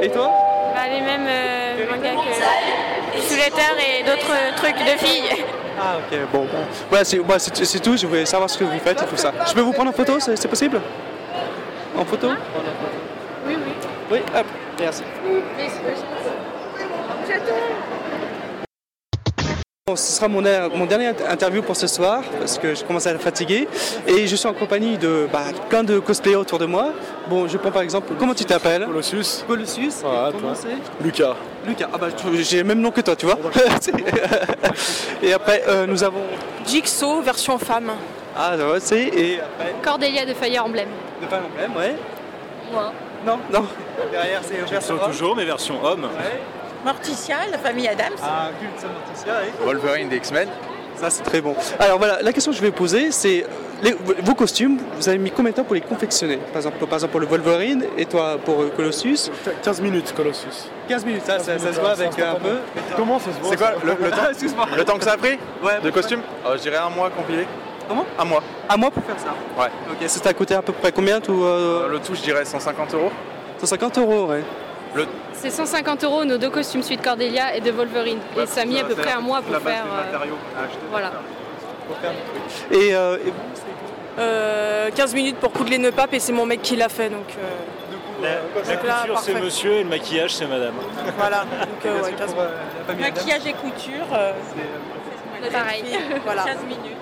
Et 0.00 0.08
toi? 0.08 0.30
Bah, 0.72 0.82
les 0.88 1.00
mêmes 1.00 1.26
euh, 1.28 1.90
mangas 1.90 2.10
que 2.10 3.20
Sous 3.20 3.34
les 3.34 3.50
terres 3.50 3.74
et 3.76 4.04
d'autres 4.04 4.54
trucs 4.54 4.78
de 4.78 4.96
filles. 5.04 5.44
Ah 5.80 5.96
ok, 5.98 6.16
bon. 6.32 6.42
bon. 6.42 6.58
Voilà, 6.90 7.04
c'est, 7.04 7.18
bah, 7.18 7.40
c'est, 7.40 7.64
c'est 7.64 7.80
tout, 7.80 7.96
je 7.96 8.06
voulais 8.06 8.24
savoir 8.24 8.48
ce 8.48 8.56
que 8.56 8.62
vous 8.62 8.78
faites 8.78 9.02
et 9.02 9.06
tout 9.06 9.16
ça. 9.16 9.32
Je 9.48 9.52
peux 9.52 9.62
vous 9.62 9.72
prendre 9.72 9.90
en 9.90 9.94
photo, 9.94 10.20
c'est, 10.20 10.36
c'est 10.36 10.46
possible? 10.46 10.80
En 11.98 12.04
photo? 12.04 12.28
Oui, 13.48 13.56
oui. 13.56 13.72
Oui, 14.12 14.18
hop, 14.32 14.46
merci. 14.78 15.02
Ce 19.96 20.12
sera 20.12 20.28
mon, 20.28 20.42
mon 20.74 20.86
dernier 20.86 21.08
int- 21.10 21.28
interview 21.30 21.62
pour 21.62 21.76
ce 21.76 21.86
soir 21.86 22.22
parce 22.38 22.58
que 22.58 22.74
je 22.74 22.84
commence 22.84 23.06
à 23.06 23.10
être 23.12 23.20
fatigué 23.20 23.68
et 24.06 24.26
je 24.26 24.36
suis 24.36 24.48
en 24.48 24.52
compagnie 24.54 24.98
de 24.98 25.28
bah, 25.32 25.44
plein 25.68 25.82
de 25.84 25.98
cosplayers 25.98 26.36
autour 26.36 26.58
de 26.58 26.66
moi. 26.66 26.90
Bon, 27.28 27.46
je 27.48 27.56
prends 27.56 27.70
par 27.70 27.82
exemple, 27.82 28.12
comment 28.18 28.34
tu 28.34 28.44
t'appelles? 28.44 28.84
Colossus. 28.86 29.44
Colossus. 29.46 29.92
Voilà, 30.02 30.28
Et 30.28 30.32
comment 30.32 30.52
toi. 30.52 30.62
c'est? 30.62 31.04
Lucas. 31.04 31.36
Lucas, 31.66 31.88
ah 31.92 31.98
bah 31.98 32.08
j'ai 32.40 32.58
le 32.58 32.64
même 32.64 32.80
nom 32.80 32.90
que 32.90 33.00
toi, 33.02 33.14
tu 33.16 33.26
vois. 33.26 33.36
et 35.22 35.32
après, 35.32 35.62
euh, 35.68 35.86
nous 35.86 36.02
avons. 36.02 36.22
Jigsaw 36.66 37.20
version 37.22 37.58
femme. 37.58 37.90
Ah, 38.36 38.56
ouais, 38.56 38.80
c'est. 38.80 39.02
Et 39.08 39.40
après, 39.40 39.74
Cordélia 39.82 40.24
de 40.24 40.34
Fire 40.34 40.64
Emblem. 40.64 40.88
de 41.20 41.26
Fire 41.26 41.42
Emblem, 41.52 41.76
ouais. 41.76 41.94
Moi. 42.72 42.92
Non, 43.26 43.38
non. 43.52 43.66
Derrière, 44.10 44.40
c'est 44.42 44.70
version 44.70 44.96
toujours, 44.98 45.36
mais 45.36 45.44
version 45.44 45.84
homme. 45.84 46.08
Morticia, 46.84 47.36
la 47.50 47.58
famille 47.58 47.88
Adams. 47.88 48.12
Ah, 48.22 48.48
culte, 48.60 48.72
ça, 48.80 48.86
Morticia, 48.88 49.32
et- 49.44 49.64
Wolverine 49.64 50.08
des 50.08 50.16
X-Men. 50.16 50.48
Ça, 50.96 51.08
c'est 51.08 51.22
très 51.22 51.40
bon. 51.40 51.54
Alors 51.78 51.96
voilà, 51.98 52.20
la 52.20 52.32
question 52.32 52.52
que 52.52 52.58
je 52.58 52.62
vais 52.62 52.70
poser, 52.70 53.10
c'est 53.10 53.46
les- 53.82 53.92
vos 54.22 54.34
costumes, 54.34 54.78
vous 54.98 55.08
avez 55.08 55.16
mis 55.16 55.30
combien 55.30 55.50
de 55.50 55.56
temps 55.56 55.64
pour 55.64 55.74
les 55.74 55.80
confectionner? 55.80 56.36
Par 56.36 56.56
exemple, 56.56 56.76
par 56.78 56.94
exemple, 56.94 57.12
pour 57.12 57.20
le 57.20 57.26
Wolverine 57.26 57.86
et 57.96 58.04
toi 58.04 58.36
pour 58.44 58.60
euh, 58.62 58.70
Colossus? 58.76 59.30
15 59.62 59.80
minutes, 59.80 60.12
Colossus. 60.14 60.68
15 60.88 61.04
minutes, 61.06 61.22
ça, 61.24 61.38
ça, 61.38 61.58
ça 61.58 61.72
se 61.72 61.80
voit 61.80 61.92
avec 61.92 62.18
un 62.18 62.34
peu. 62.34 62.56
Comment 62.96 63.18
ça 63.18 63.26
se 63.32 63.38
voit? 63.40 63.50
C'est 63.50 63.56
quoi 63.56 63.72
le, 63.82 63.92
le 64.04 64.10
temps, 64.10 64.28
Excuse-moi. 64.30 64.66
le 64.76 64.84
temps 64.84 64.98
que 64.98 65.04
ça 65.04 65.12
a 65.12 65.16
pris 65.16 65.38
Ouais. 65.62 65.80
de 65.82 65.90
costume? 65.90 66.20
Euh, 66.46 66.56
Je 66.58 66.62
dirais 66.62 66.76
un 66.78 66.90
mois 66.90 67.08
compilé. 67.08 67.46
Comment? 67.88 68.04
Un 68.18 68.24
mois. 68.24 68.42
Un 68.68 68.76
mois 68.76 68.90
pour 68.90 69.02
faire 69.04 69.18
ça? 69.18 69.34
Ouais. 69.58 69.68
Ok, 69.90 70.06
ça 70.06 70.20
t'a 70.20 70.34
coûté 70.34 70.54
à 70.54 70.60
peu 70.62 70.72
près 70.74 70.92
combien 70.92 71.18
tout 71.20 71.44
euh, 71.44 71.88
Le 71.88 71.98
tout, 72.00 72.14
je 72.14 72.20
dirais 72.20 72.44
150 72.44 72.92
euros. 72.94 73.10
150 73.58 73.96
euros, 73.98 74.26
ouais. 74.26 74.42
Le... 74.94 75.06
C'est 75.32 75.50
150 75.50 76.04
euros 76.04 76.24
nos 76.24 76.36
deux 76.38 76.50
costumes 76.50 76.82
suite 76.82 77.02
Cordélia 77.02 77.54
et 77.56 77.60
de 77.60 77.70
Wolverine. 77.70 78.18
et 78.36 78.46
ça 78.46 78.62
a 78.62 78.64
mis 78.64 78.78
à 78.80 78.84
peu 78.84 78.94
près 78.94 79.12
un 79.12 79.20
mois 79.20 79.40
pour 79.42 79.56
faire. 79.58 79.84
euh, 79.84 80.26
voilà. 80.90 81.12
Et, 82.70 82.94
euh, 82.94 83.16
et- 83.26 83.32
Euh, 84.18 84.90
15 84.94 85.14
minutes 85.14 85.36
pour 85.36 85.52
coudre 85.52 85.70
les 85.70 85.78
nœuds 85.78 85.92
papes 85.92 86.12
et 86.12 86.18
c'est 86.18 86.32
mon 86.32 86.44
mec 86.44 86.60
qui 86.62 86.76
l'a 86.76 86.88
fait 86.88 87.08
donc. 87.08 87.24
euh, 87.38 88.22
La, 88.22 88.28
là, 88.86 88.98
couture, 89.00 89.18
c'est 89.20 89.40
monsieur 89.40 89.72
et 89.72 89.82
le 89.84 89.88
maquillage, 89.88 90.34
c'est 90.34 90.46
madame. 90.46 90.74
Voilà, 91.16 91.38
donc 91.44 91.68
euh, 91.86 92.02
ouais, 92.02 92.12
15 92.12 92.34
minutes. 92.34 93.00
Maquillage 93.00 93.46
et 93.46 93.52
couture. 93.52 94.06
euh, 94.12 94.32
Pareil. 95.50 95.84
Voilà. 96.24 96.42
15 96.46 96.56
minutes. 96.64 96.96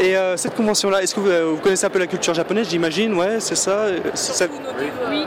Et, 0.00 0.16
euh, 0.16 0.36
cette 0.36 0.54
convention-là, 0.54 1.02
est-ce 1.02 1.14
que 1.14 1.20
vous, 1.20 1.28
euh, 1.28 1.50
vous 1.54 1.56
connaissez 1.58 1.86
un 1.86 1.90
peu 1.90 1.98
la 1.98 2.06
culture 2.06 2.34
japonaise, 2.34 2.68
j'imagine? 2.68 3.14
Ouais, 3.14 3.40
c'est 3.40 3.54
ça, 3.56 3.70
euh, 3.70 3.98
ça- 4.14 4.46
Oui. 4.78 4.90
Oui, 5.08 5.26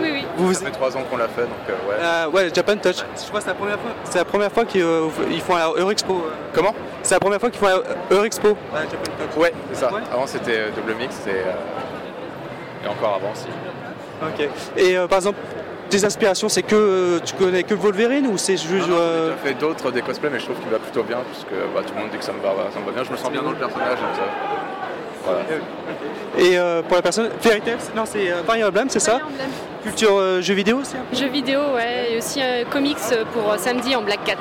oui. 0.00 0.24
Vous, 0.36 0.46
vous- 0.48 0.54
Ça 0.54 0.60
fait 0.66 0.70
3 0.72 0.96
ans 0.96 1.02
qu'on 1.10 1.16
l'a 1.16 1.28
fait, 1.28 1.42
donc 1.42 1.50
euh, 1.68 1.72
ouais. 1.90 1.96
Euh, 2.00 2.28
ouais, 2.30 2.50
Japan 2.54 2.76
Touch. 2.76 2.96
Je 2.96 3.26
crois 3.28 3.38
que 3.40 3.44
c'est 3.44 3.50
la 3.50 3.54
première 3.54 3.78
fois. 3.78 3.90
C'est 4.04 4.18
la 4.18 4.24
première 4.24 4.52
fois 4.52 4.64
qu'ils 4.64 4.84
ils 5.30 5.40
font 5.40 5.56
la 5.56 5.68
Eurexpo. 5.76 6.26
Comment? 6.52 6.74
C'est 7.02 7.14
la 7.14 7.20
première 7.20 7.40
fois 7.40 7.50
qu'ils 7.50 7.60
font 7.60 7.66
la 7.68 8.16
Eurexpo. 8.16 8.48
Ouais, 8.48 8.56
Japan 8.90 9.02
Touch. 9.04 9.42
Ouais, 9.42 9.52
c'est 9.72 9.80
ça. 9.80 9.90
Avant, 10.12 10.26
c'était 10.26 10.70
double 10.74 10.94
mix 10.94 11.14
et, 11.26 11.30
euh, 11.30 12.84
et 12.84 12.88
encore 12.88 13.14
avant 13.16 13.32
aussi. 13.32 13.46
Ok. 14.22 14.48
Et 14.76 14.96
euh, 14.96 15.06
par 15.06 15.18
exemple, 15.18 15.38
tes 15.94 16.04
inspirations, 16.04 16.48
c'est 16.48 16.62
que 16.62 16.74
euh, 16.74 17.18
tu 17.24 17.34
connais 17.34 17.62
que 17.62 17.74
Wolverine 17.74 18.26
ou 18.26 18.36
c'est 18.36 18.56
juste. 18.56 18.88
Non, 18.88 18.96
non, 18.96 19.00
euh, 19.00 19.32
J'ai 19.44 19.50
fait 19.50 19.58
d'autres 19.58 19.92
des 19.92 20.02
cosplays, 20.02 20.30
mais 20.30 20.40
je 20.40 20.46
trouve 20.46 20.58
qu'il 20.58 20.70
va 20.70 20.78
plutôt 20.78 21.04
bien, 21.04 21.18
puisque 21.30 21.54
bah, 21.74 21.82
tout 21.86 21.94
le 21.94 22.00
monde 22.00 22.10
dit 22.10 22.18
que 22.18 22.24
ça 22.24 22.32
me, 22.32 22.40
va, 22.40 22.52
ça 22.72 22.80
me 22.80 22.86
va 22.86 22.92
bien. 22.92 23.04
Je 23.04 23.12
me 23.12 23.16
sens 23.16 23.30
bien 23.30 23.42
dans 23.42 23.50
le 23.52 23.56
personnage, 23.56 23.98
donc 23.98 24.16
ça. 24.16 24.22
Voilà. 25.24 25.40
Et 26.38 26.58
euh, 26.58 26.82
pour 26.82 26.96
la 26.96 27.02
personne. 27.02 27.30
Fairy 27.40 27.60
Tail, 27.60 27.76
non, 27.94 28.04
c'est 28.06 28.30
euh, 28.30 28.42
Fire 28.44 28.68
Emblem, 28.68 28.88
c'est 28.90 29.00
ça 29.00 29.20
Culture 29.84 30.16
euh, 30.18 30.40
jeux 30.40 30.54
vidéo 30.54 30.78
aussi 30.78 30.94
peu 30.94 31.16
Jeux 31.16 31.28
vidéo, 31.28 31.60
ouais, 31.74 32.12
et 32.12 32.16
aussi 32.18 32.40
euh, 32.42 32.64
comics 32.70 32.96
pour 33.34 33.52
euh, 33.52 33.58
samedi 33.58 33.94
en 33.94 34.02
Black 34.02 34.24
Cat. 34.24 34.36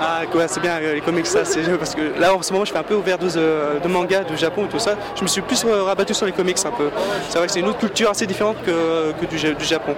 Ah, 0.00 0.22
ouais, 0.34 0.48
c'est 0.48 0.60
bien 0.60 0.80
les 0.80 1.00
comics, 1.02 1.26
ça, 1.26 1.44
c'est 1.44 1.60
parce 1.78 1.94
que 1.94 2.18
là 2.18 2.34
en 2.34 2.40
ce 2.42 2.52
moment 2.52 2.64
je 2.64 2.72
fais 2.72 2.78
un 2.78 2.82
peu 2.82 2.94
overdose 2.94 3.34
de, 3.34 3.78
de 3.82 3.88
manga 3.88 4.24
du 4.24 4.36
Japon 4.36 4.64
et 4.64 4.68
tout 4.68 4.78
ça. 4.78 4.94
Je 5.14 5.22
me 5.22 5.26
suis 5.28 5.42
plus 5.42 5.62
rabattu 5.64 6.14
sur 6.14 6.24
les 6.26 6.32
comics 6.32 6.56
un 6.64 6.70
peu. 6.70 6.88
C'est 7.28 7.36
vrai 7.38 7.46
que 7.46 7.52
c'est 7.52 7.60
une 7.60 7.68
autre 7.68 7.78
culture 7.78 8.10
assez 8.10 8.26
différente 8.26 8.56
que, 8.64 9.12
que 9.20 9.26
du, 9.26 9.36
Ja- 9.38 9.52
du 9.52 9.64
Japon. 9.64 9.94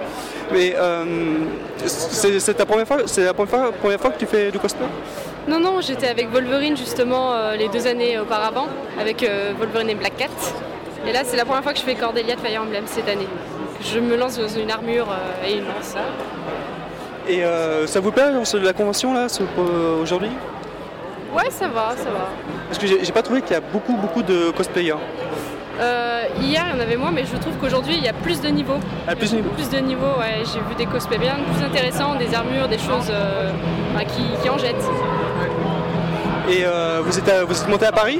Mais 0.51 0.75
euh, 0.77 1.05
c'est 1.85 2.53
ta 2.55 2.65
première 2.65 2.87
fois, 2.87 2.97
c'est 3.05 3.23
la 3.23 3.33
première 3.33 3.49
fois, 3.49 3.71
première 3.71 3.99
fois 3.99 4.11
que 4.11 4.19
tu 4.19 4.25
fais 4.25 4.51
du 4.51 4.59
cosplay? 4.59 4.85
Non, 5.47 5.59
non, 5.59 5.79
j'étais 5.81 6.07
avec 6.09 6.29
Wolverine 6.29 6.75
justement 6.75 7.33
euh, 7.33 7.55
les 7.55 7.69
deux 7.69 7.87
années 7.87 8.19
auparavant, 8.19 8.67
avec 8.99 9.23
euh, 9.23 9.53
Wolverine 9.57 9.89
et 9.89 9.95
Black 9.95 10.17
Cat. 10.17 10.27
Et 11.07 11.13
là, 11.13 11.21
c'est 11.23 11.37
la 11.37 11.45
première 11.45 11.63
fois 11.63 11.71
que 11.71 11.79
je 11.79 11.83
fais 11.83 11.95
Cordélia 11.95 12.35
de 12.35 12.41
Fire 12.41 12.61
Emblem 12.61 12.83
cette 12.85 13.07
année. 13.07 13.27
Je 13.81 13.99
me 13.99 14.15
lance 14.17 14.37
dans 14.37 14.47
une 14.47 14.71
armure 14.71 15.07
euh, 15.09 15.47
et 15.47 15.53
une 15.57 15.65
lance. 15.65 15.95
Et 17.27 17.43
euh, 17.43 17.87
ça 17.87 17.99
vous 17.99 18.11
plaît 18.11 18.23
la 18.61 18.73
convention 18.73 19.13
là 19.13 19.27
euh, 19.57 20.01
aujourd'hui? 20.01 20.31
Ouais, 21.33 21.49
ça 21.49 21.67
va, 21.67 21.93
ça 21.95 22.09
va. 22.09 22.27
Parce 22.67 22.79
que 22.79 22.87
j'ai 22.87 23.11
pas 23.11 23.21
trouvé 23.21 23.41
qu'il 23.41 23.51
y 23.51 23.55
a 23.55 23.61
beaucoup 23.61 23.93
beaucoup 23.95 24.23
de 24.23 24.51
cosplayers. 24.51 24.95
Euh, 25.79 26.23
hier, 26.41 26.63
il 26.69 26.75
y 26.75 26.79
en 26.79 26.81
avait 26.83 26.97
moins, 26.97 27.11
mais 27.11 27.23
je 27.25 27.37
trouve 27.37 27.53
qu'aujourd'hui, 27.61 27.95
il 27.97 28.03
y 28.03 28.09
a 28.09 28.13
plus 28.13 28.41
de 28.41 28.49
niveaux. 28.49 28.79
Ah, 29.07 29.15
plus 29.15 29.31
de 29.31 29.37
niveaux 29.37 29.51
Plus 29.51 29.69
de 29.69 29.77
niveaux, 29.77 30.17
ouais. 30.19 30.43
J'ai 30.51 30.59
vu 30.59 30.75
des 30.77 30.85
cosplays 30.87 31.19
bien 31.19 31.35
plus 31.53 31.63
intéressants, 31.63 32.15
des 32.15 32.33
armures, 32.35 32.67
des 32.67 32.79
choses 32.79 33.09
euh, 33.09 33.49
enfin, 33.95 34.03
qui, 34.05 34.23
qui 34.41 34.49
en 34.49 34.57
jettent. 34.57 34.75
Et 36.49 36.63
vous 37.03 37.17
êtes 37.19 37.29
à- 37.29 37.43
vous 37.45 37.61
êtes 37.61 37.69
monté 37.69 37.85
à 37.85 37.91
Paris? 37.91 38.19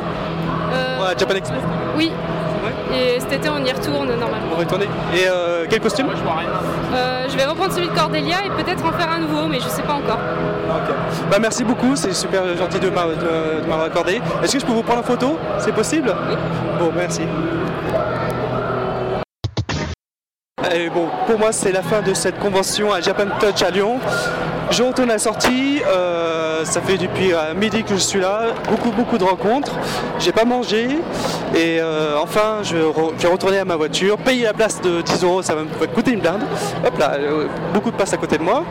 À 0.71 1.17
Japan 1.17 1.33
Expo? 1.35 1.55
Oui. 1.97 2.11
Et 2.93 3.19
cet 3.19 3.31
été, 3.33 3.49
on 3.49 3.63
y 3.63 3.71
retourne 3.71 4.07
normalement. 4.07 4.47
Vous 4.51 4.55
retournez 4.59 4.85
Et 5.13 5.27
euh, 5.27 5.65
quel 5.69 5.79
costume? 5.79 6.07
Euh, 6.07 7.25
je 7.29 7.37
vais 7.37 7.45
reprendre 7.45 7.71
celui 7.71 7.87
de 7.87 7.93
Cordélia 7.93 8.37
et 8.45 8.63
peut-être 8.63 8.83
en 8.85 8.91
faire 8.91 9.09
un 9.11 9.19
nouveau, 9.19 9.47
mais 9.47 9.59
je 9.59 9.67
sais 9.67 9.83
pas 9.83 9.93
encore. 9.93 10.17
Bah 11.31 11.37
merci 11.39 11.63
beaucoup, 11.63 11.95
c'est 11.95 12.13
super 12.13 12.55
gentil 12.57 12.79
de 12.79 12.89
m'a- 12.89 13.05
de- 13.05 13.61
de 13.63 13.67
m'avoir 13.67 13.85
accordé. 13.87 14.21
Est-ce 14.43 14.53
que 14.53 14.59
je 14.59 14.65
peux 14.65 14.71
vous 14.71 14.83
prendre 14.83 14.99
en 15.01 15.03
photo? 15.03 15.37
C'est 15.59 15.73
possible? 15.73 16.13
Bon, 16.79 16.91
merci. 16.95 17.21
Et 20.73 20.89
bon, 20.89 21.07
pour 21.25 21.39
moi, 21.39 21.51
c'est 21.51 21.71
la 21.71 21.81
fin 21.81 22.01
de 22.01 22.13
cette 22.13 22.37
convention 22.39 22.93
à 22.93 23.01
Japan 23.01 23.25
Touch 23.39 23.63
à 23.63 23.71
Lyon. 23.71 23.99
Je 24.69 24.83
retourne 24.83 25.09
à 25.09 25.13
la 25.13 25.19
sortie. 25.19 25.81
euh, 25.87 26.63
ça 26.63 26.81
fait 26.81 26.97
depuis 26.97 27.33
euh, 27.33 27.55
midi 27.55 27.83
que 27.83 27.95
je 27.95 27.99
suis 27.99 28.19
là. 28.19 28.47
Beaucoup, 28.69 28.91
beaucoup 28.91 29.17
de 29.17 29.23
rencontres. 29.23 29.73
J'ai 30.19 30.31
pas 30.31 30.45
mangé. 30.45 30.89
Et 31.55 31.79
euh, 31.79 32.17
enfin, 32.21 32.59
je, 32.61 32.75
vais 32.75 33.27
retourner 33.27 33.57
à 33.57 33.65
ma 33.65 33.77
voiture. 33.77 34.17
Payer 34.17 34.43
la 34.43 34.53
place 34.53 34.79
de 34.81 35.01
10 35.01 35.23
euros, 35.23 35.41
ça 35.41 35.55
va 35.55 35.63
me 35.63 35.87
coûter 35.87 36.11
une 36.11 36.19
blinde. 36.19 36.41
Hop 36.85 36.97
là, 36.99 37.17
beaucoup 37.73 37.89
de 37.89 37.95
place 37.95 38.13
à 38.13 38.17
côté 38.17 38.37
de 38.37 38.43
moi. 38.43 38.63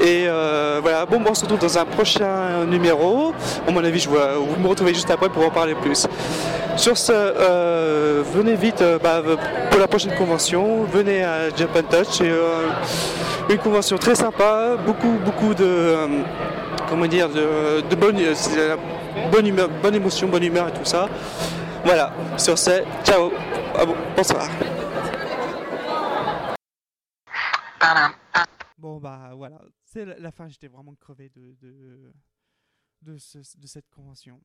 Et 0.00 0.26
euh, 0.28 0.78
voilà, 0.82 1.06
bon, 1.06 1.20
bon, 1.20 1.30
on 1.30 1.34
se 1.34 1.42
retrouve 1.42 1.60
dans 1.60 1.78
un 1.78 1.84
prochain 1.84 2.64
numéro. 2.66 3.32
À 3.66 3.70
mon 3.70 3.82
avis, 3.84 4.00
je 4.00 4.08
vois, 4.08 4.34
vous 4.36 4.60
me 4.60 4.68
retrouvez 4.68 4.94
juste 4.94 5.10
après 5.10 5.28
pour 5.28 5.44
en 5.44 5.50
parler 5.50 5.74
plus. 5.74 6.06
Sur 6.76 6.96
ce, 6.98 7.12
euh, 7.12 8.22
venez 8.34 8.54
vite 8.54 8.82
euh, 8.82 8.98
bah, 9.02 9.22
pour 9.70 9.80
la 9.80 9.88
prochaine 9.88 10.14
convention. 10.14 10.84
Venez 10.84 11.24
à 11.24 11.48
Japan 11.56 11.82
Touch. 11.82 12.08
C'est 12.10 12.28
euh, 12.30 12.68
une 13.48 13.58
convention 13.58 13.96
très 13.98 14.14
sympa. 14.14 14.76
Beaucoup, 14.84 15.16
beaucoup 15.24 15.54
de. 15.54 15.64
euh, 15.64 16.06
comment 16.88 17.06
dire 17.06 17.28
De, 17.28 17.80
de 17.88 17.96
bonne, 17.96 18.18
bonne, 19.32 19.46
humeur, 19.46 19.68
bonne 19.82 19.94
émotion, 19.94 20.28
bonne 20.28 20.44
humeur 20.44 20.68
et 20.68 20.72
tout 20.72 20.84
ça. 20.84 21.08
Voilà, 21.84 22.12
sur 22.36 22.58
ce, 22.58 22.82
ciao. 23.04 23.30
Bon, 23.86 23.94
bonsoir. 24.16 24.46
Bon 28.78 28.98
bah 28.98 29.30
voilà, 29.34 29.56
c'est 29.96 30.04
la, 30.04 30.30
fin, 30.30 30.46
j'étais 30.46 30.68
vraiment 30.68 30.94
crevé 30.94 31.30
de, 31.30 31.54
de, 31.54 32.12
de, 33.00 33.16
ce- 33.16 33.56
de 33.56 33.66
cette 33.66 33.88
convention. 33.88 34.42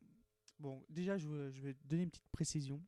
Bon, 0.59 0.85
déjà 0.89 1.17
je, 1.17 1.27
vais 1.27 1.75
donner 1.83 2.03
une 2.03 2.09
petite 2.09 2.29
précision. 2.31 2.81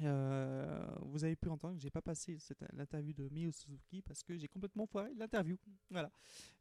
Euh, 0.00 0.94
vous 1.02 1.24
avez 1.24 1.36
pu 1.36 1.48
entendre 1.48 1.76
que 1.76 1.82
j'ai 1.82 1.90
pas 1.90 2.00
passé 2.00 2.38
l'interview 2.72 3.12
de 3.12 3.28
Mio 3.30 3.50
Suzuki 3.50 4.00
parce 4.00 4.22
que 4.22 4.38
j'ai 4.38 4.48
complètement 4.48 4.86
foiré 4.86 5.12
l'interview. 5.14 5.58
Voilà. 5.90 6.10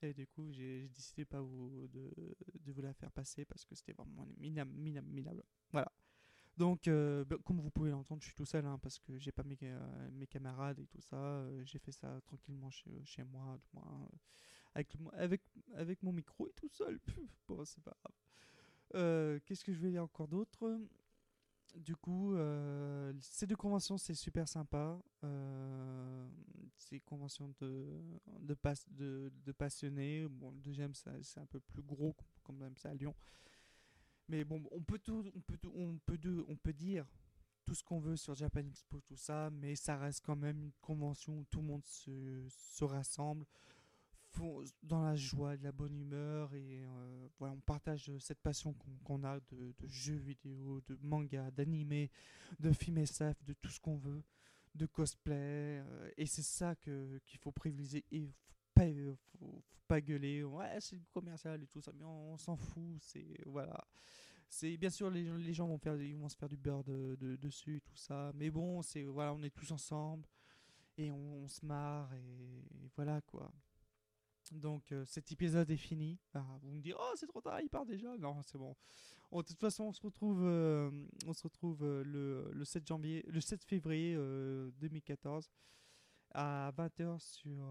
Et 0.02 0.14
du 0.14 0.28
coup, 0.28 0.52
j'ai 0.52 0.90
décidé 0.90 1.24
pas 1.24 1.40
vous, 1.40 1.88
de, 1.88 2.12
de 2.60 2.72
vous 2.74 2.82
la 2.82 2.94
faire 2.94 3.12
passer 3.12 3.46
parce 3.46 3.64
que 3.64 3.76
c'était 3.76 3.94
vraiment 3.94 4.28
minable, 4.38 4.74
minable, 4.74 5.08
minable. 5.08 5.44
Voilà. 5.72 5.90
Donc, 6.58 6.88
euh, 6.88 7.24
bah, 7.24 7.38
comme 7.46 7.62
vous 7.62 7.70
pouvez 7.70 7.92
l'entendre, 7.92 8.22
je 8.22 8.28
suis 8.28 8.36
tout 8.36 8.46
seul 8.46 8.66
hein, 8.66 8.80
parce 8.82 9.00
que 9.00 9.18
j'ai 9.20 9.32
pas 9.32 9.44
mes, 9.44 9.58
euh, 9.62 10.10
mes 10.12 10.28
camarades 10.28 10.80
et 10.80 10.88
tout 10.88 11.02
ça. 11.02 11.46
j'ai 11.64 11.80
fait 11.80 11.94
ça 11.94 12.20
tranquillement 12.26 12.72
chez, 12.72 13.06
chez 13.06 13.24
moi, 13.24 13.58
du 13.58 13.68
moins, 13.74 14.10
avec, 15.14 15.42
mon 16.04 16.14
micro 16.14 16.48
et 16.48 16.54
tout 16.54 16.70
seul. 16.70 17.00
bon, 17.48 17.64
c'est 17.66 17.82
pas 17.84 17.96
grave. 18.04 18.14
Euh, 18.96 19.40
Qu'est-ce 19.46 19.64
que 19.64 19.74
je 19.74 19.80
vais 19.80 19.92
dire 19.92 20.04
encore 20.04 20.28
d'autre? 20.28 20.80
Du 21.76 21.96
coup, 21.96 22.34
euh, 22.36 23.14
ces 23.20 23.46
deux 23.46 23.56
conventions, 23.56 23.98
c'est 23.98 24.14
super 24.16 24.48
sympa. 24.48 25.00
Euh, 25.24 26.28
c'est 26.78 27.00
conventions 27.02 27.54
de, 27.60 28.02
de, 28.40 28.54
pas- 28.54 28.74
de, 28.90 29.32
de 29.46 29.52
passionnés. 29.52 30.28
Bon, 30.28 30.52
le 30.52 30.60
deuxième, 30.60 30.94
c'est 30.94 31.40
un 31.40 31.46
peu 31.46 31.60
plus 31.60 31.84
gros, 31.84 32.16
comme 32.44 32.58
même 32.58 32.78
ça 32.78 32.90
à 32.90 32.94
Lyon. 32.94 33.14
Mais 34.30 34.44
bon, 34.44 34.62
on 34.72 34.82
peut 34.82 35.00
tout, 35.00 35.24
on 35.36 35.40
peut 35.42 35.58
on 35.76 35.98
peut 36.06 36.18
de- 36.18 36.44
on 36.50 36.56
peut 36.56 36.74
dire 36.74 37.06
tout 37.66 37.76
ce 37.76 37.84
qu'on 37.84 38.00
veut 38.00 38.16
sur 38.16 38.34
Japan 38.36 38.62
Expo, 38.62 39.00
tout 39.02 39.16
ça, 39.18 39.50
mais 39.52 39.76
ça 39.76 39.98
reste 39.98 40.22
quand 40.26 40.36
même 40.36 40.64
une 40.64 40.72
convention 40.82 41.40
où 41.40 41.46
tout 41.46 41.60
le 41.60 41.66
monde 41.68 41.86
se, 41.86 42.46
se 42.50 42.84
rassemble 42.84 43.46
dans 44.84 45.04
la 45.04 45.16
joie, 45.16 45.58
de 45.58 45.64
la 45.64 45.72
bonne 45.72 45.96
humeur 45.96 46.54
et 46.54 46.84
euh, 46.84 47.28
voilà, 47.40 47.54
on 47.54 47.60
partage 47.62 48.12
cette 48.20 48.40
passion 48.40 48.76
qu'on 49.04 49.24
a 49.24 49.40
de, 49.52 49.74
jeux 49.86 50.16
vidéo, 50.16 50.82
de 50.88 50.98
manga, 51.02 51.50
d'animé, 51.52 52.10
de 52.60 52.72
films 52.72 53.00
SF, 53.00 53.44
de 53.44 53.54
tout 53.54 53.70
ce 53.70 53.80
qu'on 53.80 53.98
veut, 53.98 54.24
de 54.76 54.86
cosplay, 54.86 55.34
euh, 55.82 56.12
et 56.18 56.26
c'est 56.26 56.44
ça 56.44 56.76
qu'il 56.76 57.38
faut 57.40 57.52
privilégier 57.52 58.06
et 58.12 58.26
f- 58.28 58.32
pas, 58.74 58.86
faut, 59.40 59.62
faut 59.62 59.82
pas 59.88 60.02
gueuler. 60.02 60.44
Ouais, 60.44 60.78
c'est 60.80 61.00
commercial 61.12 61.64
et 61.64 61.68
tout 61.68 61.82
ça, 61.82 61.92
mais 61.98 62.06
on, 62.06 62.38
s'en 62.38 62.56
fout. 62.56 62.98
C'est 63.02 63.26
voilà. 63.46 63.84
C'est 64.50 64.78
bien 64.78 64.90
sûr 64.90 65.10
les, 65.10 65.24
les 65.24 65.54
gens 65.54 65.68
vont 65.68 65.78
faire, 65.78 66.00
ils 66.02 66.16
vont 66.16 66.30
se 66.30 66.38
faire 66.38 66.48
du 66.50 66.58
beurre 66.58 66.84
de, 66.84 67.16
de- 67.20 67.36
dessus 67.38 67.82
tout 67.84 67.96
ça, 67.96 68.32
mais 68.36 68.50
bon, 68.50 68.82
c'est 68.82 69.04
voilà, 69.04 69.34
on 69.34 69.44
est 69.44 69.50
tous 69.54 69.72
ensemble 69.72 70.28
et 70.98 71.12
on, 71.12 71.48
se 71.48 71.66
marre 71.66 72.14
et 72.14 72.64
voilà 72.96 73.22
quoi. 73.22 73.52
Donc 74.54 74.92
euh, 74.92 75.04
cet 75.06 75.32
épisode 75.32 75.70
est 75.70 75.78
fini. 75.78 76.20
Ah, 76.34 76.46
vous 76.62 76.72
me 76.72 76.82
dites 76.82 76.96
oh 76.98 77.12
c'est 77.16 77.28
trop 77.28 77.42
tard, 77.42 77.62
il 77.62 77.70
part 77.70 77.86
déjà. 77.86 78.18
Non 78.18 78.42
c'est 78.44 78.58
bon. 78.58 78.76
De 79.32 79.42
toute 79.42 79.60
façon 79.60 79.86
on 79.86 79.92
se 79.92 80.02
retrouve, 80.02 80.42
euh, 80.44 80.90
on 81.26 81.34
se 81.34 81.44
retrouve 81.44 81.84
euh, 81.84 82.04
le, 82.04 82.50
le 82.54 82.66
7 82.66 82.88
janvier, 82.88 83.26
le 83.28 83.42
7 83.42 83.64
février 83.64 84.16
euh, 84.18 84.72
2014 84.80 85.50
à 86.34 86.72
20h 86.78 87.20
sur 87.20 87.66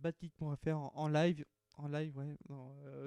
badgeek.fr 0.00 0.76
en, 0.76 0.92
en 0.94 1.08
live. 1.08 1.44
En 1.78 1.88
live, 1.88 2.16
ouais, 2.16 2.38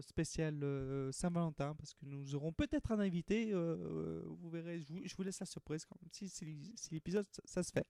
spécial 0.02 0.64
Saint-Valentin, 1.12 1.74
parce 1.74 1.96
que 1.96 2.06
nous 2.06 2.36
aurons 2.36 2.54
peut-être 2.54 2.92
un 2.92 3.00
invité. 3.00 3.52
vous 3.52 4.50
verrez, 4.50 4.80
je 4.82 5.16
vous, 5.16 5.24
laisse 5.24 5.40
la 5.40 5.48
surprise 5.48 5.88
si, 6.12 6.46
l'épisode 6.92 7.26
ça 7.46 7.64
se 7.64 7.72
fait. 7.72 7.88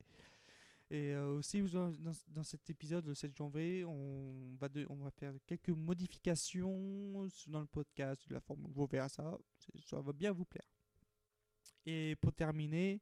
Et 0.91 1.13
euh, 1.13 1.35
aussi, 1.35 1.61
dans, 1.61 2.43
cet 2.43 2.67
épisode, 2.69 3.05
le 3.05 3.13
7 3.13 3.35
janvier, 3.35 3.85
on 3.85 4.55
va, 4.59 4.69
faire 5.11 5.33
quelques 5.45 5.69
modifications 5.69 7.27
dans 7.47 7.59
le 7.59 7.67
podcast, 7.67 8.27
de 8.27 8.33
la 8.33 8.39
forme, 8.39 8.65
vous 8.71 8.87
verrez 8.87 9.07
ça, 9.09 9.37
ça 9.85 10.01
va 10.01 10.13
bien 10.13 10.31
vous 10.31 10.45
plaire. 10.45 10.67
Et 11.85 12.15
pour 12.15 12.33
terminer, 12.33 12.99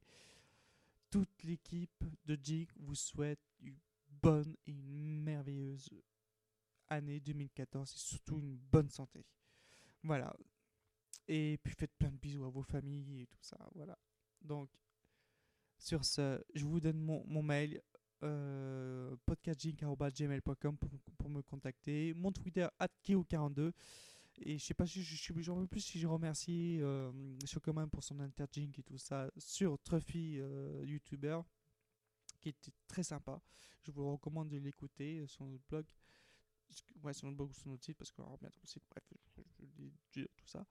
toute 1.10 1.42
l'équipe 1.44 2.04
de 2.26 2.38
Jig 2.42 2.68
vous 2.76 2.94
souhaite 2.94 3.40
une 3.60 3.78
bonne 4.08 4.54
et 4.66 4.72
une 4.72 5.22
merveilleuse 5.22 5.88
année 6.88 7.20
2014 7.20 7.90
et 7.90 7.98
surtout 7.98 8.38
une 8.38 8.56
bonne 8.56 8.90
santé. 8.90 9.24
Voilà. 10.02 10.34
Et 11.26 11.58
puis 11.62 11.74
faites 11.74 11.94
plein 11.96 12.10
de 12.10 12.16
bisous 12.16 12.44
à 12.44 12.50
vos 12.50 12.62
familles 12.62 13.22
et 13.22 13.26
tout 13.26 13.42
ça. 13.42 13.58
Voilà. 13.74 13.98
Donc, 14.40 14.70
sur 15.78 16.04
ce, 16.04 16.42
je 16.54 16.64
vous 16.64 16.80
donne 16.80 16.98
mon, 16.98 17.42
mail 17.42 17.80
euh, 18.22 19.14
podcastjink.gmail.com 19.26 20.76
pour, 21.16 21.30
me 21.30 21.42
contacter. 21.42 22.12
Mon 22.14 22.32
Twitter, 22.32 22.66
keo42. 23.06 23.72
Et 24.40 24.58
je 24.58 24.64
sais 24.64 24.74
pas 24.74 24.86
si 24.86 25.02
je 25.02 25.16
suis 25.16 25.34
j'en 25.42 25.56
veux 25.56 25.66
plus 25.66 25.80
si 25.80 25.98
je 25.98 26.06
remercie 26.06 26.78
euh, 26.80 27.10
Common 27.62 27.88
pour 27.88 28.04
son 28.04 28.20
interjink 28.20 28.78
et 28.78 28.82
tout 28.82 28.98
ça 28.98 29.28
sur 29.36 29.78
Truffy 29.80 30.38
euh, 30.38 30.84
YouTuber 30.86 31.40
qui 32.40 32.50
était 32.50 32.72
très 32.86 33.02
sympa. 33.02 33.40
Je 33.82 33.90
vous 33.90 34.12
recommande 34.12 34.48
de 34.48 34.58
l'écouter 34.58 35.18
euh, 35.18 35.26
sur 35.26 35.44
notre 35.44 35.64
blog. 35.68 35.86
Ouais, 37.02 37.12
sur 37.12 37.26
notre 37.26 37.36
blog 37.36 37.50
ou 37.50 37.54
sur 37.54 37.68
notre 37.68 37.84
site 37.84 37.96
parce 37.96 38.12
qu'on 38.12 38.22
va 38.22 38.28
remettre 38.28 38.58
aussi. 38.62 38.80
Bref, 38.90 39.04
je, 39.36 39.64
je 39.64 40.20
je 40.20 40.26
tout 40.36 40.46
ça. 40.46 40.64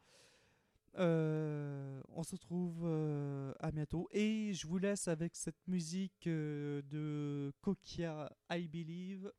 On 2.20 2.24
se 2.24 2.32
retrouve 2.32 2.82
euh, 2.84 3.54
à 3.60 3.70
bientôt 3.70 4.10
et 4.12 4.52
je 4.52 4.66
vous 4.66 4.80
laisse 4.80 5.08
avec 5.08 5.36
cette 5.36 5.68
musique 5.68 6.26
euh, 6.26 6.82
de 6.82 7.54
Kokia 7.62 8.36
I 8.50 8.68
Believe 8.68 9.32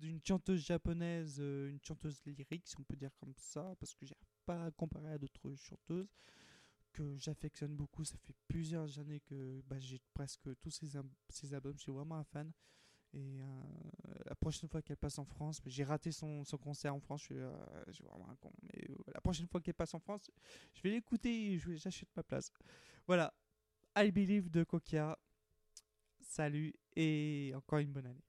d'une 0.00 0.18
chanteuse 0.26 0.64
japonaise, 0.64 1.36
euh, 1.40 1.68
une 1.68 1.78
chanteuse 1.82 2.22
lyrique 2.24 2.66
si 2.66 2.76
on 2.80 2.84
peut 2.84 2.96
dire 2.96 3.14
comme 3.18 3.34
ça 3.36 3.74
parce 3.78 3.94
que 3.94 4.06
j'ai 4.06 4.16
pas 4.46 4.70
comparé 4.70 5.12
à 5.12 5.18
d'autres 5.18 5.54
chanteuses 5.56 6.08
que 6.94 7.16
j'affectionne 7.16 7.76
beaucoup. 7.76 8.02
Ça 8.02 8.16
fait 8.16 8.34
plusieurs 8.48 8.98
années 8.98 9.20
que 9.20 9.60
bah, 9.66 9.78
j'ai 9.78 10.00
presque 10.14 10.48
tous 10.62 10.70
ses 10.70 10.96
albums. 11.54 11.76
Je 11.76 11.82
suis 11.82 11.92
vraiment 11.92 12.16
un 12.16 12.24
fan. 12.24 12.50
Et 13.14 13.40
euh, 13.40 13.44
la 14.26 14.34
prochaine 14.34 14.68
fois 14.68 14.82
qu'elle 14.82 14.96
passe 14.96 15.18
en 15.18 15.24
France, 15.24 15.60
j'ai 15.66 15.84
raté 15.84 16.10
son, 16.10 16.44
son 16.44 16.58
concert 16.58 16.94
en 16.94 17.00
France. 17.00 17.20
Je 17.20 17.24
suis, 17.26 17.38
euh, 17.38 17.52
je 17.88 18.02
vraiment 18.02 18.28
un 18.28 18.34
con. 18.36 18.50
Mais 18.62 18.90
euh, 18.90 18.96
la 19.14 19.20
prochaine 19.20 19.46
fois 19.46 19.60
qu'elle 19.60 19.74
passe 19.74 19.94
en 19.94 20.00
France, 20.00 20.30
je 20.74 20.82
vais 20.82 20.90
l'écouter 20.90 21.52
et 21.52 21.58
j'achète 21.58 22.08
ma 22.16 22.24
place. 22.24 22.52
Voilà. 23.06 23.32
I 23.96 24.10
Believe 24.10 24.50
de 24.50 24.64
Kokia. 24.64 25.16
Salut 26.20 26.74
et 26.96 27.52
encore 27.54 27.78
une 27.78 27.92
bonne 27.92 28.06
année. 28.06 28.24